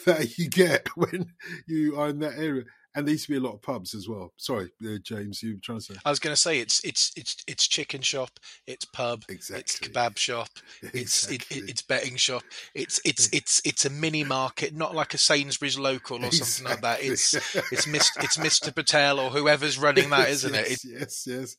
that 0.06 0.38
you 0.38 0.50
get 0.50 0.88
when 0.96 1.34
you 1.68 2.00
are 2.00 2.10
in 2.10 2.20
that 2.20 2.38
area. 2.38 2.64
And 2.96 3.06
there 3.06 3.12
used 3.12 3.26
to 3.26 3.32
be 3.34 3.38
a 3.38 3.42
lot 3.42 3.54
of 3.54 3.62
pubs 3.62 3.94
as 3.94 4.10
well. 4.10 4.34
Sorry, 4.38 4.72
uh, 4.84 4.98
James, 5.04 5.44
you 5.44 5.54
were 5.54 5.60
trying 5.64 5.78
to 5.78 5.84
say? 5.84 5.94
I 6.04 6.10
was 6.10 6.18
going 6.18 6.34
to 6.34 6.42
say 6.42 6.58
it's 6.58 6.84
it's 6.84 7.12
it's 7.16 7.36
it's 7.46 7.68
chicken 7.68 8.02
shop, 8.02 8.40
it's 8.66 8.86
pub, 8.86 9.24
exactly. 9.30 9.60
it's 9.60 9.80
kebab 9.80 10.18
shop, 10.18 10.50
it's 10.82 11.30
exactly. 11.30 11.58
it, 11.58 11.70
it's 11.70 11.84
betting 11.84 12.16
shop, 12.16 12.42
it's 12.74 13.00
it's 13.06 13.30
it's 13.32 13.62
it's 13.64 13.86
a 13.86 13.92
mini 13.92 14.24
market, 14.24 14.74
not 14.74 14.96
like 14.96 15.14
a 15.14 15.20
Sainsbury's 15.20 15.78
local 15.78 16.18
or 16.18 16.32
something 16.32 16.66
exactly. 16.66 16.72
like 16.72 16.82
that. 16.82 17.04
It's 17.04 17.36
it's 17.72 17.86
Mr. 17.86 18.24
it's 18.24 18.38
Mr. 18.38 18.74
Patel 18.74 19.20
or 19.20 19.30
whoever's 19.30 19.78
running 19.78 20.10
that, 20.10 20.30
isn't 20.30 20.56
yes, 20.56 20.84
it? 20.84 20.90
it? 20.90 21.00
Yes, 21.00 21.28
yes. 21.28 21.56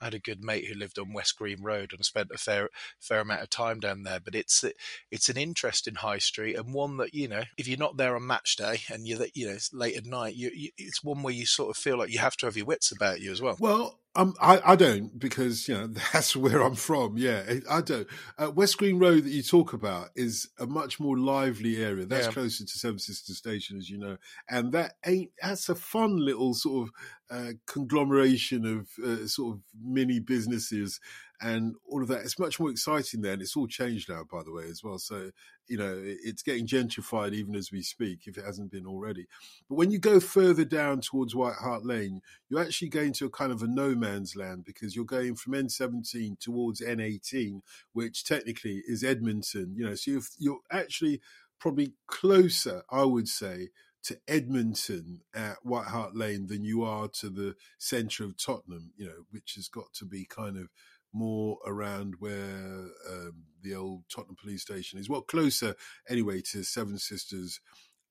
I 0.00 0.06
had 0.06 0.14
a 0.14 0.18
good 0.18 0.42
mate 0.42 0.66
who 0.66 0.74
lived 0.74 0.98
on 0.98 1.12
West 1.12 1.36
Green 1.36 1.62
Road 1.62 1.92
and 1.92 2.04
spent 2.04 2.30
a 2.32 2.38
fair 2.38 2.68
fair 3.00 3.20
amount 3.20 3.42
of 3.42 3.50
time 3.50 3.80
down 3.80 4.02
there. 4.02 4.20
But 4.20 4.34
it's 4.34 4.64
it's 5.10 5.28
an 5.28 5.36
interesting 5.36 5.96
high 5.96 6.18
street 6.18 6.56
and 6.56 6.72
one 6.72 6.96
that 6.98 7.14
you 7.14 7.28
know 7.28 7.44
if 7.56 7.66
you're 7.68 7.78
not 7.78 7.96
there 7.96 8.16
on 8.16 8.26
match 8.26 8.56
day 8.56 8.80
and 8.92 9.06
you're 9.06 9.26
you 9.34 9.46
know 9.46 9.54
it's 9.54 9.72
late 9.72 9.96
at 9.96 10.06
night, 10.06 10.34
you, 10.34 10.50
you, 10.54 10.70
it's 10.76 11.02
one 11.02 11.22
where 11.22 11.34
you 11.34 11.46
sort 11.46 11.70
of 11.70 11.76
feel 11.76 11.98
like 11.98 12.10
you 12.10 12.18
have 12.18 12.36
to 12.38 12.46
have 12.46 12.56
your 12.56 12.66
wits 12.66 12.92
about 12.92 13.20
you 13.20 13.32
as 13.32 13.42
well. 13.42 13.56
Well, 13.58 13.98
um, 14.18 14.34
I, 14.40 14.60
I 14.72 14.76
don't 14.76 15.16
because 15.16 15.68
you 15.68 15.74
know 15.74 15.86
that's 16.12 16.34
where 16.34 16.60
I'm 16.60 16.74
from. 16.74 17.16
Yeah, 17.16 17.44
I 17.70 17.80
don't. 17.80 18.06
Uh, 18.36 18.50
West 18.52 18.76
Green 18.76 18.98
Road 18.98 19.24
that 19.24 19.30
you 19.30 19.42
talk 19.42 19.72
about 19.72 20.08
is 20.16 20.48
a 20.58 20.66
much 20.66 20.98
more 20.98 21.16
lively 21.16 21.76
area. 21.76 22.04
That's 22.04 22.26
yeah. 22.26 22.32
closer 22.32 22.64
to 22.64 22.78
Seven 22.78 22.98
Sisters 22.98 23.38
Station, 23.38 23.78
as 23.78 23.88
you 23.88 23.98
know, 23.98 24.16
and 24.50 24.72
that 24.72 24.94
ain't. 25.06 25.30
That's 25.40 25.68
a 25.68 25.76
fun 25.76 26.18
little 26.18 26.52
sort 26.52 26.88
of 26.88 26.94
uh, 27.30 27.52
conglomeration 27.66 28.66
of 28.66 29.04
uh, 29.04 29.26
sort 29.28 29.56
of 29.56 29.60
mini 29.80 30.18
businesses 30.18 31.00
and 31.40 31.74
all 31.88 32.02
of 32.02 32.08
that. 32.08 32.22
It's 32.22 32.38
much 32.38 32.58
more 32.58 32.70
exciting 32.70 33.20
there, 33.20 33.32
and 33.32 33.42
it's 33.42 33.56
all 33.56 33.66
changed 33.66 34.08
now, 34.08 34.24
by 34.30 34.42
the 34.42 34.52
way, 34.52 34.64
as 34.64 34.82
well. 34.82 34.98
So 34.98 35.30
you 35.68 35.76
know, 35.76 36.00
it's 36.02 36.42
getting 36.42 36.66
gentrified 36.66 37.34
even 37.34 37.54
as 37.54 37.70
we 37.70 37.82
speak, 37.82 38.20
if 38.26 38.38
it 38.38 38.44
hasn't 38.44 38.72
been 38.72 38.86
already. 38.86 39.26
But 39.68 39.76
when 39.76 39.90
you 39.90 39.98
go 39.98 40.18
further 40.18 40.64
down 40.64 41.00
towards 41.00 41.34
White 41.34 41.56
Hart 41.60 41.84
Lane, 41.84 42.22
you're 42.48 42.62
actually 42.62 42.88
going 42.88 43.12
to 43.14 43.26
a 43.26 43.30
kind 43.30 43.52
of 43.52 43.62
a 43.62 43.66
no 43.66 43.94
man's 43.94 44.34
land 44.34 44.64
because 44.64 44.96
you're 44.96 45.04
going 45.04 45.34
from 45.34 45.52
N17 45.52 46.40
towards 46.40 46.80
N18, 46.80 47.60
which 47.92 48.24
technically 48.24 48.82
is 48.86 49.04
Edmonton. 49.04 49.74
You 49.76 49.86
know, 49.86 49.94
so 49.94 50.12
you're, 50.12 50.22
you're 50.38 50.60
actually 50.72 51.20
probably 51.60 51.92
closer, 52.06 52.82
I 52.90 53.04
would 53.04 53.28
say, 53.28 53.68
to 54.04 54.18
Edmonton 54.26 55.20
at 55.34 55.56
White 55.62 55.88
Hart 55.88 56.16
Lane 56.16 56.46
than 56.46 56.64
you 56.64 56.82
are 56.82 57.08
to 57.08 57.28
the 57.28 57.56
centre 57.78 58.24
of 58.24 58.38
Tottenham, 58.38 58.92
you 58.96 59.06
know, 59.06 59.24
which 59.30 59.54
has 59.56 59.68
got 59.68 59.92
to 59.94 60.06
be 60.06 60.24
kind 60.24 60.56
of 60.56 60.68
more 61.12 61.58
around 61.66 62.14
where 62.18 62.86
um, 63.10 63.44
the 63.62 63.74
old 63.74 64.04
Tottenham 64.08 64.36
police 64.40 64.62
station 64.62 64.98
is. 64.98 65.08
Well, 65.08 65.22
closer 65.22 65.74
anyway 66.08 66.42
to 66.52 66.62
Seven 66.62 66.98
Sisters 66.98 67.60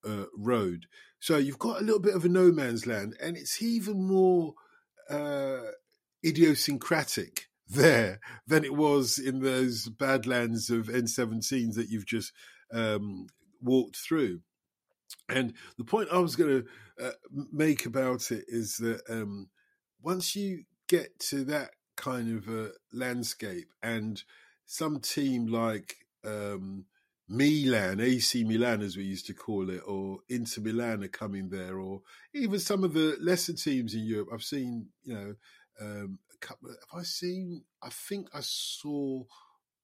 uh, 0.08 0.26
Road. 0.38 0.86
So 1.20 1.38
you've 1.38 1.60
got 1.60 1.82
a 1.82 1.84
little 1.84 2.00
bit 2.00 2.16
of 2.16 2.26
a 2.26 2.30
no 2.30 2.52
man's 2.52 2.86
land, 2.86 3.16
and 3.22 3.38
it's 3.38 3.62
even 3.62 4.06
more 4.06 4.54
uh, 5.10 5.72
idiosyncratic 6.26 7.48
there 7.70 8.20
than 8.46 8.64
it 8.64 8.76
was 8.76 9.18
in 9.18 9.42
those 9.42 9.90
badlands 9.90 10.70
of 10.70 10.88
N17s 10.88 11.76
that 11.76 11.90
you've 11.90 12.06
just 12.06 12.32
um, 12.74 13.28
walked 13.62 13.98
through. 13.98 14.42
And 15.30 15.54
the 15.78 15.84
point 15.84 16.10
I 16.12 16.20
was 16.20 16.36
going 16.36 16.64
to 16.64 17.06
uh, 17.06 17.12
make 17.52 17.86
about 17.86 18.32
it 18.32 18.46
is 18.48 18.78
that 18.78 19.02
um, 19.10 19.50
once 20.02 20.36
you 20.36 20.64
get 20.88 21.20
to 21.20 21.44
that 21.46 21.72
kind 21.98 22.38
of 22.38 22.48
a 22.48 22.72
landscape. 22.94 23.68
And 23.84 24.24
some 24.66 25.00
team 25.02 25.48
like 25.48 25.96
um, 26.24 26.86
Milan, 27.28 28.00
AC 28.00 28.44
Milan, 28.46 28.82
as 28.82 28.96
we 28.96 29.04
used 29.04 29.28
to 29.28 29.34
call 29.34 29.70
it, 29.70 29.82
or 29.86 30.20
Inter 30.30 30.62
Milan 30.62 31.04
are 31.04 31.10
coming 31.10 31.50
there, 31.50 31.78
or 31.78 32.02
even 32.34 32.60
some 32.60 32.84
of 32.84 32.94
the 32.94 33.18
lesser 33.20 33.54
teams 33.54 33.94
in 33.94 34.06
Europe. 34.06 34.30
I've 34.34 34.44
seen, 34.44 34.88
you 35.04 35.14
know, 35.14 35.36
um, 35.82 36.20
a 36.34 36.46
couple. 36.46 36.70
Have 36.70 37.02
I 37.02 37.04
seen? 37.04 37.64
I 37.84 37.90
think 37.90 38.30
I 38.34 38.40
saw 38.42 39.24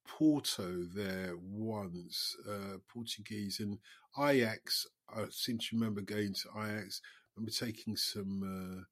Porto 0.06 0.86
there 0.94 1.34
once, 1.38 2.34
uh, 2.48 2.78
Portuguese, 2.88 3.60
and 3.60 3.78
Ajax. 4.18 4.86
I 5.14 5.26
seem 5.30 5.58
to 5.58 5.66
remember 5.72 6.00
going 6.00 6.34
to 6.34 6.48
Ajax. 6.56 7.02
I 7.04 7.40
remember 7.40 7.52
taking 7.52 7.96
some 7.96 8.42
uh, 8.42 8.84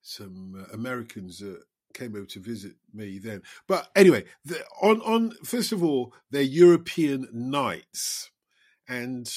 some 0.00 0.54
uh, 0.58 0.72
Americans 0.72 1.42
at 1.42 1.58
came 1.98 2.14
over 2.14 2.26
to 2.26 2.40
visit 2.40 2.74
me 2.94 3.18
then. 3.18 3.42
But 3.66 3.88
anyway, 3.96 4.24
the, 4.44 4.62
on 4.80 5.00
on 5.02 5.32
first 5.44 5.72
of 5.72 5.82
all, 5.82 6.14
they're 6.30 6.42
European 6.42 7.28
nights, 7.32 8.30
and 8.88 9.28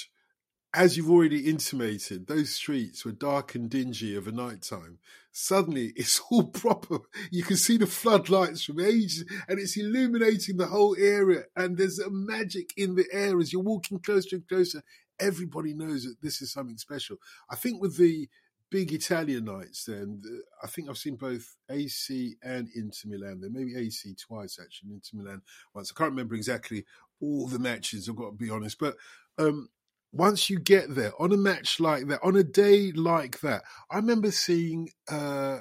as 0.74 0.96
you've 0.96 1.12
already 1.12 1.50
intimated, 1.50 2.28
those 2.28 2.52
streets 2.56 3.04
were 3.04 3.12
dark 3.12 3.56
and 3.56 3.70
dingy 3.70 4.16
of 4.16 4.28
a 4.28 4.32
night 4.32 4.62
time. 4.62 5.00
Suddenly, 5.32 5.88
it's 5.96 6.22
all 6.30 6.44
proper. 6.44 7.00
You 7.30 7.44
can 7.44 7.58
see 7.58 7.78
the 7.78 7.88
floodlights 7.88 8.64
from 8.64 8.80
ages, 8.80 9.26
and 9.48 9.60
it's 9.60 9.78
illuminating 9.78 10.58
the 10.58 10.68
whole 10.68 10.96
area. 10.98 11.44
And 11.56 11.78
there's 11.78 12.00
a 12.00 12.10
magic 12.10 12.74
in 12.78 12.96
the 12.96 13.06
air 13.12 13.40
as 13.40 13.52
you're 13.52 13.62
walking 13.62 14.00
closer 14.00 14.38
and 14.38 14.48
closer. 14.48 14.82
Everybody 15.20 15.74
knows 15.74 16.04
that 16.04 16.16
this 16.22 16.42
is 16.42 16.52
something 16.52 16.78
special. 16.78 17.18
I 17.50 17.56
think 17.56 17.82
with 17.82 17.98
the 17.98 18.28
big 18.72 18.92
Italian 18.94 19.46
nights. 19.46 19.86
Then 19.86 20.24
I 20.64 20.68
think 20.68 20.90
I've 20.90 20.98
seen 20.98 21.18
both 21.18 21.56
AC 21.70 22.36
and 22.42 22.70
Inter 22.74 23.10
Milan. 23.10 23.42
There 23.42 23.52
maybe 23.52 23.76
AC 23.76 24.16
twice 24.16 24.58
actually, 24.60 24.94
Inter 24.94 25.18
Milan 25.22 25.42
once. 25.76 25.92
I 25.92 25.98
can't 25.98 26.12
remember 26.12 26.34
exactly 26.34 26.86
all 27.22 27.48
the 27.48 27.60
matches. 27.60 28.10
I've 28.10 28.16
got 28.16 28.32
to 28.32 28.36
be 28.36 28.50
honest, 28.50 28.80
but 28.80 28.96
um, 29.38 29.70
once 30.12 30.50
you 30.50 30.60
get 30.60 30.96
there 30.96 31.12
on 31.20 31.32
a 31.32 31.38
match 31.38 31.80
like 31.80 32.08
that, 32.08 32.22
on 32.24 32.36
a 32.36 32.44
day 32.44 32.92
like 32.92 33.42
that, 33.42 33.64
I 33.92 33.98
remember 33.98 34.32
seeing 34.32 34.90
uh, 35.10 35.60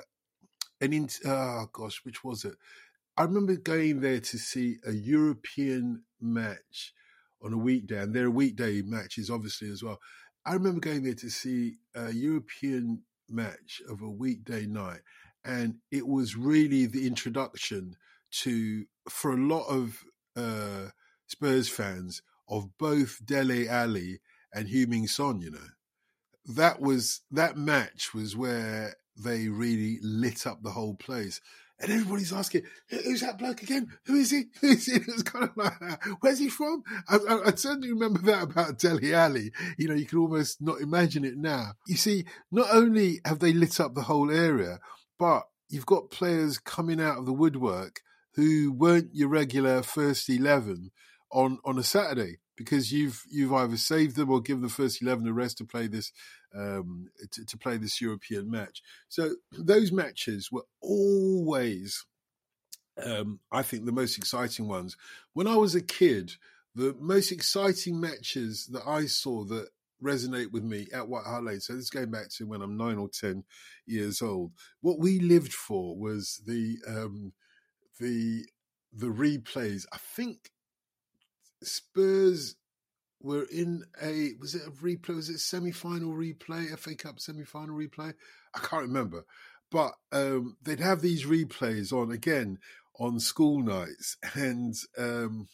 an 0.80 0.92
in, 0.92 1.08
oh 1.26 1.66
gosh, 1.72 2.00
which 2.04 2.24
was 2.24 2.44
it? 2.44 2.54
I 3.16 3.24
remember 3.24 3.56
going 3.56 4.00
there 4.00 4.20
to 4.20 4.38
see 4.38 4.78
a 4.86 4.92
European 4.92 6.04
match 6.20 6.94
on 7.42 7.52
a 7.52 7.58
weekday, 7.58 7.98
and 7.98 8.14
there 8.14 8.26
are 8.26 8.30
weekday 8.30 8.82
matches 8.82 9.30
obviously 9.30 9.70
as 9.70 9.82
well. 9.82 9.98
I 10.50 10.54
remember 10.54 10.80
going 10.80 11.04
there 11.04 11.14
to 11.14 11.30
see 11.30 11.76
a 11.94 12.10
European 12.10 13.02
match 13.28 13.80
of 13.88 14.02
a 14.02 14.10
weekday 14.10 14.66
night, 14.66 15.02
and 15.44 15.76
it 15.92 16.08
was 16.08 16.34
really 16.34 16.86
the 16.86 17.06
introduction 17.06 17.94
to, 18.42 18.84
for 19.08 19.30
a 19.30 19.36
lot 19.36 19.68
of 19.68 20.02
uh, 20.36 20.88
Spurs 21.28 21.68
fans, 21.68 22.22
of 22.48 22.76
both 22.78 23.24
Dele 23.24 23.68
Alli 23.68 24.18
and 24.52 24.66
Heung-min 24.66 25.06
Son. 25.06 25.40
You 25.40 25.52
know, 25.52 25.68
that 26.56 26.80
was 26.80 27.20
that 27.30 27.56
match 27.56 28.12
was 28.12 28.36
where 28.36 28.96
they 29.16 29.46
really 29.46 30.00
lit 30.02 30.48
up 30.48 30.64
the 30.64 30.72
whole 30.72 30.96
place, 30.96 31.40
and 31.80 31.90
everybody's 31.90 32.32
asking, 32.32 32.62
"Who's 32.88 33.22
that 33.22 33.38
bloke 33.38 33.62
again? 33.62 33.90
Who 34.04 34.16
is 34.16 34.30
he? 34.30 34.44
Who 34.60 34.68
is 34.68 34.86
he?" 34.86 35.00
Kind 35.24 35.48
of 35.48 35.56
like, 35.56 36.04
"Where's 36.20 36.38
he 36.38 36.48
from?" 36.48 36.82
I, 37.08 37.16
I, 37.16 37.48
I 37.48 37.54
certainly 37.54 37.92
remember 37.92 38.20
that 38.22 38.42
about 38.42 38.78
Dele 38.78 39.14
Alli. 39.14 39.52
You 39.78 39.88
know, 39.88 39.94
you 39.94 40.06
can 40.06 40.18
almost 40.18 40.60
not 40.60 40.80
imagine 40.80 41.24
it 41.24 41.36
now. 41.36 41.72
You 41.86 41.96
see, 41.96 42.24
not 42.50 42.68
only 42.72 43.20
have 43.24 43.38
they 43.38 43.52
lit 43.52 43.80
up 43.80 43.94
the 43.94 44.02
whole 44.02 44.30
area, 44.30 44.80
but 45.18 45.44
you've 45.68 45.86
got 45.86 46.10
players 46.10 46.58
coming 46.58 47.00
out 47.00 47.18
of 47.18 47.26
the 47.26 47.32
woodwork 47.32 48.00
who 48.34 48.72
weren't 48.72 49.14
your 49.14 49.28
regular 49.28 49.82
first 49.82 50.28
eleven 50.28 50.90
on 51.32 51.58
on 51.64 51.78
a 51.78 51.82
Saturday 51.82 52.38
because 52.56 52.92
you've 52.92 53.22
you've 53.30 53.54
either 53.54 53.78
saved 53.78 54.16
them 54.16 54.30
or 54.30 54.42
given 54.42 54.62
the 54.62 54.68
first 54.68 55.00
eleven 55.00 55.26
a 55.26 55.32
rest 55.32 55.58
to 55.58 55.64
play 55.64 55.86
this 55.86 56.12
um, 56.54 57.08
to, 57.32 57.44
to, 57.44 57.58
play 57.58 57.76
this 57.76 58.00
European 58.00 58.50
match. 58.50 58.82
So 59.08 59.36
those 59.52 59.92
matches 59.92 60.50
were 60.50 60.64
always, 60.80 62.04
um, 63.04 63.40
I 63.52 63.62
think, 63.62 63.84
the 63.84 63.92
most 63.92 64.18
exciting 64.18 64.68
ones. 64.68 64.96
When 65.32 65.46
I 65.46 65.56
was 65.56 65.74
a 65.74 65.80
kid, 65.80 66.32
the 66.74 66.96
most 66.98 67.30
exciting 67.30 68.00
matches 68.00 68.66
that 68.72 68.86
I 68.86 69.06
saw 69.06 69.44
that 69.44 69.68
resonate 70.02 70.50
with 70.50 70.64
me 70.64 70.88
at 70.92 71.08
White 71.08 71.24
Hart 71.24 71.44
Lane. 71.44 71.60
So 71.60 71.74
this 71.74 71.90
going 71.90 72.10
back 72.10 72.28
to 72.30 72.46
when 72.46 72.62
I'm 72.62 72.76
nine 72.76 72.98
or 72.98 73.08
ten 73.08 73.44
years 73.86 74.22
old. 74.22 74.52
What 74.80 74.98
we 74.98 75.18
lived 75.20 75.52
for 75.52 75.96
was 75.96 76.42
the 76.46 76.78
um, 76.86 77.32
the 77.98 78.46
the 78.92 79.06
replays. 79.06 79.84
I 79.92 79.98
think 79.98 80.50
Spurs 81.62 82.56
were 83.20 83.46
in 83.52 83.84
a 84.02 84.32
was 84.40 84.54
it 84.54 84.66
a 84.66 84.70
replay? 84.70 85.16
Was 85.16 85.28
it 85.28 85.40
semi 85.40 85.72
final 85.72 86.12
replay? 86.12 86.76
FA 86.78 86.94
Cup 86.94 87.20
semi 87.20 87.44
final 87.44 87.76
replay? 87.76 88.14
I 88.54 88.58
can't 88.60 88.82
remember. 88.82 89.24
But 89.70 89.94
um, 90.10 90.56
they'd 90.62 90.80
have 90.80 91.00
these 91.00 91.26
replays 91.26 91.92
on 91.92 92.10
again 92.10 92.58
on 92.98 93.20
school 93.20 93.62
nights, 93.62 94.16
and 94.34 94.74
um, 94.98 95.48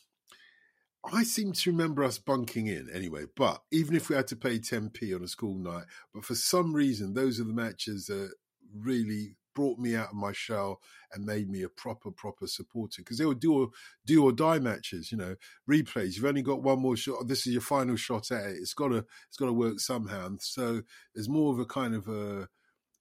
I 1.12 1.22
seem 1.22 1.52
to 1.52 1.70
remember 1.70 2.02
us 2.02 2.18
bunking 2.18 2.66
in 2.66 2.88
anyway. 2.92 3.24
But 3.36 3.62
even 3.70 3.94
if 3.94 4.08
we 4.08 4.16
had 4.16 4.26
to 4.28 4.36
pay 4.36 4.58
10p 4.58 5.14
on 5.14 5.22
a 5.22 5.28
school 5.28 5.56
night, 5.58 5.84
but 6.14 6.24
for 6.24 6.34
some 6.34 6.74
reason, 6.74 7.14
those 7.14 7.40
are 7.40 7.44
the 7.44 7.52
matches 7.52 8.06
that 8.06 8.32
really 8.74 9.36
brought 9.56 9.78
me 9.78 9.96
out 9.96 10.10
of 10.10 10.14
my 10.14 10.32
shell 10.32 10.80
and 11.12 11.24
made 11.24 11.48
me 11.48 11.62
a 11.62 11.68
proper, 11.68 12.10
proper 12.12 12.46
supporter 12.46 13.00
because 13.02 13.18
they 13.18 13.24
would 13.24 13.40
do 13.40 13.52
or, 13.54 13.68
do 14.04 14.22
or 14.22 14.30
die 14.30 14.60
matches, 14.60 15.10
you 15.10 15.18
know, 15.18 15.34
replays. 15.68 16.14
You've 16.14 16.26
only 16.26 16.42
got 16.42 16.62
one 16.62 16.78
more 16.78 16.96
shot. 16.96 17.26
This 17.26 17.46
is 17.46 17.54
your 17.54 17.62
final 17.62 17.96
shot 17.96 18.30
at 18.30 18.50
it. 18.50 18.58
It's 18.60 18.74
got 18.74 18.88
to, 18.88 19.04
it's 19.28 19.38
got 19.38 19.46
to 19.46 19.52
work 19.52 19.80
somehow. 19.80 20.26
And 20.26 20.40
so 20.40 20.82
there's 21.14 21.28
more 21.28 21.52
of 21.52 21.58
a 21.58 21.64
kind 21.64 21.94
of 21.94 22.06
a, 22.06 22.48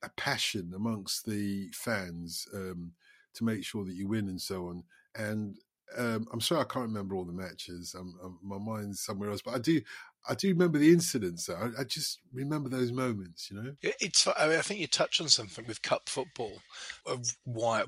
a 0.01 0.09
passion 0.15 0.71
amongst 0.73 1.25
the 1.25 1.69
fans 1.73 2.47
um, 2.53 2.93
to 3.35 3.43
make 3.43 3.65
sure 3.65 3.83
that 3.83 3.95
you 3.95 4.07
win 4.07 4.29
and 4.29 4.41
so 4.41 4.69
on. 4.69 4.83
And 5.13 5.57
um, 5.97 6.25
I'm 6.31 6.41
sorry 6.41 6.61
I 6.61 6.65
can't 6.65 6.87
remember 6.87 7.15
all 7.15 7.25
the 7.25 7.33
matches. 7.33 7.95
I'm, 7.99 8.15
I'm, 8.23 8.39
my 8.41 8.57
mind's 8.57 9.01
somewhere 9.01 9.29
else, 9.29 9.41
but 9.43 9.55
I 9.55 9.59
do. 9.59 9.81
I 10.27 10.33
do 10.33 10.49
remember 10.49 10.79
the 10.79 10.91
incidents. 10.91 11.49
I, 11.49 11.69
I, 11.79 11.83
just 11.83 12.19
remember 12.33 12.69
those 12.69 12.91
moments, 12.91 13.49
you 13.51 13.61
know. 13.61 13.73
It's. 13.81 14.27
I, 14.27 14.47
mean, 14.47 14.57
I 14.57 14.61
think 14.61 14.79
you 14.79 14.87
touch 14.87 15.21
on 15.21 15.27
something 15.29 15.65
with 15.67 15.81
cup 15.81 16.09
football. 16.09 16.53
Why 17.43 17.83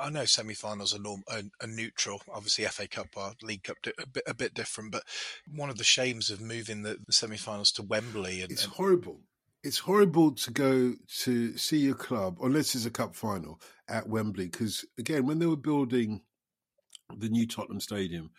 I 0.00 0.10
know 0.10 0.24
semi-finals 0.24 0.94
are, 0.94 1.00
norm, 1.00 1.24
are, 1.28 1.42
are 1.62 1.68
neutral. 1.68 2.20
Obviously, 2.32 2.64
FA 2.66 2.86
Cup 2.88 3.08
or 3.16 3.32
League 3.42 3.64
Cup 3.64 3.76
a 3.98 4.06
bit 4.06 4.24
a 4.26 4.34
bit 4.34 4.54
different. 4.54 4.92
But 4.92 5.04
one 5.54 5.70
of 5.70 5.78
the 5.78 5.84
shames 5.84 6.30
of 6.30 6.40
moving 6.40 6.82
the, 6.82 6.98
the 7.06 7.12
semi-finals 7.12 7.72
to 7.72 7.82
Wembley, 7.82 8.42
and, 8.42 8.52
it's 8.52 8.64
and... 8.64 8.72
horrible. 8.72 9.20
It's 9.64 9.78
horrible 9.78 10.32
to 10.32 10.50
go 10.52 10.94
to 11.24 11.56
see 11.56 11.78
your 11.78 11.94
club, 11.94 12.38
unless 12.42 12.74
it's 12.74 12.86
a 12.86 12.90
cup 12.90 13.16
final 13.16 13.60
at 13.88 14.08
Wembley, 14.08 14.46
because 14.46 14.84
again, 14.98 15.26
when 15.26 15.38
they 15.38 15.46
were 15.46 15.56
building 15.56 16.22
the 17.16 17.28
new 17.28 17.46
Tottenham 17.46 17.80
Stadium, 17.80 18.30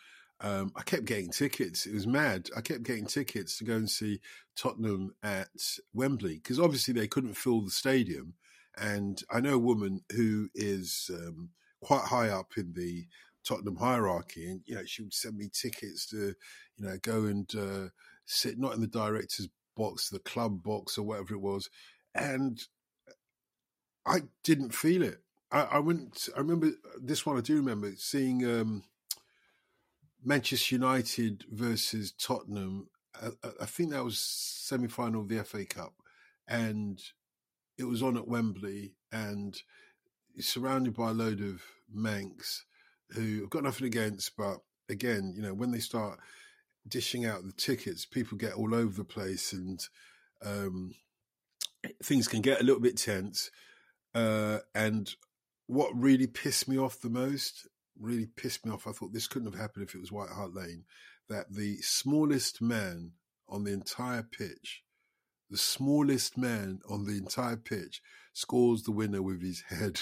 um, 0.42 0.72
I 0.76 0.84
kept 0.84 1.06
getting 1.06 1.32
tickets. 1.32 1.86
It 1.86 1.94
was 1.94 2.08
mad. 2.08 2.50
I 2.56 2.62
kept 2.62 2.84
getting 2.84 3.06
tickets 3.06 3.58
to 3.58 3.66
go 3.66 3.76
and 3.76 3.90
see 3.90 4.22
Tottenham 4.56 5.14
at 5.22 5.50
Wembley 5.94 6.36
because 6.36 6.60
obviously 6.60 6.94
they 6.94 7.08
couldn't 7.08 7.34
fill 7.36 7.62
the 7.62 7.72
stadium. 7.72 8.36
And 8.78 9.22
I 9.30 9.42
know 9.42 9.56
a 9.56 9.60
woman 9.60 10.02
who 10.16 10.50
is 10.56 11.12
um, 11.14 11.50
quite 11.82 12.06
high 12.06 12.30
up 12.30 12.54
in 12.58 12.74
the 12.74 13.06
Tottenham 13.44 13.78
hierarchy, 13.78 14.50
and 14.50 14.62
you 14.66 14.76
know 14.76 14.86
she 14.86 15.02
would 15.02 15.14
send 15.14 15.38
me 15.38 15.50
tickets 15.52 16.08
to, 16.08 16.34
you 16.78 16.86
know, 16.86 16.98
go 17.02 17.26
and 17.26 17.50
uh, 17.56 17.90
sit 18.26 18.58
not 18.58 18.74
in 18.76 18.82
the 18.82 18.88
director's 18.88 19.50
box, 19.76 20.10
the 20.10 20.20
club 20.20 20.62
box, 20.64 20.98
or 20.98 21.04
whatever 21.04 21.34
it 21.34 21.42
was, 21.42 21.70
and 22.14 22.62
I 24.06 24.22
didn't 24.44 24.74
feel 24.74 25.02
it. 25.02 25.22
I, 25.52 25.62
I 25.62 25.80
went. 25.80 26.30
I 26.36 26.40
remember 26.40 26.72
this 27.02 27.26
one. 27.26 27.38
I 27.38 27.42
do 27.42 27.56
remember 27.56 27.92
seeing 27.98 28.46
um, 28.46 28.84
Manchester 30.24 30.76
United 30.76 31.46
versus 31.50 32.12
Tottenham. 32.12 32.88
I, 33.16 33.30
I 33.62 33.66
think 33.66 33.92
that 33.92 34.04
was 34.04 34.20
semi 34.20 34.88
final 34.88 35.22
of 35.22 35.30
the 35.30 35.44
FA 35.44 35.66
Cup, 35.66 35.94
and 36.48 37.02
it 37.78 37.86
was 37.86 38.04
on 38.04 38.18
at 38.18 38.28
Wembley, 38.28 38.96
and 39.12 39.62
surrounded 40.40 40.94
by 40.94 41.10
a 41.10 41.14
load 41.14 41.42
of 41.42 41.64
Mancs 41.94 42.64
who 43.12 43.42
have 43.42 43.50
got 43.50 43.64
nothing 43.64 43.88
against, 43.88 44.38
but 44.38 44.58
again, 44.90 45.34
you 45.36 45.42
know, 45.42 45.54
when 45.54 45.72
they 45.72 45.80
start 45.80 46.20
dishing 46.88 47.26
out 47.26 47.44
the 47.44 47.52
tickets, 47.52 48.06
people 48.06 48.38
get 48.38 48.54
all 48.54 48.74
over 48.74 48.96
the 48.96 49.04
place, 49.04 49.54
and 49.54 49.80
um, 50.46 50.94
things 52.04 52.28
can 52.28 52.42
get 52.42 52.62
a 52.62 52.64
little 52.64 52.82
bit 52.82 52.98
tense. 52.98 53.52
Uh, 54.14 54.60
and 54.76 55.16
what 55.68 55.92
really 55.96 56.28
pissed 56.28 56.68
me 56.68 56.78
off 56.78 57.02
the 57.02 57.10
most, 57.10 57.68
really 58.00 58.28
pissed 58.36 58.66
me 58.66 58.72
off, 58.72 58.88
I 58.88 58.92
thought 58.92 59.14
this 59.14 59.28
couldn't 59.28 59.52
have 59.52 59.60
happened 59.60 59.88
if 59.88 59.96
it 59.96 60.02
was 60.02 60.12
White 60.12 60.30
Hart 60.30 60.54
Lane, 60.54 60.84
that 61.28 61.54
the 61.54 61.78
smallest 61.82 62.62
man 62.62 63.12
on 63.48 63.64
the 63.64 63.72
entire 63.72 64.24
pitch, 64.24 64.84
the 65.50 65.58
smallest 65.58 66.38
man 66.38 66.80
on 66.90 67.06
the 67.06 67.18
entire 67.18 67.58
pitch, 67.58 68.02
scores 68.34 68.84
the 68.84 68.92
winner 68.92 69.22
with 69.22 69.42
his 69.42 69.64
head. 69.68 70.00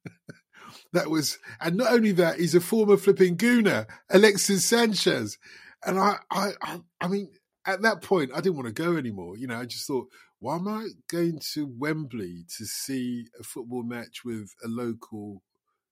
that 0.92 1.10
was, 1.10 1.38
and 1.60 1.76
not 1.76 1.92
only 1.92 2.12
that, 2.12 2.38
he's 2.38 2.54
a 2.54 2.60
former 2.60 2.96
flipping 2.96 3.36
gooner, 3.36 3.86
Alexis 4.10 4.64
Sanchez. 4.64 5.38
And 5.84 5.98
I, 5.98 6.16
I, 6.30 6.52
I, 6.62 6.80
I 7.00 7.08
mean, 7.08 7.30
at 7.66 7.82
that 7.82 8.02
point, 8.02 8.30
I 8.34 8.40
didn't 8.40 8.56
want 8.56 8.66
to 8.68 8.82
go 8.82 8.96
anymore. 8.96 9.36
You 9.36 9.46
know, 9.46 9.60
I 9.60 9.66
just 9.66 9.86
thought, 9.86 10.08
why 10.40 10.56
am 10.56 10.68
I 10.68 10.88
going 11.10 11.40
to 11.54 11.66
Wembley 11.66 12.44
to 12.56 12.64
see 12.64 13.26
a 13.38 13.42
football 13.42 13.82
match 13.82 14.24
with 14.24 14.54
a 14.64 14.68
local 14.68 15.42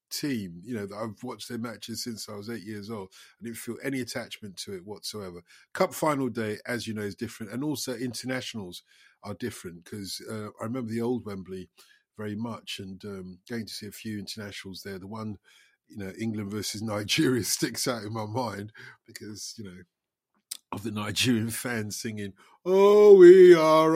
team? 0.09 0.61
You 0.63 0.75
know, 0.75 0.87
I've 0.95 1.21
watched 1.23 1.49
their 1.49 1.57
matches 1.57 2.03
since 2.03 2.29
I 2.29 2.35
was 2.35 2.49
eight 2.49 2.63
years 2.63 2.89
old. 2.89 3.09
I 3.39 3.45
didn't 3.45 3.57
feel 3.57 3.77
any 3.83 4.01
attachment 4.01 4.55
to 4.57 4.75
it 4.75 4.85
whatsoever. 4.85 5.41
Cup 5.73 5.93
final 5.93 6.29
day, 6.29 6.57
as 6.65 6.87
you 6.87 6.93
know, 6.93 7.01
is 7.01 7.15
different, 7.15 7.51
and 7.51 7.63
also 7.63 7.95
internationals 7.95 8.83
are 9.23 9.33
different 9.33 9.83
because 9.83 10.21
uh, 10.29 10.47
I 10.59 10.63
remember 10.63 10.91
the 10.91 11.01
old 11.01 11.25
Wembley 11.25 11.69
very 12.17 12.35
much, 12.35 12.79
and 12.79 13.03
um, 13.05 13.39
going 13.49 13.65
to 13.65 13.73
see 13.73 13.87
a 13.87 13.91
few 13.91 14.19
internationals 14.19 14.81
there. 14.81 14.99
The 14.99 15.07
one, 15.07 15.37
you 15.87 15.97
know, 15.97 16.11
England 16.19 16.51
versus 16.51 16.81
Nigeria 16.83 17.43
sticks 17.43 17.87
out 17.87 18.03
in 18.03 18.13
my 18.13 18.25
mind 18.25 18.71
because 19.05 19.53
you 19.57 19.63
know 19.63 19.77
of 20.71 20.83
the 20.83 20.91
Nigerian 20.91 21.49
fans 21.49 21.97
singing, 21.97 22.33
Oh, 22.65 23.15
we 23.15 23.55
are 23.55 23.95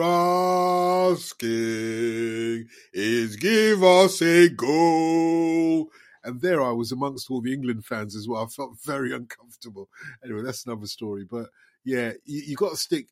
asking 1.10 2.68
is 2.94 3.36
give 3.36 3.84
us 3.84 4.22
a 4.22 4.48
goal. 4.48 5.90
And 6.24 6.40
there 6.40 6.62
I 6.62 6.70
was 6.70 6.90
amongst 6.90 7.30
all 7.30 7.42
the 7.42 7.52
England 7.52 7.84
fans 7.84 8.16
as 8.16 8.26
well. 8.26 8.42
I 8.42 8.46
felt 8.46 8.78
very 8.82 9.12
uncomfortable. 9.12 9.90
Anyway, 10.24 10.42
that's 10.42 10.64
another 10.64 10.86
story. 10.86 11.26
But 11.28 11.50
yeah, 11.84 12.12
you, 12.24 12.42
you 12.46 12.56
got 12.56 12.70
to 12.70 12.76
stick 12.76 13.08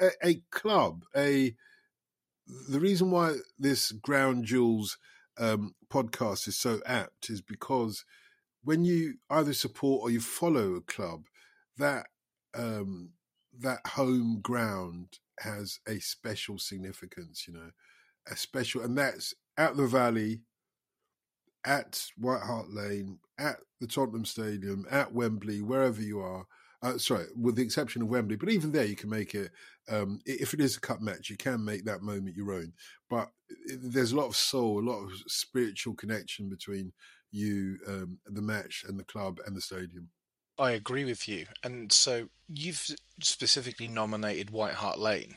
a, 0.00 0.10
a, 0.24 0.42
club, 0.50 1.04
a 1.14 1.54
the 2.70 2.80
reason 2.80 3.10
why 3.10 3.36
this 3.58 3.92
Ground 3.92 4.46
Jewels 4.46 4.96
um, 5.38 5.74
podcast 5.90 6.48
is 6.48 6.56
so 6.56 6.80
apt 6.86 7.28
is 7.28 7.42
because 7.42 8.04
when 8.64 8.84
you 8.84 9.14
either 9.28 9.52
support 9.52 10.02
or 10.02 10.10
you 10.10 10.20
follow 10.20 10.74
a 10.74 10.80
club, 10.80 11.24
that 11.78 12.06
um, 12.54 13.10
that 13.60 13.86
home 13.86 14.40
ground 14.40 15.18
has 15.40 15.80
a 15.88 15.98
special 15.98 16.58
significance, 16.58 17.46
you 17.46 17.54
know, 17.54 17.70
a 18.30 18.36
special, 18.36 18.82
and 18.82 18.96
that's 18.96 19.34
at 19.56 19.76
the 19.76 19.86
Valley, 19.86 20.40
at 21.64 22.04
White 22.16 22.42
Hart 22.42 22.70
Lane, 22.70 23.18
at 23.38 23.56
the 23.80 23.86
Tottenham 23.86 24.24
Stadium, 24.24 24.86
at 24.90 25.12
Wembley, 25.12 25.62
wherever 25.62 26.00
you 26.00 26.20
are. 26.20 26.46
Uh, 26.82 26.98
sorry, 26.98 27.26
with 27.36 27.54
the 27.54 27.62
exception 27.62 28.02
of 28.02 28.08
Wembley, 28.08 28.34
but 28.34 28.48
even 28.48 28.72
there 28.72 28.84
you 28.84 28.96
can 28.96 29.08
make 29.08 29.36
it. 29.36 29.52
Um, 29.88 30.18
if 30.26 30.52
it 30.52 30.60
is 30.60 30.76
a 30.76 30.80
cup 30.80 31.00
match, 31.00 31.30
you 31.30 31.36
can 31.36 31.64
make 31.64 31.84
that 31.84 32.02
moment 32.02 32.36
your 32.36 32.52
own. 32.52 32.72
But 33.08 33.30
there's 33.66 34.10
a 34.10 34.16
lot 34.16 34.26
of 34.26 34.36
soul, 34.36 34.80
a 34.80 34.90
lot 34.90 35.04
of 35.04 35.12
spiritual 35.28 35.94
connection 35.94 36.48
between 36.48 36.92
you, 37.30 37.78
um, 37.86 38.18
the 38.26 38.42
match, 38.42 38.84
and 38.88 38.98
the 38.98 39.04
club 39.04 39.38
and 39.46 39.56
the 39.56 39.60
stadium. 39.60 40.08
I 40.58 40.72
agree 40.72 41.04
with 41.04 41.28
you. 41.28 41.46
And 41.62 41.92
so 41.92 42.28
you've 42.48 42.86
specifically 43.20 43.88
nominated 43.88 44.50
White 44.50 44.74
Hart 44.74 44.98
Lane, 44.98 45.36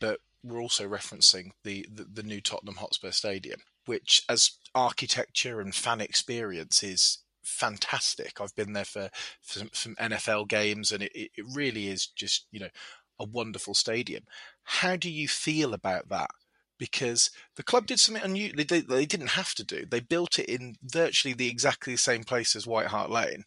but 0.00 0.20
we're 0.42 0.60
also 0.60 0.88
referencing 0.88 1.52
the, 1.64 1.86
the, 1.92 2.04
the 2.04 2.22
new 2.22 2.40
Tottenham 2.40 2.76
Hotspur 2.76 3.10
Stadium, 3.10 3.60
which 3.86 4.22
as 4.28 4.52
architecture 4.74 5.60
and 5.60 5.74
fan 5.74 6.00
experience 6.00 6.82
is 6.82 7.18
fantastic. 7.42 8.40
I've 8.40 8.54
been 8.54 8.72
there 8.72 8.84
for, 8.84 9.10
for 9.42 9.58
some, 9.58 9.70
some, 9.72 9.94
NFL 9.96 10.48
games, 10.48 10.92
and 10.92 11.02
it, 11.02 11.12
it 11.14 11.30
really 11.54 11.88
is 11.88 12.06
just 12.06 12.46
you 12.50 12.60
know 12.60 12.68
a 13.18 13.24
wonderful 13.24 13.74
stadium. 13.74 14.24
How 14.62 14.96
do 14.96 15.10
you 15.10 15.28
feel 15.28 15.74
about 15.74 16.08
that? 16.08 16.30
Because 16.78 17.30
the 17.56 17.62
club 17.62 17.86
did 17.86 18.00
something 18.00 18.24
unusual. 18.24 18.64
They, 18.66 18.80
they 18.80 19.04
didn't 19.04 19.30
have 19.30 19.54
to 19.54 19.64
do. 19.64 19.84
They 19.84 20.00
built 20.00 20.38
it 20.38 20.48
in 20.48 20.76
virtually 20.82 21.34
the 21.34 21.48
exactly 21.48 21.92
the 21.94 21.98
same 21.98 22.24
place 22.24 22.56
as 22.56 22.66
White 22.66 22.86
Hart 22.86 23.10
Lane. 23.10 23.44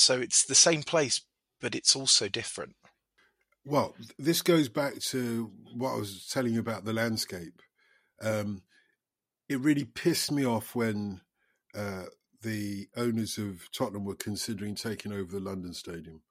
So 0.00 0.18
it's 0.18 0.44
the 0.44 0.54
same 0.54 0.82
place, 0.82 1.20
but 1.60 1.74
it's 1.74 1.94
also 1.94 2.26
different. 2.26 2.74
Well, 3.66 3.94
this 4.18 4.40
goes 4.40 4.70
back 4.70 4.98
to 5.10 5.52
what 5.76 5.92
I 5.92 5.98
was 5.98 6.26
telling 6.26 6.54
you 6.54 6.60
about 6.60 6.86
the 6.86 6.94
landscape. 6.94 7.60
Um, 8.22 8.62
it 9.50 9.60
really 9.60 9.84
pissed 9.84 10.32
me 10.32 10.46
off 10.46 10.74
when 10.74 11.20
uh, 11.74 12.04
the 12.40 12.88
owners 12.96 13.36
of 13.36 13.70
Tottenham 13.72 14.06
were 14.06 14.14
considering 14.14 14.74
taking 14.74 15.12
over 15.12 15.30
the 15.30 15.38
London 15.38 15.74
Stadium. 15.74 16.22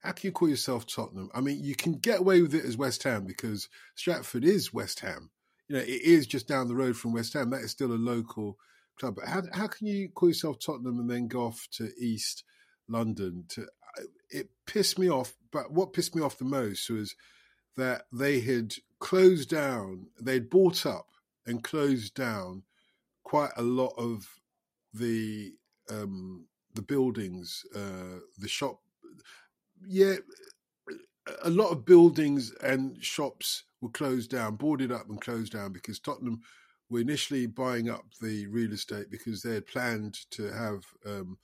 How 0.00 0.12
can 0.12 0.28
you 0.28 0.32
call 0.32 0.48
yourself 0.48 0.86
Tottenham? 0.86 1.28
I 1.34 1.42
mean, 1.42 1.62
you 1.62 1.74
can 1.74 1.98
get 1.98 2.20
away 2.20 2.40
with 2.40 2.54
it 2.54 2.64
as 2.64 2.78
West 2.78 3.02
Ham 3.02 3.26
because 3.26 3.68
Stratford 3.94 4.44
is 4.44 4.72
West 4.72 5.00
Ham. 5.00 5.28
You 5.68 5.76
know, 5.76 5.82
it 5.82 6.00
is 6.02 6.26
just 6.26 6.48
down 6.48 6.66
the 6.66 6.74
road 6.74 6.96
from 6.96 7.12
West 7.12 7.34
Ham. 7.34 7.50
That 7.50 7.60
is 7.60 7.72
still 7.72 7.92
a 7.92 7.94
local 7.94 8.56
club. 8.98 9.16
But 9.16 9.28
how 9.28 9.42
how 9.52 9.66
can 9.66 9.86
you 9.86 10.08
call 10.08 10.30
yourself 10.30 10.58
Tottenham 10.58 10.98
and 10.98 11.10
then 11.10 11.28
go 11.28 11.42
off 11.42 11.68
to 11.72 11.90
East 12.00 12.44
London? 12.88 13.44
To 13.50 13.66
it 14.30 14.48
pissed 14.66 14.98
me 14.98 15.10
off. 15.10 15.34
But 15.50 15.72
what 15.72 15.92
pissed 15.92 16.14
me 16.14 16.22
off 16.22 16.38
the 16.38 16.44
most 16.44 16.90
was 16.90 17.14
that 17.76 18.02
they 18.12 18.40
had 18.40 18.74
closed 19.00 19.48
down. 19.50 20.08
They'd 20.20 20.50
bought 20.50 20.86
up 20.86 21.06
and 21.46 21.62
closed 21.62 22.14
down 22.14 22.62
quite 23.24 23.52
a 23.56 23.62
lot 23.62 23.94
of 23.96 24.26
the 24.92 25.54
um, 25.90 26.46
the 26.74 26.82
buildings, 26.82 27.64
uh, 27.74 28.20
the 28.38 28.48
shop. 28.48 28.80
Yeah, 29.86 30.16
a 31.42 31.50
lot 31.50 31.70
of 31.70 31.84
buildings 31.84 32.52
and 32.62 33.02
shops 33.02 33.64
were 33.80 33.90
closed 33.90 34.30
down, 34.30 34.56
boarded 34.56 34.92
up 34.92 35.08
and 35.08 35.20
closed 35.20 35.52
down 35.52 35.72
because 35.72 35.98
Tottenham 35.98 36.40
were 36.90 37.00
initially 37.00 37.46
buying 37.46 37.88
up 37.88 38.04
the 38.20 38.46
real 38.48 38.72
estate 38.72 39.10
because 39.10 39.42
they 39.42 39.54
had 39.54 39.66
planned 39.66 40.18
to 40.30 40.50
have 40.52 40.84
um, 41.06 41.38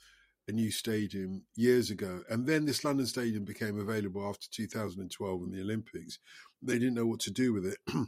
a 0.48 0.52
new 0.52 0.70
stadium 0.70 1.44
years 1.56 1.90
ago. 1.90 2.22
And 2.28 2.46
then 2.46 2.64
this 2.64 2.84
London 2.84 3.06
stadium 3.06 3.44
became 3.44 3.78
available 3.78 4.28
after 4.28 4.46
2012 4.50 5.42
and 5.42 5.52
the 5.52 5.60
Olympics. 5.60 6.18
They 6.62 6.74
didn't 6.74 6.94
know 6.94 7.06
what 7.06 7.20
to 7.20 7.30
do 7.30 7.52
with 7.52 7.66
it. 7.66 7.78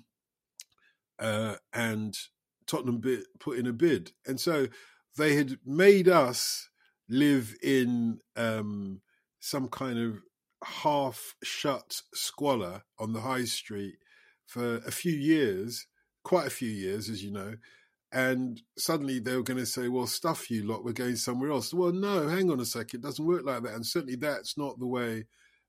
uh, 1.18 1.56
and 1.72 2.16
Tottenham 2.66 3.02
put 3.38 3.58
in 3.58 3.66
a 3.66 3.72
bid. 3.72 4.12
And 4.26 4.40
so 4.40 4.68
they 5.16 5.34
had 5.36 5.58
made 5.64 6.08
us 6.08 6.68
live 7.08 7.54
in 7.62 8.18
um, 8.36 9.00
some 9.40 9.68
kind 9.68 9.98
of 9.98 10.18
half 10.64 11.34
shut 11.42 12.02
squalor 12.14 12.82
on 12.98 13.12
the 13.12 13.20
high 13.20 13.44
street 13.44 13.96
for 14.46 14.76
a 14.78 14.90
few 14.90 15.12
years, 15.12 15.86
quite 16.24 16.46
a 16.46 16.50
few 16.50 16.70
years, 16.70 17.08
as 17.08 17.22
you 17.22 17.30
know. 17.30 17.54
And 18.12 18.62
suddenly 18.78 19.18
they 19.18 19.36
were 19.36 19.42
going 19.42 19.58
to 19.58 19.66
say, 19.66 19.88
well, 19.88 20.06
stuff 20.06 20.50
you 20.50 20.64
lot, 20.64 20.84
we're 20.84 20.92
going 20.92 21.16
somewhere 21.16 21.50
else. 21.50 21.74
Well, 21.74 21.92
no, 21.92 22.28
hang 22.28 22.50
on 22.50 22.60
a 22.60 22.64
second. 22.64 23.00
It 23.00 23.02
doesn't 23.02 23.26
work 23.26 23.44
like 23.44 23.62
that. 23.64 23.74
And 23.74 23.84
certainly 23.84 24.16
that's 24.16 24.56
not 24.56 24.78
the 24.78 24.86
way 24.86 25.24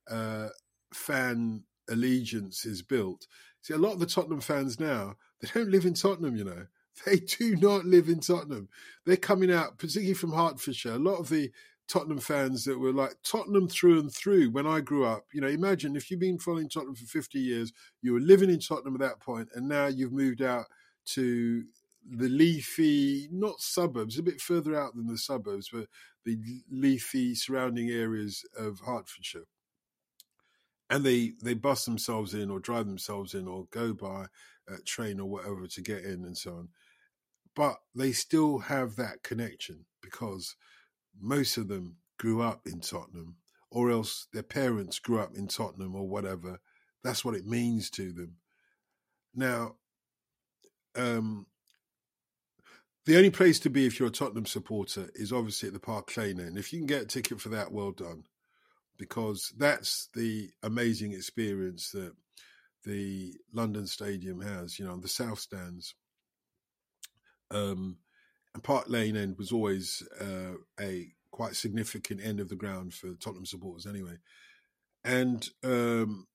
uh, 0.10 0.50
fan 0.94 1.64
allegiance 1.90 2.66
is 2.66 2.82
built. 2.82 3.28
See, 3.62 3.74
a 3.74 3.78
lot 3.78 3.94
of 3.94 4.00
the 4.00 4.06
Tottenham 4.06 4.42
fans 4.42 4.80
now, 4.80 5.16
they 5.42 5.50
don't 5.54 5.72
live 5.72 5.86
in 5.86 5.94
Tottenham, 5.94 6.36
you 6.36 6.44
know. 6.44 6.68
They 7.06 7.18
do 7.18 7.56
not 7.56 7.86
live 7.86 8.10
in 8.10 8.22
Tottenham. 8.22 8.70
They're 9.06 9.18
coming 9.18 9.54
out, 9.54 9.78
particularly 9.78 10.16
from 10.16 10.34
Hertfordshire. 10.34 10.94
A 10.94 10.98
lot 10.98 11.18
of 11.20 11.30
the 11.30 11.52
Tottenham 11.88 12.20
fans 12.20 12.66
that 12.66 12.80
were 12.80 12.92
like 12.92 13.14
Tottenham 13.24 13.70
through 13.70 14.00
and 14.00 14.12
through 14.12 14.50
when 14.50 14.68
I 14.68 14.82
grew 14.82 15.06
up. 15.06 15.26
You 15.32 15.42
know, 15.42 15.48
imagine 15.48 15.96
if 15.96 16.10
you've 16.10 16.20
been 16.20 16.40
following 16.40 16.70
Tottenham 16.70 16.96
for 16.96 17.06
50 17.06 17.40
years, 17.40 17.72
you 18.02 18.14
were 18.14 18.20
living 18.20 18.50
in 18.50 18.60
Tottenham 18.60 18.96
at 18.96 19.02
that 19.02 19.20
point, 19.20 19.50
and 19.54 19.68
now 19.68 19.88
you've 19.88 20.12
moved 20.12 20.42
out 20.42 20.66
to 21.08 21.64
the 22.10 22.30
leafy, 22.30 23.28
not 23.32 23.60
suburbs, 23.60 24.18
a 24.18 24.24
bit 24.24 24.42
further 24.42 24.76
out 24.76 24.96
than 24.96 25.08
the 25.08 25.18
suburbs, 25.18 25.70
but 25.72 25.88
the 26.26 26.38
leafy 26.72 27.36
surrounding 27.36 27.90
areas 27.90 28.44
of 28.58 28.80
Hertfordshire. 28.86 29.46
And 30.90 31.04
they, 31.04 31.34
they 31.44 31.54
bus 31.54 31.86
themselves 31.86 32.34
in 32.34 32.50
or 32.50 32.60
drive 32.60 32.88
themselves 32.88 33.34
in 33.34 33.48
or 33.48 33.66
go 33.72 33.94
by 33.94 34.28
train 34.86 35.20
or 35.20 35.30
whatever 35.30 35.68
to 35.68 35.82
get 35.82 36.04
in 36.04 36.26
and 36.26 36.38
so 36.38 36.52
on 36.52 36.70
but 37.58 37.78
they 37.96 38.12
still 38.12 38.60
have 38.60 38.96
that 38.98 39.24
connection 39.24 39.86
because 40.04 40.56
most 41.20 41.58
of 41.58 41.68
them 41.68 41.96
grew 42.20 42.40
up 42.40 42.62
in 42.68 42.82
Tottenham, 42.82 43.38
or 43.72 43.90
else 43.90 44.28
their 44.32 44.44
parents 44.44 45.00
grew 45.00 45.20
up 45.20 45.32
in 45.36 45.48
Tottenham 45.48 45.96
or 45.96 46.08
whatever. 46.08 46.60
That's 47.04 47.26
what 47.26 47.34
it 47.34 47.48
means 47.48 47.90
to 47.92 48.14
them. 48.14 48.36
Now, 49.34 49.78
um, 50.96 51.48
the 53.08 53.16
only 53.16 53.30
place 53.30 53.58
to 53.60 53.70
be 53.70 53.86
if 53.86 54.00
you're 54.00 54.10
a 54.10 54.12
Tottenham 54.12 54.46
supporter 54.46 55.10
is 55.16 55.32
obviously 55.32 55.68
at 55.68 55.74
the 55.74 55.80
Park 55.80 56.16
Lane 56.18 56.42
and 56.42 56.58
If 56.58 56.74
you 56.74 56.80
can 56.80 56.88
get 56.88 57.04
a 57.04 57.06
ticket 57.06 57.40
for 57.40 57.48
that, 57.50 57.72
well 57.72 57.92
done, 57.92 58.26
because 58.98 59.54
that's 59.58 60.10
the 60.14 60.50
amazing 60.62 61.14
experience 61.14 61.92
that 61.92 62.14
the 62.84 63.34
London 63.54 63.88
Stadium 63.88 64.42
has. 64.42 64.78
You 64.78 64.86
know, 64.86 64.98
the 64.98 65.08
South 65.08 65.40
Stands 65.40 65.96
um, 67.50 67.98
and 68.54 68.62
Park 68.62 68.90
Lane 68.90 69.16
End 69.16 69.38
was 69.38 69.54
always 69.54 70.04
uh, 70.20 70.56
a 70.78 71.08
quite 71.32 71.56
significant 71.56 72.22
end 72.22 72.42
of 72.42 72.50
the 72.50 72.56
ground 72.56 72.94
for 72.94 73.14
Tottenham 73.14 73.46
supporters, 73.46 73.86
anyway. 73.86 74.18
And 75.06 75.48
um, 75.64 76.28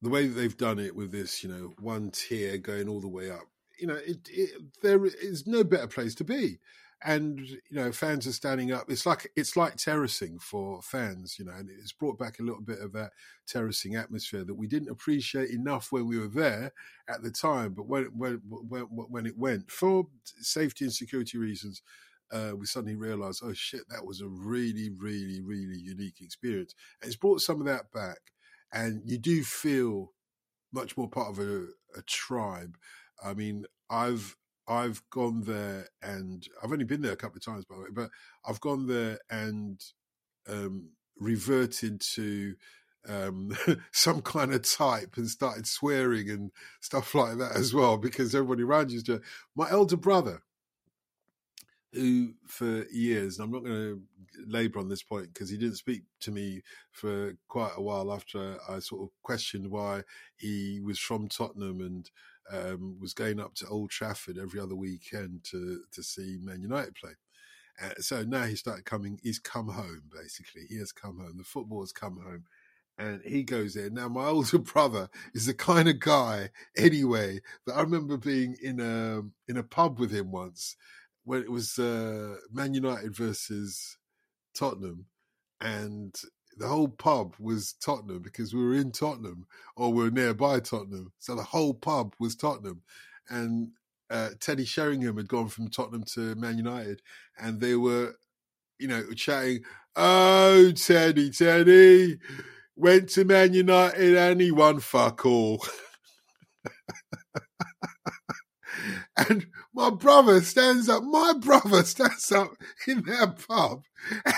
the 0.00 0.10
way 0.10 0.26
that 0.26 0.34
they've 0.34 0.56
done 0.56 0.80
it 0.80 0.96
with 0.96 1.12
this, 1.12 1.44
you 1.44 1.48
know, 1.48 1.74
one 1.78 2.10
tier 2.10 2.58
going 2.58 2.88
all 2.88 3.00
the 3.00 3.06
way 3.06 3.30
up, 3.30 3.46
you 3.82 3.88
know, 3.88 3.96
it, 3.96 4.18
it, 4.30 4.50
there 4.80 5.04
is 5.04 5.44
no 5.46 5.64
better 5.64 5.88
place 5.88 6.14
to 6.14 6.24
be. 6.24 6.60
And 7.04 7.40
you 7.40 7.58
know 7.72 7.90
fans 7.90 8.28
are 8.28 8.32
standing 8.32 8.70
up. 8.70 8.88
It's 8.88 9.04
like 9.04 9.28
it's 9.34 9.56
like 9.56 9.74
terracing 9.74 10.38
for 10.38 10.80
fans 10.82 11.36
you 11.36 11.44
know 11.44 11.50
and 11.50 11.68
it's 11.68 11.90
brought 11.90 12.16
back 12.16 12.38
a 12.38 12.44
little 12.44 12.60
bit 12.60 12.78
of 12.78 12.92
that 12.92 13.10
terracing 13.44 13.96
atmosphere 13.96 14.44
that 14.44 14.54
we 14.54 14.68
didn't 14.68 14.88
appreciate 14.88 15.50
enough 15.50 15.90
when 15.90 16.06
we 16.06 16.16
were 16.16 16.28
there 16.28 16.72
at 17.08 17.24
the 17.24 17.32
time. 17.32 17.74
But 17.74 17.88
when 17.88 18.04
when 18.16 18.40
when, 18.46 18.82
when 18.84 19.26
it 19.26 19.36
went 19.36 19.68
for 19.68 20.06
safety 20.38 20.84
and 20.84 20.94
security 20.94 21.38
reasons 21.38 21.82
uh, 22.30 22.52
we 22.56 22.66
suddenly 22.66 22.94
realized 22.94 23.42
oh 23.44 23.52
shit 23.52 23.82
that 23.88 24.06
was 24.06 24.20
a 24.20 24.28
really 24.28 24.88
really 24.96 25.42
really 25.42 25.80
unique 25.80 26.20
experience. 26.20 26.72
And 27.00 27.08
it's 27.08 27.16
brought 27.16 27.40
some 27.40 27.58
of 27.58 27.66
that 27.66 27.90
back. 27.90 28.20
And 28.72 29.02
you 29.04 29.18
do 29.18 29.42
feel 29.42 30.12
much 30.72 30.96
more 30.96 31.08
part 31.08 31.30
of 31.30 31.40
a, 31.40 31.66
a 31.96 32.02
tribe 32.06 32.76
i 33.24 33.34
mean 33.34 33.64
i've 33.90 34.36
I've 34.68 35.02
gone 35.10 35.42
there 35.42 35.88
and 36.02 36.46
I've 36.62 36.72
only 36.72 36.84
been 36.84 37.02
there 37.02 37.12
a 37.12 37.16
couple 37.16 37.36
of 37.36 37.44
times, 37.44 37.64
by 37.64 37.74
the 37.74 37.82
way, 37.82 37.88
but 37.92 38.10
I've 38.46 38.60
gone 38.60 38.86
there 38.86 39.18
and 39.28 39.82
um, 40.48 40.90
reverted 41.18 42.00
to 42.14 42.54
um, 43.08 43.56
some 43.92 44.22
kind 44.22 44.52
of 44.52 44.62
type 44.62 45.16
and 45.16 45.28
started 45.28 45.66
swearing 45.66 46.30
and 46.30 46.50
stuff 46.80 47.14
like 47.14 47.38
that 47.38 47.56
as 47.56 47.74
well 47.74 47.96
because 47.96 48.34
everybody 48.34 48.62
around 48.62 48.90
you 48.90 48.98
is. 48.98 49.20
My 49.54 49.70
elder 49.70 49.96
brother, 49.96 50.42
who 51.92 52.34
for 52.46 52.86
years, 52.90 53.38
and 53.38 53.44
I'm 53.44 53.52
not 53.52 53.64
going 53.64 53.76
to 53.76 54.02
labour 54.46 54.78
on 54.78 54.88
this 54.88 55.02
point 55.02 55.34
because 55.34 55.50
he 55.50 55.58
didn't 55.58 55.76
speak 55.76 56.04
to 56.20 56.30
me 56.30 56.62
for 56.90 57.34
quite 57.48 57.72
a 57.76 57.82
while 57.82 58.10
after 58.12 58.56
I 58.66 58.78
sort 58.78 59.02
of 59.02 59.08
questioned 59.22 59.70
why 59.70 60.04
he 60.36 60.80
was 60.80 60.98
from 60.98 61.28
Tottenham 61.28 61.80
and 61.80 62.10
um, 62.50 62.98
was 63.00 63.14
going 63.14 63.40
up 63.40 63.54
to 63.56 63.68
Old 63.68 63.90
Trafford 63.90 64.38
every 64.38 64.60
other 64.60 64.74
weekend 64.76 65.44
to 65.44 65.82
to 65.92 66.02
see 66.02 66.38
Man 66.40 66.62
United 66.62 66.94
play. 66.94 67.12
Uh, 67.82 67.94
so 67.98 68.22
now 68.22 68.44
he 68.44 68.56
started 68.56 68.84
coming. 68.84 69.18
He's 69.22 69.38
come 69.38 69.68
home 69.68 70.02
basically. 70.12 70.62
He 70.68 70.78
has 70.78 70.92
come 70.92 71.18
home. 71.18 71.36
The 71.36 71.44
football 71.44 71.80
has 71.80 71.92
come 71.92 72.18
home, 72.22 72.44
and 72.98 73.22
he 73.24 73.42
goes 73.42 73.74
there. 73.74 73.90
Now 73.90 74.08
my 74.08 74.26
older 74.28 74.58
brother 74.58 75.08
is 75.34 75.46
the 75.46 75.54
kind 75.54 75.88
of 75.88 76.00
guy, 76.00 76.50
anyway, 76.76 77.40
that 77.66 77.74
I 77.76 77.82
remember 77.82 78.16
being 78.16 78.56
in 78.62 78.80
a 78.80 79.22
in 79.50 79.56
a 79.56 79.62
pub 79.62 79.98
with 79.98 80.12
him 80.12 80.30
once 80.32 80.76
when 81.24 81.42
it 81.42 81.50
was 81.50 81.78
uh, 81.78 82.36
Man 82.52 82.74
United 82.74 83.14
versus 83.16 83.98
Tottenham, 84.54 85.06
and 85.60 86.14
the 86.58 86.68
whole 86.68 86.88
pub 86.88 87.34
was 87.40 87.74
Tottenham 87.74 88.22
because 88.22 88.54
we 88.54 88.64
were 88.64 88.74
in 88.74 88.92
Tottenham 88.92 89.46
or 89.76 89.92
we 89.92 90.06
are 90.06 90.10
nearby 90.10 90.60
Tottenham. 90.60 91.12
So 91.18 91.34
the 91.36 91.42
whole 91.42 91.74
pub 91.74 92.14
was 92.20 92.36
Tottenham. 92.36 92.82
And 93.30 93.70
uh, 94.10 94.30
Teddy 94.40 94.64
Sheringham 94.64 95.16
had 95.16 95.28
gone 95.28 95.48
from 95.48 95.68
Tottenham 95.68 96.04
to 96.14 96.34
Man 96.36 96.58
United 96.58 97.02
and 97.38 97.60
they 97.60 97.76
were, 97.76 98.16
you 98.78 98.88
know, 98.88 99.04
chatting, 99.14 99.60
Oh, 99.96 100.72
Teddy, 100.72 101.30
Teddy 101.30 102.18
went 102.76 103.10
to 103.10 103.24
Man 103.24 103.54
United 103.54 104.16
and 104.16 104.40
he 104.40 104.50
won 104.52 104.80
fuck 104.80 105.26
all. 105.26 105.64
and 109.16 109.46
my 109.74 109.90
brother 109.90 110.40
stands 110.42 110.88
up. 110.88 111.02
My 111.02 111.32
brother 111.38 111.82
stands 111.84 112.30
up 112.30 112.56
in 112.86 113.02
that 113.02 113.46
pub, 113.48 113.84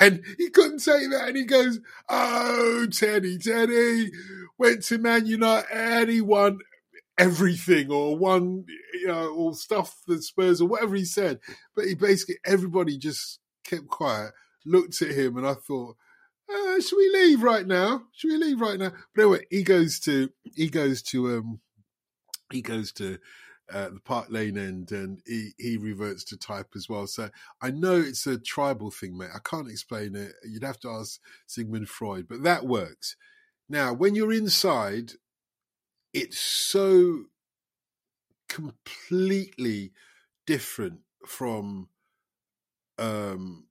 and 0.01 0.25
he 0.39 0.51
couldn't 0.51 0.85
take 0.85 1.11
that. 1.11 1.29
And 1.29 1.37
he 1.37 1.45
goes, 1.45 1.81
"Oh, 2.09 2.87
Teddy, 2.91 3.39
Teddy 3.39 4.13
went 4.59 4.83
to 4.85 4.99
Man 4.99 5.27
United, 5.27 5.67
and 5.73 6.11
he 6.11 6.21
won 6.21 6.61
everything, 7.19 7.91
or 7.91 8.17
won, 8.17 8.65
you 8.93 9.07
know, 9.09 9.29
or 9.35 9.55
stuff 9.55 10.01
the 10.07 10.23
Spurs, 10.23 10.61
or 10.61 10.69
whatever 10.69 10.95
he 10.95 11.05
said." 11.05 11.41
But 11.75 11.87
he 11.87 11.95
basically 11.95 12.39
everybody 12.45 12.97
just 12.97 13.41
kept 13.65 13.89
quiet, 13.89 14.33
looked 14.65 15.03
at 15.03 15.11
him, 15.13 15.37
and 15.37 15.47
I 15.47 15.55
thought. 15.55 15.97
Uh, 16.47 16.79
should 16.79 16.99
we 16.99 17.09
leave 17.09 17.43
right 17.43 17.67
now? 17.67 18.03
Should 18.13 18.31
we 18.33 18.37
leave 18.37 18.61
right 18.61 18.79
now? 18.79 18.93
But 19.15 19.23
anyway, 19.23 19.47
he 19.49 19.63
goes 19.63 19.99
to 20.01 20.29
he 20.55 20.69
goes 20.69 21.01
to 21.05 21.39
um 21.39 21.61
he 22.53 22.61
goes 22.61 22.93
to 22.93 23.19
the 23.69 24.01
Park 24.05 24.27
Lane 24.31 24.59
end, 24.59 24.93
and 24.93 25.21
he, 25.27 25.51
he 25.59 25.77
reverts 25.77 26.25
to 26.25 26.37
type 26.37 26.69
as 26.77 26.89
well. 26.89 27.07
So 27.07 27.31
I 27.61 27.71
know 27.71 27.97
it's 27.97 28.27
a 28.27 28.39
tribal 28.39 28.91
thing, 28.91 29.17
mate. 29.17 29.31
I 29.35 29.39
can't 29.43 29.71
explain 29.71 30.15
it. 30.15 30.33
You'd 30.45 30.65
have 30.65 30.81
to 30.81 30.91
ask 30.91 31.21
Sigmund 31.47 31.89
Freud, 31.89 32.27
but 32.29 32.43
that 32.43 32.67
works. 32.67 33.17
Now, 33.69 33.93
when 33.93 34.15
you're 34.15 34.33
inside, 34.33 35.13
it's 36.13 36.39
so 36.39 37.25
completely 38.49 39.93
different 40.47 41.01
from 41.27 41.89
um, 42.99 43.67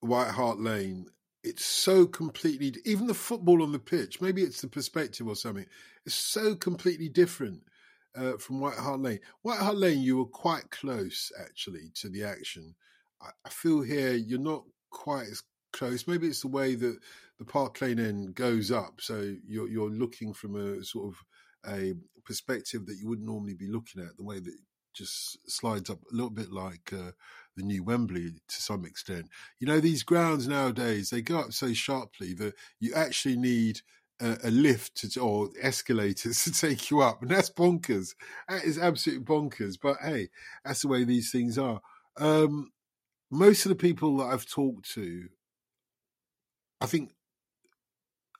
White 0.00 0.30
Hart 0.30 0.60
Lane. 0.60 1.06
It's 1.42 1.64
so 1.64 2.06
completely, 2.06 2.74
even 2.84 3.06
the 3.06 3.14
football 3.14 3.62
on 3.62 3.72
the 3.72 3.78
pitch, 3.78 4.20
maybe 4.20 4.42
it's 4.42 4.60
the 4.60 4.68
perspective 4.68 5.26
or 5.26 5.34
something, 5.34 5.64
it's 6.04 6.14
so 6.14 6.54
completely 6.54 7.08
different 7.08 7.62
uh, 8.16 8.36
from 8.38 8.60
White 8.60 8.76
Hart 8.76 9.00
Lane. 9.00 9.20
White 9.42 9.58
Hart 9.58 9.76
Lane, 9.76 10.00
you 10.00 10.18
were 10.18 10.26
quite 10.26 10.70
close 10.70 11.30
actually 11.40 11.90
to 11.96 12.08
the 12.08 12.24
action. 12.24 12.74
I, 13.22 13.28
I, 13.44 13.48
feel 13.50 13.82
here 13.82 14.12
you're 14.12 14.38
not 14.38 14.64
quite 14.90 15.28
as 15.28 15.42
close. 15.72 16.06
Maybe 16.06 16.26
it's 16.26 16.42
the 16.42 16.48
way 16.48 16.74
that 16.74 16.98
the 17.38 17.44
Park 17.44 17.80
Lane 17.80 17.98
end 17.98 18.34
goes 18.34 18.70
up, 18.70 19.00
so 19.00 19.34
you're 19.46 19.68
you're 19.68 19.90
looking 19.90 20.32
from 20.32 20.56
a 20.56 20.84
sort 20.84 21.12
of 21.12 21.72
a 21.72 21.94
perspective 22.24 22.86
that 22.86 22.98
you 22.98 23.08
wouldn't 23.08 23.28
normally 23.28 23.54
be 23.54 23.68
looking 23.68 24.02
at. 24.02 24.16
The 24.16 24.24
way 24.24 24.40
that 24.40 24.54
just 24.92 25.38
slides 25.48 25.88
up 25.88 25.98
a 26.10 26.14
little 26.14 26.30
bit 26.30 26.50
like 26.50 26.92
uh, 26.92 27.12
the 27.56 27.62
new 27.62 27.82
Wembley 27.84 28.32
to 28.48 28.62
some 28.62 28.84
extent. 28.84 29.28
You 29.58 29.66
know, 29.66 29.80
these 29.80 30.02
grounds 30.02 30.48
nowadays 30.48 31.10
they 31.10 31.22
go 31.22 31.38
up 31.38 31.52
so 31.52 31.72
sharply 31.72 32.34
that 32.34 32.54
you 32.80 32.92
actually 32.94 33.36
need 33.36 33.80
a, 34.20 34.36
a 34.44 34.50
lift 34.50 34.96
to, 34.96 35.20
or 35.20 35.50
escalators 35.60 36.44
to 36.44 36.52
take 36.52 36.90
you 36.90 37.00
up, 37.00 37.22
and 37.22 37.30
that's 37.30 37.50
bonkers. 37.50 38.14
That 38.48 38.64
is 38.64 38.78
absolutely 38.78 39.24
bonkers. 39.24 39.76
But 39.80 39.96
hey, 40.02 40.28
that's 40.64 40.82
the 40.82 40.88
way 40.88 41.04
these 41.04 41.30
things 41.30 41.58
are. 41.58 41.80
Um, 42.16 42.70
most 43.30 43.64
of 43.64 43.70
the 43.70 43.76
people 43.76 44.16
that 44.18 44.24
I've 44.24 44.46
talked 44.46 44.92
to, 44.94 45.28
I 46.80 46.86
think, 46.86 47.12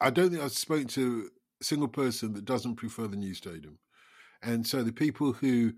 I 0.00 0.10
don't 0.10 0.30
think 0.30 0.42
I've 0.42 0.52
spoken 0.52 0.88
to 0.88 1.30
a 1.60 1.64
single 1.64 1.88
person 1.88 2.34
that 2.34 2.44
doesn't 2.44 2.76
prefer 2.76 3.06
the 3.06 3.16
new 3.16 3.34
stadium. 3.34 3.78
And 4.42 4.66
so 4.66 4.82
the 4.82 4.92
people 4.92 5.32
who 5.32 5.72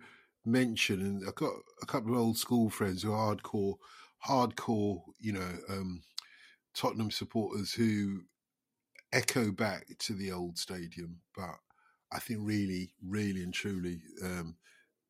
mention, 0.45 1.01
and 1.01 1.23
I've 1.27 1.35
got 1.35 1.53
a 1.83 1.87
couple 1.87 2.15
of 2.15 2.21
old 2.21 2.39
school 2.39 2.71
friends 2.71 3.03
who 3.03 3.13
are 3.13 3.35
hardcore, 3.35 3.75
hardcore, 4.27 5.03
you 5.21 5.33
know, 5.33 5.51
um, 5.69 6.03
Tottenham 6.75 7.11
supporters 7.11 7.73
who 7.73 8.23
echo 9.13 9.51
back 9.53 9.87
to 9.99 10.15
the 10.15 10.33
old 10.33 10.59
stadium, 10.59 11.21
but 11.37 11.57
I 12.13 12.19
think 12.19 12.41
really, 12.43 12.93
really 13.07 13.43
and 13.43 13.55
truly, 13.55 14.03
um, 14.23 14.57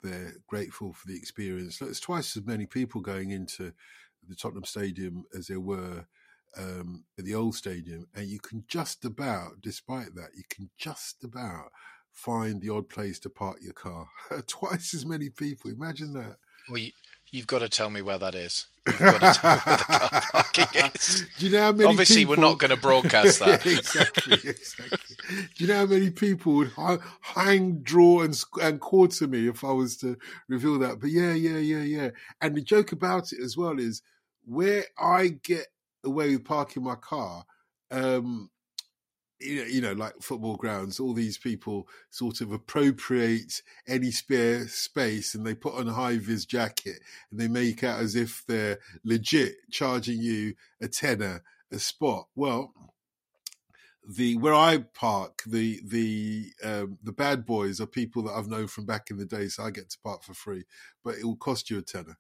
they're 0.03 0.34
grateful 0.48 0.92
for 0.92 1.07
the 1.07 1.16
experience. 1.16 1.78
There's 1.78 2.00
twice 2.00 2.36
as 2.36 2.44
many 2.44 2.66
people 2.66 3.00
going 3.00 3.30
into 3.30 3.72
the 4.28 4.34
Tottenham 4.34 4.64
Stadium 4.64 5.24
as 5.36 5.46
there 5.46 5.61
were 5.61 6.07
um, 6.57 7.05
at 7.18 7.24
the 7.24 7.34
old 7.34 7.55
stadium, 7.55 8.09
and 8.14 8.26
you 8.26 8.40
can 8.40 8.64
just 8.68 9.05
about, 9.05 9.61
despite 9.61 10.14
that, 10.16 10.30
you 10.36 10.42
can 10.50 10.70
just 10.76 11.24
about 11.24 11.70
find 12.12 12.61
the 12.61 12.68
odd 12.68 12.88
place 12.88 13.18
to 13.20 13.30
park 13.30 13.59
your 13.62 13.72
car. 13.72 14.09
twice 14.46 14.92
as 14.92 15.07
many 15.07 15.30
people. 15.30 15.70
Imagine 15.70 16.12
that. 16.12 16.36
Well, 16.68 16.78
you, 16.78 16.92
You've 17.32 17.46
got 17.46 17.61
to 17.61 17.68
tell 17.70 17.88
me 17.88 18.03
where 18.03 18.18
that 18.18 18.34
is. 18.34 18.66
You've 18.87 18.99
got 18.99 19.35
to 19.35 19.41
tell 19.41 19.55
me 19.55 19.62
where 19.64 19.76
the 19.76 19.97
car 19.99 20.22
parking 20.33 20.91
is. 20.95 21.26
Do 21.39 21.47
you 21.47 21.53
know 21.53 21.62
how 21.62 21.72
many 21.72 21.85
Obviously, 21.89 22.16
people... 22.16 22.37
we're 22.37 22.43
not 22.43 22.59
going 22.59 22.70
to 22.70 22.76
broadcast 22.76 23.39
that. 23.41 23.64
exactly, 23.66 24.35
exactly. 24.35 24.99
Do 25.28 25.64
you 25.64 25.66
know 25.68 25.76
how 25.76 25.87
many 25.87 26.11
people 26.11 26.55
would 26.55 26.72
hang, 27.20 27.78
draw, 27.83 28.22
and, 28.22 28.39
and 28.61 28.80
quarter 28.80 29.28
me 29.28 29.49
if 29.49 29.64
I 29.64 29.72
was 29.72 29.97
to 29.99 30.16
reveal 30.49 30.78
that? 30.80 31.01
But 31.01 31.11
yeah, 31.11 31.33
yeah, 31.33 31.59
yeah, 31.59 31.83
yeah. 31.83 32.11
And 32.41 32.55
the 32.55 32.62
joke 32.62 32.93
about 32.93 33.33
it 33.33 33.41
as 33.41 33.57
well 33.57 33.78
is 33.78 34.03
where 34.45 34.85
I 34.99 35.28
get 35.28 35.66
away 36.05 36.33
with 36.33 36.45
parking 36.45 36.83
my 36.83 36.97
car, 36.97 37.45
um, 37.91 38.51
you 39.45 39.80
know, 39.80 39.93
like 39.93 40.14
football 40.20 40.57
grounds, 40.57 41.01
all 41.01 41.12
these 41.12 41.38
people 41.38 41.88
sort 42.11 42.40
of 42.40 42.53
appropriate 42.53 43.62
any 43.86 44.11
spare 44.11 44.66
space 44.68 45.34
and 45.34 45.47
they 45.47 45.55
put 45.55 45.74
on 45.74 45.88
a 45.88 45.93
high 45.93 46.18
vis 46.18 46.45
jacket 46.45 47.01
and 47.30 47.40
they 47.40 47.49
make 47.49 47.84
out 47.84 48.01
as 48.01 48.16
if 48.16 48.45
they're 48.47 48.78
legit 49.05 49.57
charging 49.70 50.20
you 50.20 50.55
a 50.80 50.88
tenner 50.88 51.43
a 51.70 51.78
spot. 51.78 52.26
Well, 52.34 52.72
the 54.09 54.36
where 54.36 54.55
I 54.55 54.78
park, 54.78 55.43
the 55.47 55.80
the 55.84 56.47
um, 56.64 56.99
the 57.03 57.12
bad 57.12 57.47
boys 57.47 57.80
are 57.80 57.86
people 57.86 58.22
that 58.24 58.32
I've 58.32 58.49
known 58.49 58.66
from 58.66 58.84
back 58.84 59.11
in 59.11 59.16
the 59.16 59.24
day, 59.24 59.49
so 59.49 59.62
I 59.62 59.70
get 59.70 59.90
to 59.90 59.99
park 60.03 60.22
for 60.22 60.34
free, 60.34 60.64
but 61.05 61.14
it 61.14 61.24
will 61.24 61.36
cost 61.36 61.70
you 61.70 61.78
a 61.78 61.82
tenner 61.82 62.18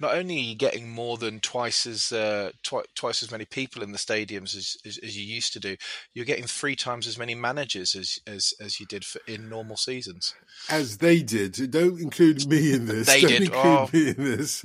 not 0.00 0.14
only 0.14 0.36
are 0.36 0.40
you 0.40 0.54
getting 0.54 0.88
more 0.88 1.16
than 1.16 1.40
twice 1.40 1.86
as 1.86 2.12
uh, 2.12 2.50
twi- 2.62 2.84
twice 2.94 3.22
as 3.22 3.30
many 3.30 3.44
people 3.44 3.82
in 3.82 3.92
the 3.92 3.98
stadiums 3.98 4.56
as, 4.56 4.76
as, 4.86 4.98
as, 4.98 5.16
you 5.16 5.24
used 5.24 5.52
to 5.54 5.60
do, 5.60 5.76
you're 6.14 6.24
getting 6.24 6.46
three 6.46 6.76
times 6.76 7.06
as 7.06 7.18
many 7.18 7.34
managers 7.34 7.94
as 7.94 8.18
as, 8.26 8.54
as 8.60 8.80
you 8.80 8.86
did 8.86 9.04
for, 9.04 9.20
in 9.26 9.48
normal 9.48 9.76
seasons. 9.76 10.34
As 10.70 10.98
they 10.98 11.22
did. 11.22 11.70
Don't 11.70 12.00
include 12.00 12.46
me 12.46 12.72
in 12.72 12.86
this. 12.86 13.06
They 13.06 13.20
Don't 13.20 13.30
did. 13.30 13.42
include 13.42 13.64
oh, 13.64 13.90
me 13.92 14.08
in 14.08 14.16
this. 14.16 14.64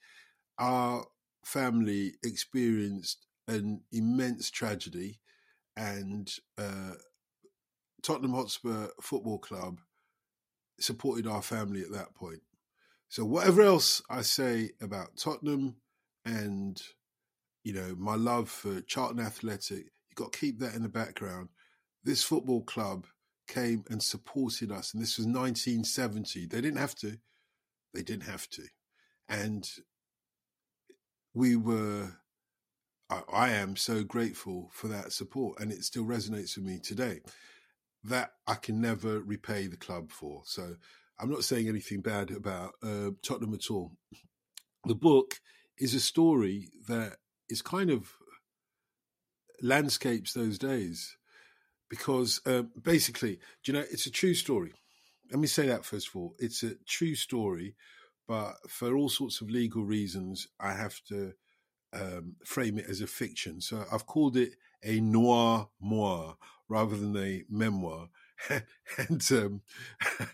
our 0.58 1.06
family 1.46 2.16
experienced 2.24 3.28
an 3.48 3.82
immense 3.92 4.50
tragedy 4.52 5.20
and 5.76 6.32
uh, 6.58 6.94
Tottenham 8.04 8.34
Hotspur 8.34 8.88
Football 9.02 9.40
Club 9.40 9.80
supported 10.80 11.28
our 11.28 11.42
family 11.42 11.82
at 11.82 11.92
that 11.92 12.16
point. 12.16 12.42
So 13.10 13.26
whatever 13.26 13.62
else 13.62 14.02
I 14.10 14.22
say 14.22 14.72
about 14.82 15.18
Tottenham 15.18 15.78
and 16.26 16.82
you 17.64 17.74
know 17.74 17.96
my 17.98 18.16
love 18.16 18.50
for 18.50 18.82
Charlton 18.82 19.20
Athletic, 19.20 19.86
you've 20.10 20.16
got 20.16 20.34
to 20.34 20.40
keep 20.40 20.60
that 20.60 20.76
in 20.76 20.84
the 20.84 20.90
background. 20.90 21.50
This 22.08 22.24
football 22.24 22.62
club 22.62 23.06
came 23.50 23.84
and 23.90 24.02
supported 24.02 24.72
us, 24.72 24.94
and 24.94 25.04
this 25.04 25.18
was 25.18 25.26
1970. 25.26 26.46
They 26.46 26.62
didn't 26.62 26.80
have 26.80 26.96
to. 26.96 27.18
They 27.94 28.02
didn't 28.02 28.24
have 28.24 28.50
to, 28.52 28.64
and 29.28 29.70
we 31.34 31.58
were. 31.58 32.14
I, 33.10 33.24
I 33.30 33.50
am 33.50 33.76
so 33.76 34.06
grateful 34.06 34.70
for 34.72 34.88
that 34.88 35.12
support, 35.12 35.60
and 35.60 35.70
it 35.70 35.84
still 35.84 36.06
resonates 36.06 36.56
with 36.56 36.66
me 36.66 36.80
today 36.80 37.20
that 38.06 38.32
I 38.48 38.56
can 38.56 38.80
never 38.80 39.20
repay 39.20 39.68
the 39.68 39.76
club 39.76 40.10
for. 40.10 40.44
So 40.46 40.78
I'm 41.20 41.30
not 41.30 41.44
saying 41.44 41.68
anything 41.68 42.00
bad 42.00 42.32
about 42.32 42.76
uh, 42.82 43.10
Tottenham 43.22 43.54
at 43.54 43.70
all. 43.70 43.92
The 44.86 44.96
book 44.96 45.42
is 45.78 45.94
a 45.94 46.00
story 46.00 46.70
that 46.88 47.18
is 47.50 47.62
kind 47.62 47.90
of 47.90 48.14
landscapes 49.62 50.32
those 50.32 50.58
days 50.58 51.18
because 51.90 52.42
uh, 52.46 52.64
basically, 52.82 53.40
do 53.64 53.72
you 53.72 53.74
know, 53.74 53.86
it's 53.92 54.06
a 54.06 54.12
true 54.12 54.34
story. 54.34 54.74
Let 55.32 55.40
me 55.40 55.48
say 55.48 55.68
that 55.68 55.86
first 55.86 56.10
of 56.10 56.16
all. 56.16 56.36
It's 56.40 56.64
a 56.64 56.76
true 56.86 57.16
story, 57.16 57.76
but 58.28 58.56
for 58.68 58.96
all 58.96 59.10
sorts 59.10 59.42
of 59.42 59.50
legal 59.50 59.84
reasons, 59.84 60.48
I 60.60 60.74
have 60.74 61.02
to 61.10 61.34
um, 61.94 62.36
frame 62.46 62.78
it 62.78 62.86
as 62.90 63.02
a 63.02 63.08
fiction. 63.08 63.62
So 63.62 63.86
I've 63.92 64.06
called 64.06 64.38
it 64.38 64.54
a 64.84 65.00
noir 65.00 65.70
moir 65.82 66.36
rather 66.70 66.96
than 66.96 67.16
a 67.18 67.44
memoir. 67.50 68.10
and 68.98 69.32
um, 69.32 69.62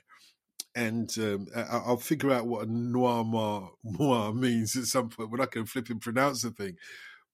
and 0.75 1.15
um, 1.19 1.47
I'll 1.55 1.97
figure 1.97 2.31
out 2.31 2.47
what 2.47 2.67
a 2.67 2.71
noir 2.71 3.23
moir 3.23 3.71
means 4.33 4.75
at 4.75 4.85
some 4.85 5.09
point 5.09 5.31
when 5.31 5.41
I 5.41 5.45
can 5.45 5.65
flip 5.65 5.89
and 5.89 6.01
pronounce 6.01 6.41
the 6.41 6.51
thing. 6.51 6.77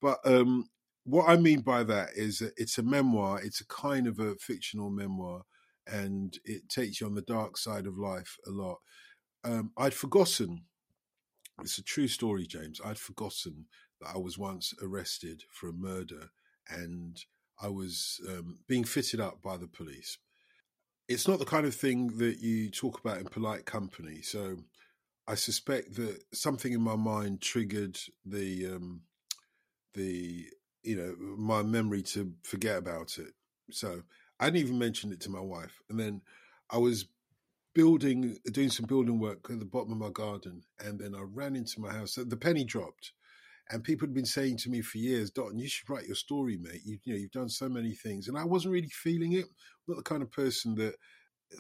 But 0.02 0.20
um, 0.26 0.66
what 1.10 1.28
I 1.28 1.38
mean 1.38 1.62
by 1.62 1.84
that 1.84 2.10
is 2.16 2.40
that 2.40 2.54
it's 2.58 2.78
a 2.78 2.84
memoir. 2.84 3.42
It's 3.42 3.62
a 3.62 3.68
kind 3.68 4.08
of 4.08 4.20
a 4.20 4.36
fictional 4.36 4.90
memoir, 4.90 5.44
and 5.88 6.38
it 6.46 6.70
takes 6.70 7.02
you 7.02 7.08
on 7.08 7.16
the 7.16 7.22
dark 7.22 7.58
side 7.58 7.88
of 7.88 7.98
life 7.98 8.38
a 8.46 8.52
lot. 8.52 8.78
Um, 9.44 9.72
I'd 9.78 9.94
forgotten. 9.94 10.66
It's 11.62 11.78
a 11.78 11.84
true 11.84 12.08
story, 12.08 12.46
James. 12.46 12.80
I'd 12.84 13.00
forgotten 13.00 13.66
that 14.00 14.12
I 14.16 14.18
was 14.18 14.38
once 14.38 14.74
arrested 14.82 15.44
for 15.52 15.70
a 15.70 15.74
murder, 15.74 16.30
and 16.70 17.18
I 17.62 17.68
was 17.70 18.22
um, 18.30 18.60
being 18.68 18.84
fitted 18.84 19.20
up 19.20 19.42
by 19.42 19.58
the 19.58 19.68
police. 19.68 20.18
It's 21.08 21.28
not 21.28 21.40
the 21.40 21.46
kind 21.46 21.66
of 21.66 21.74
thing 21.74 22.18
that 22.18 22.40
you 22.40 22.70
talk 22.70 23.00
about 23.00 23.18
in 23.18 23.26
polite 23.26 23.66
company. 23.66 24.22
So 24.22 24.58
I 25.28 25.36
suspect 25.36 25.96
that 25.96 26.22
something 26.34 26.72
in 26.72 26.82
my 26.82 26.96
mind 26.96 27.42
triggered 27.42 27.98
the 28.26 28.68
um, 28.68 29.02
the 29.96 30.46
you 30.84 30.96
know 30.96 31.16
my 31.38 31.64
memory 31.64 32.02
to 32.04 32.34
forget 32.44 32.78
about 32.78 33.18
it. 33.18 33.34
So 33.72 34.02
I 34.40 34.46
didn't 34.46 34.62
even 34.62 34.80
mention 34.80 35.12
it 35.12 35.22
to 35.22 35.30
my 35.30 35.42
wife, 35.42 35.82
and 35.90 36.00
then 36.00 36.22
I 36.70 36.78
was 36.78 37.06
building, 37.74 38.38
doing 38.52 38.70
some 38.70 38.86
building 38.86 39.20
work 39.20 39.50
at 39.50 39.60
the 39.60 39.66
bottom 39.66 39.92
of 39.92 39.98
my 39.98 40.10
garden, 40.10 40.64
and 40.80 41.00
then 41.00 41.16
I 41.16 41.22
ran 41.22 41.56
into 41.56 41.80
my 41.80 41.92
house. 41.92 42.16
The 42.16 42.38
penny 42.38 42.64
dropped, 42.64 43.14
and 43.70 43.84
people 43.84 44.08
had 44.08 44.14
been 44.14 44.26
saying 44.26 44.58
to 44.58 44.70
me 44.70 44.82
for 44.82 44.98
years, 44.98 45.32
Dotun, 45.32 45.60
you 45.60 45.68
should 45.68 45.90
write 45.90 46.08
your 46.08 46.16
story, 46.16 46.58
mate. 46.58 46.82
You, 46.84 46.98
you 47.04 47.14
know, 47.14 47.20
you've 47.20 47.32
done 47.32 47.50
so 47.50 47.70
many 47.70 47.94
things. 47.94 48.28
And 48.28 48.38
I 48.38 48.44
wasn't 48.44 48.74
really 48.74 48.90
feeling 48.90 49.34
it. 49.34 49.46
I'm 49.46 49.50
not 49.88 49.98
the 49.98 50.04
kind 50.04 50.24
of 50.24 50.32
person 50.32 50.76
that 50.76 50.96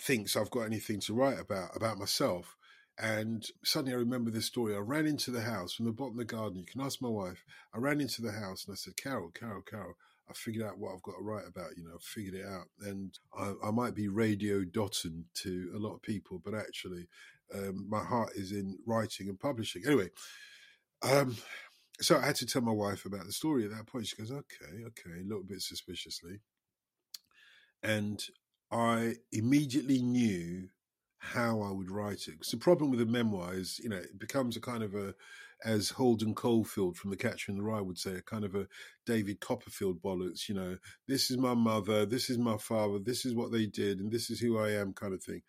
thinks 0.01 0.35
I've 0.35 0.49
got 0.49 0.61
anything 0.61 0.99
to 1.01 1.13
write 1.13 1.39
about, 1.39 1.75
about 1.75 1.99
myself. 1.99 2.55
And 3.01 3.45
suddenly 3.63 3.93
I 3.93 3.99
remember 3.99 4.29
this 4.29 4.45
story. 4.45 4.75
I 4.75 4.79
ran 4.79 5.07
into 5.07 5.31
the 5.31 5.41
house 5.41 5.73
from 5.73 5.85
the 5.85 5.93
bottom 5.93 6.19
of 6.19 6.27
the 6.27 6.35
garden. 6.35 6.59
You 6.59 6.65
can 6.65 6.81
ask 6.81 7.01
my 7.01 7.07
wife. 7.07 7.45
I 7.73 7.77
ran 7.77 8.01
into 8.01 8.21
the 8.21 8.33
house 8.33 8.65
and 8.65 8.73
I 8.73 8.75
said, 8.75 8.97
Carol, 8.97 9.31
Carol, 9.31 9.61
Carol, 9.61 9.95
I 10.29 10.33
figured 10.33 10.65
out 10.65 10.77
what 10.77 10.93
I've 10.93 11.01
got 11.01 11.15
to 11.17 11.23
write 11.23 11.47
about. 11.47 11.77
You 11.77 11.85
know, 11.85 11.95
I 11.95 11.99
figured 12.01 12.35
it 12.35 12.45
out. 12.45 12.65
And 12.81 13.17
I, 13.37 13.53
I 13.67 13.71
might 13.71 13.95
be 13.95 14.09
radio 14.09 14.65
Dotun 14.65 15.23
to 15.35 15.71
a 15.73 15.79
lot 15.79 15.95
of 15.95 16.01
people, 16.01 16.41
but 16.43 16.53
actually, 16.53 17.07
um, 17.55 17.87
my 17.89 18.03
heart 18.03 18.31
is 18.35 18.51
in 18.51 18.77
writing 18.85 19.29
and 19.29 19.39
publishing. 19.39 19.83
Anyway, 19.85 20.09
um, 21.01 21.37
so 22.01 22.17
I 22.17 22.25
had 22.25 22.35
to 22.35 22.45
tell 22.45 22.61
my 22.61 22.73
wife 22.73 23.05
about 23.05 23.25
the 23.25 23.31
story 23.31 23.63
at 23.63 23.71
that 23.71 23.87
point. 23.87 24.07
She 24.07 24.17
goes, 24.17 24.31
okay, 24.31 24.83
okay, 24.87 25.21
a 25.21 25.27
little 25.27 25.43
bit 25.43 25.61
suspiciously. 25.61 26.41
And 27.81 28.21
I 28.71 29.15
immediately 29.31 30.01
knew 30.01 30.67
how 31.19 31.61
I 31.61 31.71
would 31.71 31.91
write 31.91 32.27
it. 32.27 32.31
Because 32.31 32.51
the 32.51 32.57
problem 32.57 32.89
with 32.89 33.01
a 33.01 33.05
memoir 33.05 33.53
is, 33.53 33.79
you 33.79 33.89
know, 33.89 33.97
it 33.97 34.17
becomes 34.17 34.57
a 34.57 34.61
kind 34.61 34.83
of 34.83 34.95
a, 34.95 35.13
as 35.65 35.89
Holden 35.89 36.33
Caulfield 36.33 36.97
from 36.97 37.11
The 37.11 37.17
Catcher 37.17 37.51
in 37.51 37.57
the 37.57 37.63
Rye 37.63 37.81
would 37.81 37.97
say, 37.97 38.15
a 38.15 38.21
kind 38.21 38.45
of 38.45 38.55
a 38.55 38.67
David 39.05 39.41
Copperfield 39.41 40.01
bollocks, 40.01 40.47
you 40.47 40.55
know, 40.55 40.77
this 41.07 41.29
is 41.29 41.37
my 41.37 41.53
mother, 41.53 42.05
this 42.05 42.29
is 42.29 42.37
my 42.37 42.57
father, 42.57 42.99
this 42.99 43.25
is 43.25 43.35
what 43.35 43.51
they 43.51 43.65
did, 43.65 43.99
and 43.99 44.11
this 44.11 44.29
is 44.29 44.39
who 44.39 44.57
I 44.57 44.71
am 44.71 44.93
kind 44.93 45.13
of 45.13 45.21
thing. 45.21 45.41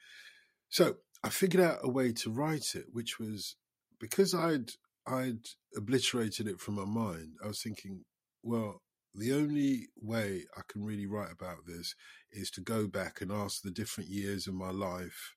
So 0.69 0.97
I 1.23 1.29
figured 1.29 1.63
out 1.63 1.79
a 1.83 1.89
way 1.89 2.13
to 2.13 2.31
write 2.31 2.75
it, 2.75 2.87
which 2.93 3.19
was 3.19 3.57
because 4.01 4.35
I'd 4.35 4.73
I'd 5.07 5.47
obliterated 5.77 6.47
it 6.47 6.61
from 6.61 6.75
my 6.75 6.85
mind. 6.85 7.35
I 7.43 7.49
was 7.49 7.63
thinking, 7.63 8.05
well, 8.43 8.83
the 9.15 9.33
only 9.33 9.89
way 10.01 10.45
I 10.57 10.61
can 10.69 10.85
really 10.85 11.07
write 11.07 11.33
about 11.33 11.67
this 11.67 11.95
is 12.33 12.51
to 12.53 12.61
go 12.61 12.87
back 12.87 13.21
and 13.21 13.33
ask 13.33 13.63
the 13.63 13.71
different 13.71 14.11
years 14.11 14.47
of 14.47 14.55
my 14.55 14.71
life. 14.71 15.35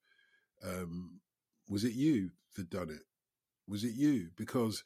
Um, 0.64 1.20
was 1.70 1.84
it 1.84 1.94
you 1.94 2.32
that 2.56 2.70
done 2.70 2.90
it? 2.90 3.02
Was 3.68 3.84
it 3.84 3.94
you? 3.96 4.30
Because 4.36 4.84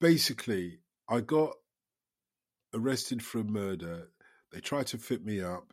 basically, 0.00 0.80
I 1.08 1.20
got 1.20 1.54
arrested 2.74 3.22
for 3.22 3.40
a 3.40 3.44
murder. 3.44 4.08
They 4.52 4.60
tried 4.60 4.88
to 4.88 4.98
fit 4.98 5.24
me 5.24 5.40
up. 5.40 5.72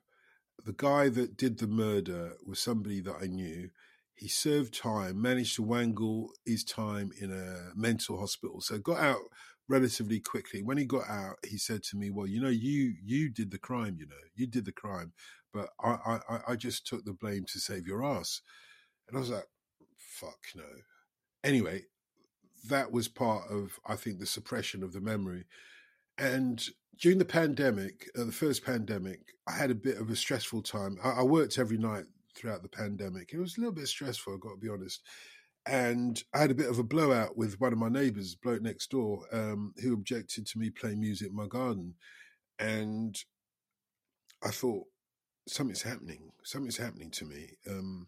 The 0.65 0.73
guy 0.73 1.09
that 1.09 1.37
did 1.37 1.59
the 1.59 1.67
murder 1.67 2.33
was 2.45 2.59
somebody 2.59 3.01
that 3.01 3.15
I 3.21 3.27
knew. 3.27 3.69
He 4.15 4.27
served 4.27 4.73
time, 4.73 5.21
managed 5.21 5.55
to 5.57 5.63
wangle 5.63 6.31
his 6.45 6.63
time 6.63 7.11
in 7.21 7.31
a 7.31 7.71
mental 7.75 8.19
hospital. 8.19 8.61
So 8.61 8.79
got 8.79 8.99
out 8.99 9.21
relatively 9.69 10.19
quickly. 10.19 10.63
When 10.63 10.77
he 10.77 10.85
got 10.85 11.07
out, 11.07 11.35
he 11.45 11.57
said 11.57 11.83
to 11.83 11.97
me, 11.97 12.09
"Well, 12.09 12.25
you 12.27 12.41
know, 12.41 12.49
you 12.49 12.95
you 13.03 13.29
did 13.29 13.51
the 13.51 13.59
crime. 13.59 13.97
You 13.99 14.07
know, 14.07 14.15
you 14.35 14.47
did 14.47 14.65
the 14.65 14.71
crime, 14.71 15.13
but 15.53 15.69
I 15.79 16.19
I, 16.27 16.39
I 16.49 16.55
just 16.55 16.87
took 16.87 17.05
the 17.05 17.13
blame 17.13 17.45
to 17.53 17.59
save 17.59 17.85
your 17.85 18.03
ass." 18.03 18.41
And 19.07 19.17
I 19.17 19.19
was 19.19 19.29
like, 19.29 19.47
"Fuck 19.97 20.39
no." 20.55 20.67
Anyway, 21.43 21.85
that 22.69 22.91
was 22.91 23.07
part 23.07 23.49
of 23.49 23.79
I 23.85 23.95
think 23.95 24.19
the 24.19 24.25
suppression 24.25 24.83
of 24.83 24.93
the 24.93 25.01
memory. 25.01 25.45
And 26.17 26.63
during 26.99 27.19
the 27.19 27.25
pandemic, 27.25 28.09
uh, 28.17 28.23
the 28.25 28.31
first 28.31 28.65
pandemic, 28.65 29.19
I 29.47 29.53
had 29.53 29.71
a 29.71 29.75
bit 29.75 29.97
of 29.97 30.09
a 30.09 30.15
stressful 30.15 30.63
time. 30.63 30.97
I, 31.03 31.09
I 31.09 31.23
worked 31.23 31.59
every 31.59 31.77
night 31.77 32.05
throughout 32.35 32.63
the 32.63 32.69
pandemic. 32.69 33.31
It 33.33 33.39
was 33.39 33.57
a 33.57 33.61
little 33.61 33.73
bit 33.73 33.87
stressful, 33.87 34.33
I've 34.33 34.39
got 34.39 34.51
to 34.51 34.57
be 34.57 34.69
honest. 34.69 35.01
And 35.65 36.21
I 36.33 36.39
had 36.39 36.51
a 36.51 36.55
bit 36.55 36.69
of 36.69 36.79
a 36.79 36.83
blowout 36.83 37.37
with 37.37 37.59
one 37.59 37.73
of 37.73 37.79
my 37.79 37.89
neighbours, 37.89 38.35
bloke 38.35 38.61
next 38.61 38.89
door, 38.89 39.25
um, 39.33 39.73
who 39.81 39.93
objected 39.93 40.47
to 40.47 40.59
me 40.59 40.69
playing 40.69 41.01
music 41.01 41.29
in 41.29 41.35
my 41.35 41.47
garden. 41.47 41.95
And 42.57 43.17
I 44.43 44.49
thought, 44.49 44.85
something's 45.47 45.81
happening. 45.81 46.31
Something's 46.43 46.77
happening 46.77 47.11
to 47.11 47.25
me. 47.25 47.49
Um, 47.69 48.07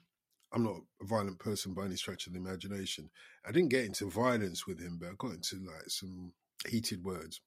I'm 0.51 0.63
not 0.63 0.81
a 1.01 1.05
violent 1.05 1.39
person 1.39 1.73
by 1.73 1.85
any 1.85 1.95
stretch 1.95 2.27
of 2.27 2.33
the 2.33 2.39
imagination. 2.39 3.09
I 3.47 3.51
didn't 3.51 3.69
get 3.69 3.85
into 3.85 4.09
violence 4.09 4.65
with 4.65 4.79
him, 4.79 4.97
but 4.99 5.09
I 5.09 5.13
got 5.17 5.33
into 5.33 5.57
like 5.57 5.89
some 5.89 6.33
heated 6.67 7.03
words. 7.03 7.41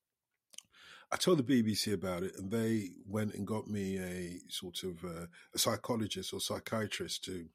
I 1.10 1.16
told 1.16 1.38
the 1.38 1.62
BBC 1.62 1.92
about 1.92 2.22
it, 2.22 2.32
and 2.38 2.50
they 2.50 2.90
went 3.06 3.34
and 3.34 3.46
got 3.46 3.68
me 3.68 3.98
a 3.98 4.38
sort 4.48 4.82
of 4.82 5.04
uh, 5.04 5.26
a 5.54 5.58
psychologist 5.58 6.32
or 6.32 6.40
psychiatrist 6.40 7.24
to 7.24 7.46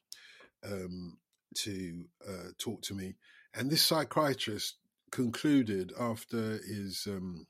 um, 0.63 1.17
to 1.55 2.05
uh, 2.27 2.49
talk 2.59 2.81
to 2.83 2.93
me. 2.93 3.15
And 3.55 3.69
this 3.69 3.81
psychiatrist 3.81 4.75
concluded 5.11 5.91
after 5.99 6.59
his 6.67 7.07
um, 7.07 7.47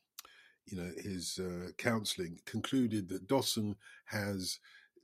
you 0.65 0.77
know 0.77 0.91
his 0.97 1.39
uh, 1.39 1.71
counselling 1.77 2.39
concluded 2.45 3.09
that 3.09 3.27
Dotun 3.27 3.75
has 4.05 4.59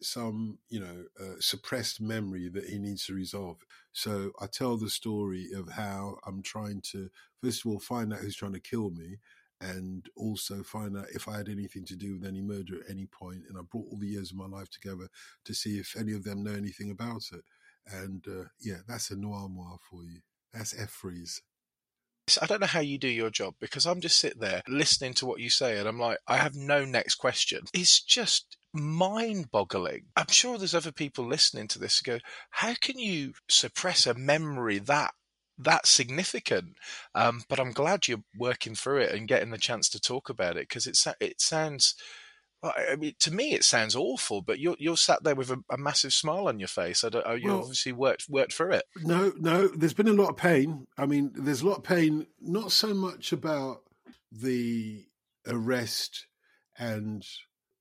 some 0.06 0.60
you 0.70 0.80
know 0.80 1.04
uh, 1.20 1.36
suppressed 1.40 2.02
memory 2.02 2.50
that 2.50 2.66
he 2.66 2.78
needs 2.78 3.06
to 3.06 3.14
resolve. 3.14 3.58
So 3.92 4.32
I 4.42 4.48
tell 4.48 4.78
the 4.78 4.90
story 4.90 5.50
of 5.56 5.70
how 5.70 6.18
I'm 6.26 6.42
trying 6.42 6.82
to 6.92 7.10
first 7.42 7.66
of 7.66 7.72
all 7.72 7.80
find 7.80 8.14
out 8.14 8.20
who's 8.20 8.36
trying 8.36 8.54
to 8.54 8.60
kill 8.60 8.90
me 8.90 9.18
and 9.62 10.08
also 10.18 10.62
find 10.62 10.98
out 10.98 11.06
if 11.14 11.28
I 11.28 11.38
had 11.38 11.48
anything 11.48 11.86
to 11.86 11.96
do 11.96 12.14
with 12.14 12.26
any 12.28 12.42
murder 12.42 12.76
at 12.76 12.90
any 12.90 13.06
point. 13.06 13.44
And 13.48 13.58
I 13.58 13.62
brought 13.62 13.88
all 13.90 13.98
the 13.98 14.08
years 14.08 14.32
of 14.32 14.38
my 14.38 14.48
life 14.48 14.70
together 14.70 15.08
to 15.46 15.54
see 15.54 15.78
if 15.78 15.96
any 15.98 16.14
of 16.14 16.24
them 16.24 16.44
know 16.44 16.54
anything 16.54 16.92
about 16.92 17.24
it. 17.32 17.44
And 17.88 18.26
uh, 18.28 18.46
yeah, 18.60 18.80
that's 18.88 19.12
a 19.12 19.16
noir 19.16 19.48
noir 19.50 19.78
for 19.90 20.04
you. 20.04 20.20
That's 20.54 20.74
freeze. 20.92 21.42
I 22.42 22.46
don't 22.46 22.62
know 22.62 22.68
how 22.68 22.80
you 22.80 22.98
do 22.98 23.08
your 23.08 23.30
job 23.30 23.56
because 23.60 23.86
I'm 23.86 24.00
just 24.00 24.18
sitting 24.18 24.40
there 24.40 24.62
listening 24.68 25.14
to 25.16 25.26
what 25.26 25.42
you 25.42 25.50
say 25.50 25.78
and 25.78 25.88
I'm 25.88 26.00
like, 26.00 26.20
I 26.28 26.38
have 26.38 26.56
no 26.56 26.86
next 26.86 27.16
question. 27.16 27.64
It's 27.74 28.02
just 28.02 28.58
mind 28.74 29.52
boggling. 29.52 30.06
I'm 30.16 30.28
sure 30.30 30.58
there's 30.58 30.76
other 30.76 30.92
people 30.92 31.26
listening 31.26 31.68
to 31.70 31.80
this 31.80 32.00
who 32.00 32.14
go, 32.14 32.20
how 32.50 32.74
can 32.80 32.98
you 32.98 33.34
suppress 33.48 34.08
a 34.08 34.14
memory 34.14 34.80
that 34.80 35.12
that 35.58 35.86
significant. 35.86 36.76
Um, 37.16 37.44
but 37.50 37.60
I'm 37.60 37.72
glad 37.72 38.08
you're 38.08 38.24
working 38.38 38.76
through 38.76 39.02
it 39.02 39.12
and 39.12 39.28
getting 39.28 39.52
the 39.52 39.58
chance 39.58 39.90
to 39.90 40.00
talk 40.00 40.30
about 40.30 40.58
it 40.58 40.68
because 40.68 40.88
it 40.88 40.98
it 41.20 41.42
sounds. 41.42 41.96
I 42.64 42.96
mean, 42.96 43.14
to 43.20 43.34
me, 43.34 43.54
it 43.54 43.66
sounds 43.66 43.94
awful, 43.94 44.42
but 44.42 44.58
you're 44.58 44.78
you're 44.80 44.96
sat 44.96 45.24
there 45.24 45.36
with 45.36 45.52
a, 45.52 45.62
a 45.70 45.78
massive 45.78 46.14
smile 46.14 46.48
on 46.48 46.60
your 46.60 46.70
face. 46.70 47.04
I 47.04 47.10
don't, 47.10 47.26
oh, 47.28 47.34
you 47.34 47.50
well, 47.50 47.60
obviously 47.60 47.92
worked 47.92 48.30
worked 48.30 48.54
through 48.54 48.72
it. 48.72 48.86
No, 49.04 49.34
no, 49.38 49.68
there's 49.68 49.94
been 49.94 50.08
a 50.08 50.14
lot 50.14 50.30
of 50.30 50.38
pain. 50.38 50.86
I 50.98 51.06
mean, 51.06 51.32
there's 51.36 51.62
a 51.62 51.68
lot 51.68 51.80
of 51.80 51.84
pain. 51.84 52.28
Not 52.40 52.72
so 52.72 52.94
much 52.94 53.34
about 53.34 53.82
the 54.32 55.04
arrest 55.46 56.28
and 56.78 57.26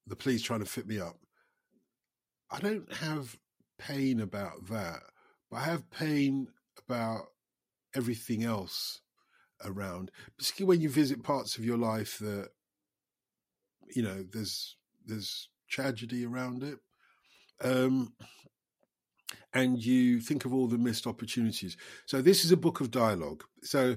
the 0.06 0.16
police 0.16 0.42
trying 0.42 0.60
to 0.60 0.66
fit 0.66 0.86
me 0.86 0.98
up. 0.98 1.16
I 2.50 2.60
don't 2.60 2.92
have 2.94 3.36
pain 3.78 4.20
about 4.20 4.66
that, 4.68 5.00
but 5.50 5.58
I 5.58 5.64
have 5.64 5.90
pain 5.90 6.48
about 6.78 7.26
everything 7.94 8.44
else 8.44 9.00
around, 9.64 10.10
particularly 10.36 10.76
when 10.76 10.82
you 10.82 10.88
visit 10.88 11.22
parts 11.22 11.56
of 11.56 11.64
your 11.64 11.78
life 11.78 12.18
that 12.18 12.50
you 13.94 14.02
know 14.02 14.24
there's 14.32 14.76
there's 15.06 15.48
tragedy 15.68 16.24
around 16.24 16.62
it. 16.62 16.78
Um, 17.62 18.14
and 19.54 19.84
you 19.84 20.20
think 20.20 20.44
of 20.44 20.54
all 20.54 20.66
the 20.66 20.78
missed 20.78 21.06
opportunities. 21.06 21.76
So 22.06 22.22
this 22.22 22.44
is 22.44 22.52
a 22.52 22.56
book 22.56 22.80
of 22.80 22.90
dialogue. 22.90 23.44
So 23.62 23.96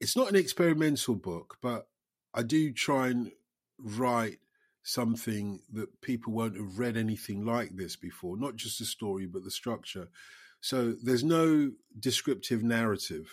it's 0.00 0.16
not 0.16 0.28
an 0.28 0.36
experimental 0.36 1.14
book, 1.14 1.56
but 1.62 1.86
I 2.34 2.42
do 2.42 2.72
try 2.72 3.08
and 3.08 3.30
write 3.78 4.38
something 4.86 5.58
that 5.72 6.00
people 6.00 6.32
won't 6.32 6.56
have 6.56 6.78
read 6.78 6.96
anything 6.96 7.44
like 7.44 7.74
this 7.74 7.96
before, 7.96 8.36
not 8.36 8.54
just 8.54 8.78
the 8.78 8.84
story, 8.84 9.26
but 9.26 9.42
the 9.42 9.50
structure. 9.50 10.08
So 10.60 10.94
there's 11.02 11.24
no 11.24 11.72
descriptive 11.98 12.62
narrative. 12.62 13.28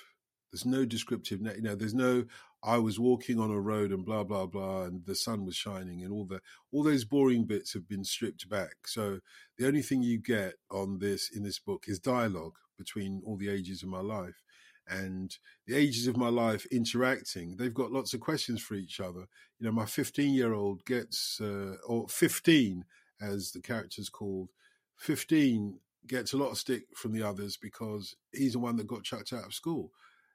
There's 0.52 0.66
no 0.66 0.84
descriptive, 0.84 1.42
you 1.42 1.62
know, 1.62 1.76
there's 1.76 1.94
no, 1.94 2.26
I 2.64 2.78
was 2.78 3.00
walking 3.00 3.40
on 3.40 3.52
a 3.52 3.60
road 3.60 3.92
and 3.92 4.04
blah, 4.04 4.24
blah, 4.24 4.48
blah, 4.48 4.84
and 4.86 5.06
the 5.06 5.14
sun 5.14 5.46
was 5.46 5.56
shining 5.56 6.04
and 6.04 6.12
all 6.12 6.26
the, 6.26 6.42
all 6.72 6.82
those 6.82 7.06
boring 7.06 7.46
bits 7.46 7.74
have 7.74 7.88
been 7.88 8.04
stripped 8.04 8.50
back. 8.50 8.88
So 8.88 9.20
the 9.60 9.68
only 9.68 9.84
thing 9.84 10.02
you 10.02 10.18
get 10.18 10.56
on 10.72 10.98
this, 10.98 11.30
in 11.36 11.44
this 11.44 11.60
book 11.60 11.86
is 11.88 12.00
dialogue 12.00 12.56
between 12.80 13.22
all 13.28 13.38
the 13.38 13.50
ages 13.50 13.84
of 13.84 13.90
my 13.90 14.02
life 14.02 14.42
and 14.88 15.38
the 15.66 15.76
ages 15.76 16.08
of 16.08 16.18
my 16.18 16.30
life 16.30 16.66
interacting, 16.72 17.56
they've 17.56 17.74
got 17.74 17.92
lots 17.92 18.14
of 18.14 18.20
questions 18.20 18.62
for 18.62 18.76
each 18.76 19.00
other. 19.00 19.28
You 19.60 19.66
know, 19.68 19.72
my 19.72 19.86
15 19.86 20.34
year 20.34 20.54
old 20.54 20.86
gets, 20.86 21.40
uh, 21.42 21.76
or 21.88 22.08
15, 22.10 22.86
as 23.22 23.52
the 23.52 23.62
character's 23.62 24.10
called, 24.10 24.50
15 24.98 25.80
gets 26.08 26.34
a 26.34 26.38
lot 26.38 26.52
of 26.52 26.58
stick 26.58 26.84
from 26.96 27.14
the 27.14 27.24
others 27.24 27.58
because 27.58 28.16
he's 28.34 28.54
the 28.54 28.60
one 28.60 28.76
that 28.76 28.88
got 28.88 29.04
chucked 29.04 29.34
out 29.34 29.46
of 29.46 29.54
school. 29.54 29.92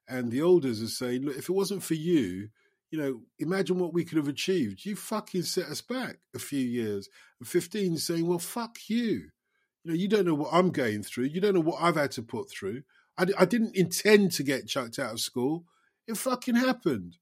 And 0.09 0.31
the 0.31 0.43
olders 0.43 0.83
are 0.83 0.89
saying, 0.89 1.23
look, 1.23 1.37
if 1.37 1.51
it 1.51 1.55
wasn't 1.55 1.83
for 1.83 1.95
you, 1.95 2.49
you 2.91 2.99
know, 2.99 3.21
imagine 3.39 3.79
what 3.79 3.93
we 3.93 4.05
could 4.05 4.17
have 4.17 4.29
achieved. 4.29 4.87
You 4.87 4.97
fucking 4.97 5.43
set 5.43 5.67
us 5.67 5.83
back 5.83 6.17
a 6.35 6.39
few 6.39 6.65
years. 6.65 7.09
And 7.39 7.47
15 7.47 7.99
saying, 7.99 8.27
well, 8.27 8.39
fuck 8.39 8.79
you. 8.89 9.31
You 9.85 9.93
know, 9.93 9.95
you 9.95 10.09
don't 10.09 10.25
know 10.25 10.35
what 10.35 10.53
I'm 10.53 10.71
going 10.71 11.03
through. 11.03 11.25
You 11.25 11.41
don't 11.41 11.55
know 11.55 11.61
what 11.61 11.83
I've 11.83 11.97
had 11.97 12.13
to 12.13 12.23
put 12.23 12.51
through. 12.51 12.83
I, 13.19 13.27
I 13.39 13.45
didn't 13.45 13.77
intend 13.77 14.33
to 14.33 14.43
get 14.43 14.69
chucked 14.69 14.99
out 14.99 15.13
of 15.13 15.21
school. 15.21 15.65
It 16.07 16.17
fucking 16.17 16.55
happened. 16.55 17.17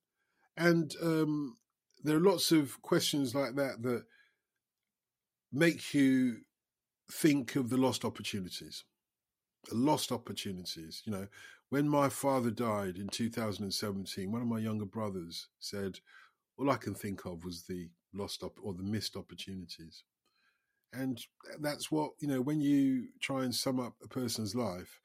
And 0.57 0.95
um, 1.03 1.57
there 2.05 2.17
are 2.17 2.21
lots 2.21 2.53
of 2.53 2.81
questions 2.83 3.35
like 3.35 3.57
that 3.57 3.83
that 3.83 4.05
make 5.53 5.95
you 5.95 6.39
think 7.11 7.57
of 7.57 7.71
the 7.71 7.77
lost 7.77 8.05
opportunities. 8.05 8.85
Lost 9.73 10.13
opportunities. 10.13 11.03
You 11.05 11.13
know, 11.13 11.27
when 11.71 11.89
my 11.89 12.09
father 12.09 12.51
died 12.51 12.99
in 12.99 13.09
2017, 13.09 14.31
one 14.31 14.43
of 14.43 14.49
my 14.49 14.59
younger 14.59 14.85
brothers 14.85 15.49
said, 15.59 15.99
All 16.59 16.71
I 16.71 16.77
can 16.77 16.95
think 16.95 17.25
of 17.25 17.45
was 17.45 17.65
the 17.65 17.89
lost 18.15 18.43
op- 18.43 18.61
or 18.63 18.75
the 18.75 18.83
missed 18.83 19.17
opportunities. 19.17 20.05
And 20.93 21.21
that's 21.61 21.91
what, 21.91 22.13
you 22.21 22.29
know, 22.29 22.41
when 22.41 22.61
you 22.61 23.09
try 23.21 23.43
and 23.43 23.55
sum 23.55 23.81
up 23.81 23.95
a 24.03 24.09
person's 24.09 24.55
life, 24.55 25.01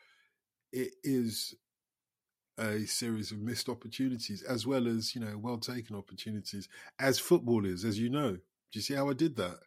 it 0.72 0.94
is 1.04 1.56
a 2.60 2.86
series 2.86 3.32
of 3.32 3.40
missed 3.40 3.70
opportunities 3.70 4.44
as 4.44 4.68
well 4.68 4.88
as 4.88 5.16
you 5.16 5.22
know 5.22 5.38
well 5.38 5.58
taken 5.58 5.96
opportunities 5.96 6.68
as 7.00 7.18
football 7.18 7.66
is 7.66 7.86
as 7.86 7.98
you 7.98 8.10
know 8.10 8.32
do 8.32 8.40
you 8.74 8.82
see 8.82 8.94
how 8.94 9.10
i 9.10 9.14
did 9.14 9.36
that 9.36 9.58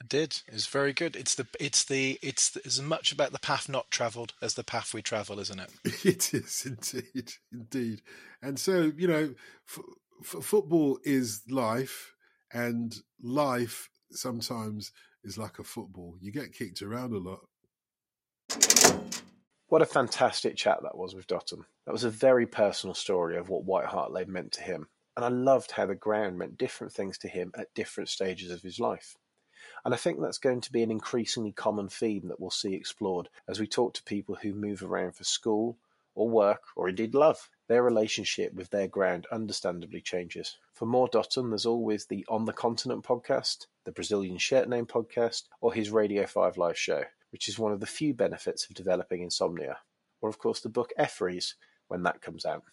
I 0.00 0.04
did. 0.06 0.42
It's 0.46 0.66
very 0.66 0.92
good. 0.92 1.16
It's 1.16 1.34
the 1.34 1.46
it's 1.58 1.84
the 1.84 2.18
it's 2.22 2.56
as 2.64 2.80
much 2.80 3.10
about 3.10 3.32
the 3.32 3.40
path 3.40 3.68
not 3.68 3.90
travelled 3.90 4.32
as 4.40 4.54
the 4.54 4.62
path 4.62 4.94
we 4.94 5.02
travel, 5.02 5.40
isn't 5.40 5.58
it? 5.58 5.70
It 6.04 6.34
is 6.34 6.64
indeed, 6.64 7.32
indeed. 7.52 8.02
And 8.40 8.58
so 8.58 8.92
you 8.96 9.08
know, 9.08 9.34
f- 9.68 9.84
f- 10.22 10.44
football 10.44 11.00
is 11.02 11.42
life, 11.50 12.14
and 12.52 12.94
life 13.20 13.90
sometimes 14.12 14.92
is 15.24 15.36
like 15.36 15.58
a 15.58 15.64
football. 15.64 16.16
You 16.20 16.30
get 16.30 16.52
kicked 16.52 16.80
around 16.80 17.12
a 17.12 17.18
lot. 17.18 17.40
What 19.68 19.82
a 19.82 19.86
fantastic 19.86 20.56
chat 20.56 20.78
that 20.82 20.96
was 20.96 21.14
with 21.14 21.26
Dotun. 21.26 21.66
That 21.84 21.92
was 21.92 22.04
a 22.04 22.08
very 22.08 22.46
personal 22.46 22.94
story 22.94 23.36
of 23.36 23.50
what 23.50 23.64
White 23.64 23.84
Hart 23.84 24.10
Lane 24.10 24.32
meant 24.32 24.52
to 24.52 24.62
him, 24.62 24.88
and 25.14 25.26
I 25.26 25.28
loved 25.28 25.72
how 25.72 25.84
the 25.84 25.94
ground 25.94 26.38
meant 26.38 26.56
different 26.56 26.94
things 26.94 27.18
to 27.18 27.28
him 27.28 27.52
at 27.54 27.74
different 27.74 28.08
stages 28.08 28.50
of 28.50 28.62
his 28.62 28.80
life. 28.80 29.18
And 29.84 29.92
I 29.92 29.98
think 29.98 30.22
that's 30.22 30.38
going 30.38 30.62
to 30.62 30.72
be 30.72 30.82
an 30.82 30.90
increasingly 30.90 31.52
common 31.52 31.90
theme 31.90 32.28
that 32.28 32.40
we'll 32.40 32.48
see 32.48 32.72
explored 32.72 33.28
as 33.46 33.60
we 33.60 33.66
talk 33.66 33.92
to 33.92 34.02
people 34.04 34.36
who 34.36 34.54
move 34.54 34.82
around 34.82 35.16
for 35.16 35.24
school 35.24 35.76
or 36.14 36.30
work 36.30 36.62
or 36.74 36.88
indeed 36.88 37.14
love. 37.14 37.50
Their 37.66 37.82
relationship 37.82 38.54
with 38.54 38.70
their 38.70 38.88
ground 38.88 39.26
understandably 39.30 40.00
changes. 40.00 40.56
For 40.72 40.86
more 40.86 41.08
Dotun, 41.08 41.50
there's 41.50 41.66
always 41.66 42.06
the 42.06 42.24
On 42.30 42.46
the 42.46 42.54
Continent 42.54 43.04
podcast, 43.04 43.66
the 43.84 43.92
Brazilian 43.92 44.38
Shirt 44.38 44.66
Name 44.66 44.86
podcast, 44.86 45.42
or 45.60 45.74
his 45.74 45.90
Radio 45.90 46.24
5 46.24 46.56
live 46.56 46.78
show 46.78 47.04
which 47.30 47.48
is 47.48 47.58
one 47.58 47.72
of 47.72 47.80
the 47.80 47.86
few 47.86 48.14
benefits 48.14 48.68
of 48.68 48.76
developing 48.76 49.22
insomnia, 49.22 49.78
or 50.20 50.28
of 50.28 50.38
course 50.38 50.60
the 50.60 50.68
book 50.68 50.92
Effries 50.98 51.54
when 51.88 52.02
that 52.02 52.22
comes 52.22 52.44
out. 52.44 52.64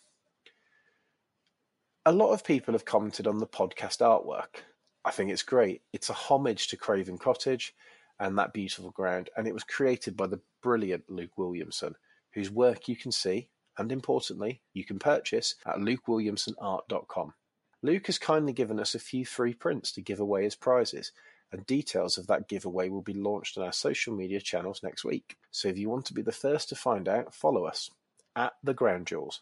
A 2.06 2.12
lot 2.12 2.34
of 2.34 2.44
people 2.44 2.74
have 2.74 2.86
commented 2.86 3.26
on 3.26 3.40
the 3.40 3.48
podcast 3.48 4.00
artwork. 4.00 4.62
I 5.04 5.12
think 5.12 5.32
it's 5.32 5.44
great. 5.44 5.82
It's 5.94 6.10
a 6.10 6.14
homage 6.14 6.68
to 6.68 6.78
Craven 6.78 7.18
Cottage 7.18 7.74
and 8.20 8.38
that 8.38 8.54
beautiful 8.54 8.92
ground, 8.92 9.30
and 9.36 9.48
it 9.48 9.54
was 9.54 9.64
created 9.64 10.16
by 10.16 10.28
the 10.28 10.40
brilliant 10.62 11.10
Luke 11.10 11.38
Williamson, 11.38 11.96
whose 12.34 12.52
work 12.52 12.88
you 12.88 12.96
can 12.96 13.12
see, 13.12 13.50
and 13.78 13.92
importantly, 13.92 14.62
you 14.74 14.86
can 14.86 15.00
purchase 15.00 15.56
at 15.66 15.78
lukewilliamsonart.com. 15.78 17.34
Luke 17.82 18.06
has 18.08 18.18
kindly 18.18 18.54
given 18.54 18.80
us 18.80 18.96
a 18.96 19.00
few 19.00 19.26
free 19.26 19.54
prints 19.54 19.92
to 19.92 20.02
give 20.02 20.20
away 20.20 20.46
as 20.46 20.56
prizes, 20.56 21.12
and 21.52 21.66
details 21.66 22.18
of 22.18 22.28
that 22.28 22.48
giveaway 22.48 22.90
will 22.90 23.02
be 23.02 23.14
launched 23.14 23.58
on 23.58 23.64
our 23.64 23.72
social 23.72 24.14
media 24.14 24.42
channels 24.42 24.82
next 24.84 25.04
week. 25.06 25.38
So 25.52 25.68
if 25.68 25.78
you 25.78 25.90
want 25.90 26.06
to 26.06 26.14
be 26.14 26.22
the 26.22 26.32
first 26.32 26.70
to 26.70 26.76
find 26.76 27.08
out, 27.08 27.34
follow 27.34 27.66
us 27.66 27.90
at 28.36 28.54
The 28.64 28.74
Ground 28.74 29.08
Jewels. 29.08 29.42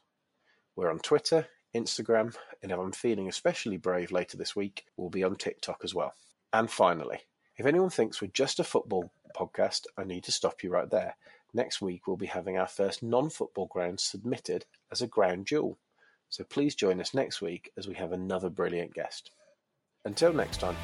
We're 0.75 0.91
on 0.91 0.99
Twitter, 0.99 1.47
Instagram, 1.75 2.35
and 2.61 2.71
if 2.71 2.77
I'm 2.77 2.91
feeling 2.91 3.27
especially 3.27 3.77
brave 3.77 4.11
later 4.11 4.37
this 4.37 4.55
week, 4.55 4.85
we'll 4.97 5.09
be 5.09 5.23
on 5.23 5.35
TikTok 5.35 5.81
as 5.83 5.95
well. 5.95 6.13
And 6.51 6.69
finally, 6.69 7.19
if 7.57 7.65
anyone 7.65 7.89
thinks 7.89 8.21
we're 8.21 8.27
just 8.27 8.59
a 8.59 8.63
football 8.63 9.11
podcast, 9.35 9.85
I 9.97 10.03
need 10.03 10.23
to 10.25 10.31
stop 10.31 10.63
you 10.63 10.69
right 10.69 10.89
there. 10.89 11.15
Next 11.53 11.81
week, 11.81 12.07
we'll 12.07 12.17
be 12.17 12.25
having 12.25 12.57
our 12.57 12.67
first 12.67 13.03
non 13.03 13.29
football 13.29 13.67
ground 13.67 13.99
submitted 13.99 14.65
as 14.91 15.01
a 15.01 15.07
ground 15.07 15.45
jewel. 15.45 15.77
So 16.29 16.43
please 16.43 16.73
join 16.73 16.99
us 16.99 17.13
next 17.13 17.41
week 17.41 17.71
as 17.77 17.87
we 17.87 17.93
have 17.95 18.11
another 18.11 18.49
brilliant 18.49 18.93
guest. 18.93 19.29
Until 20.03 20.33
next 20.33 20.59
time. 20.59 20.75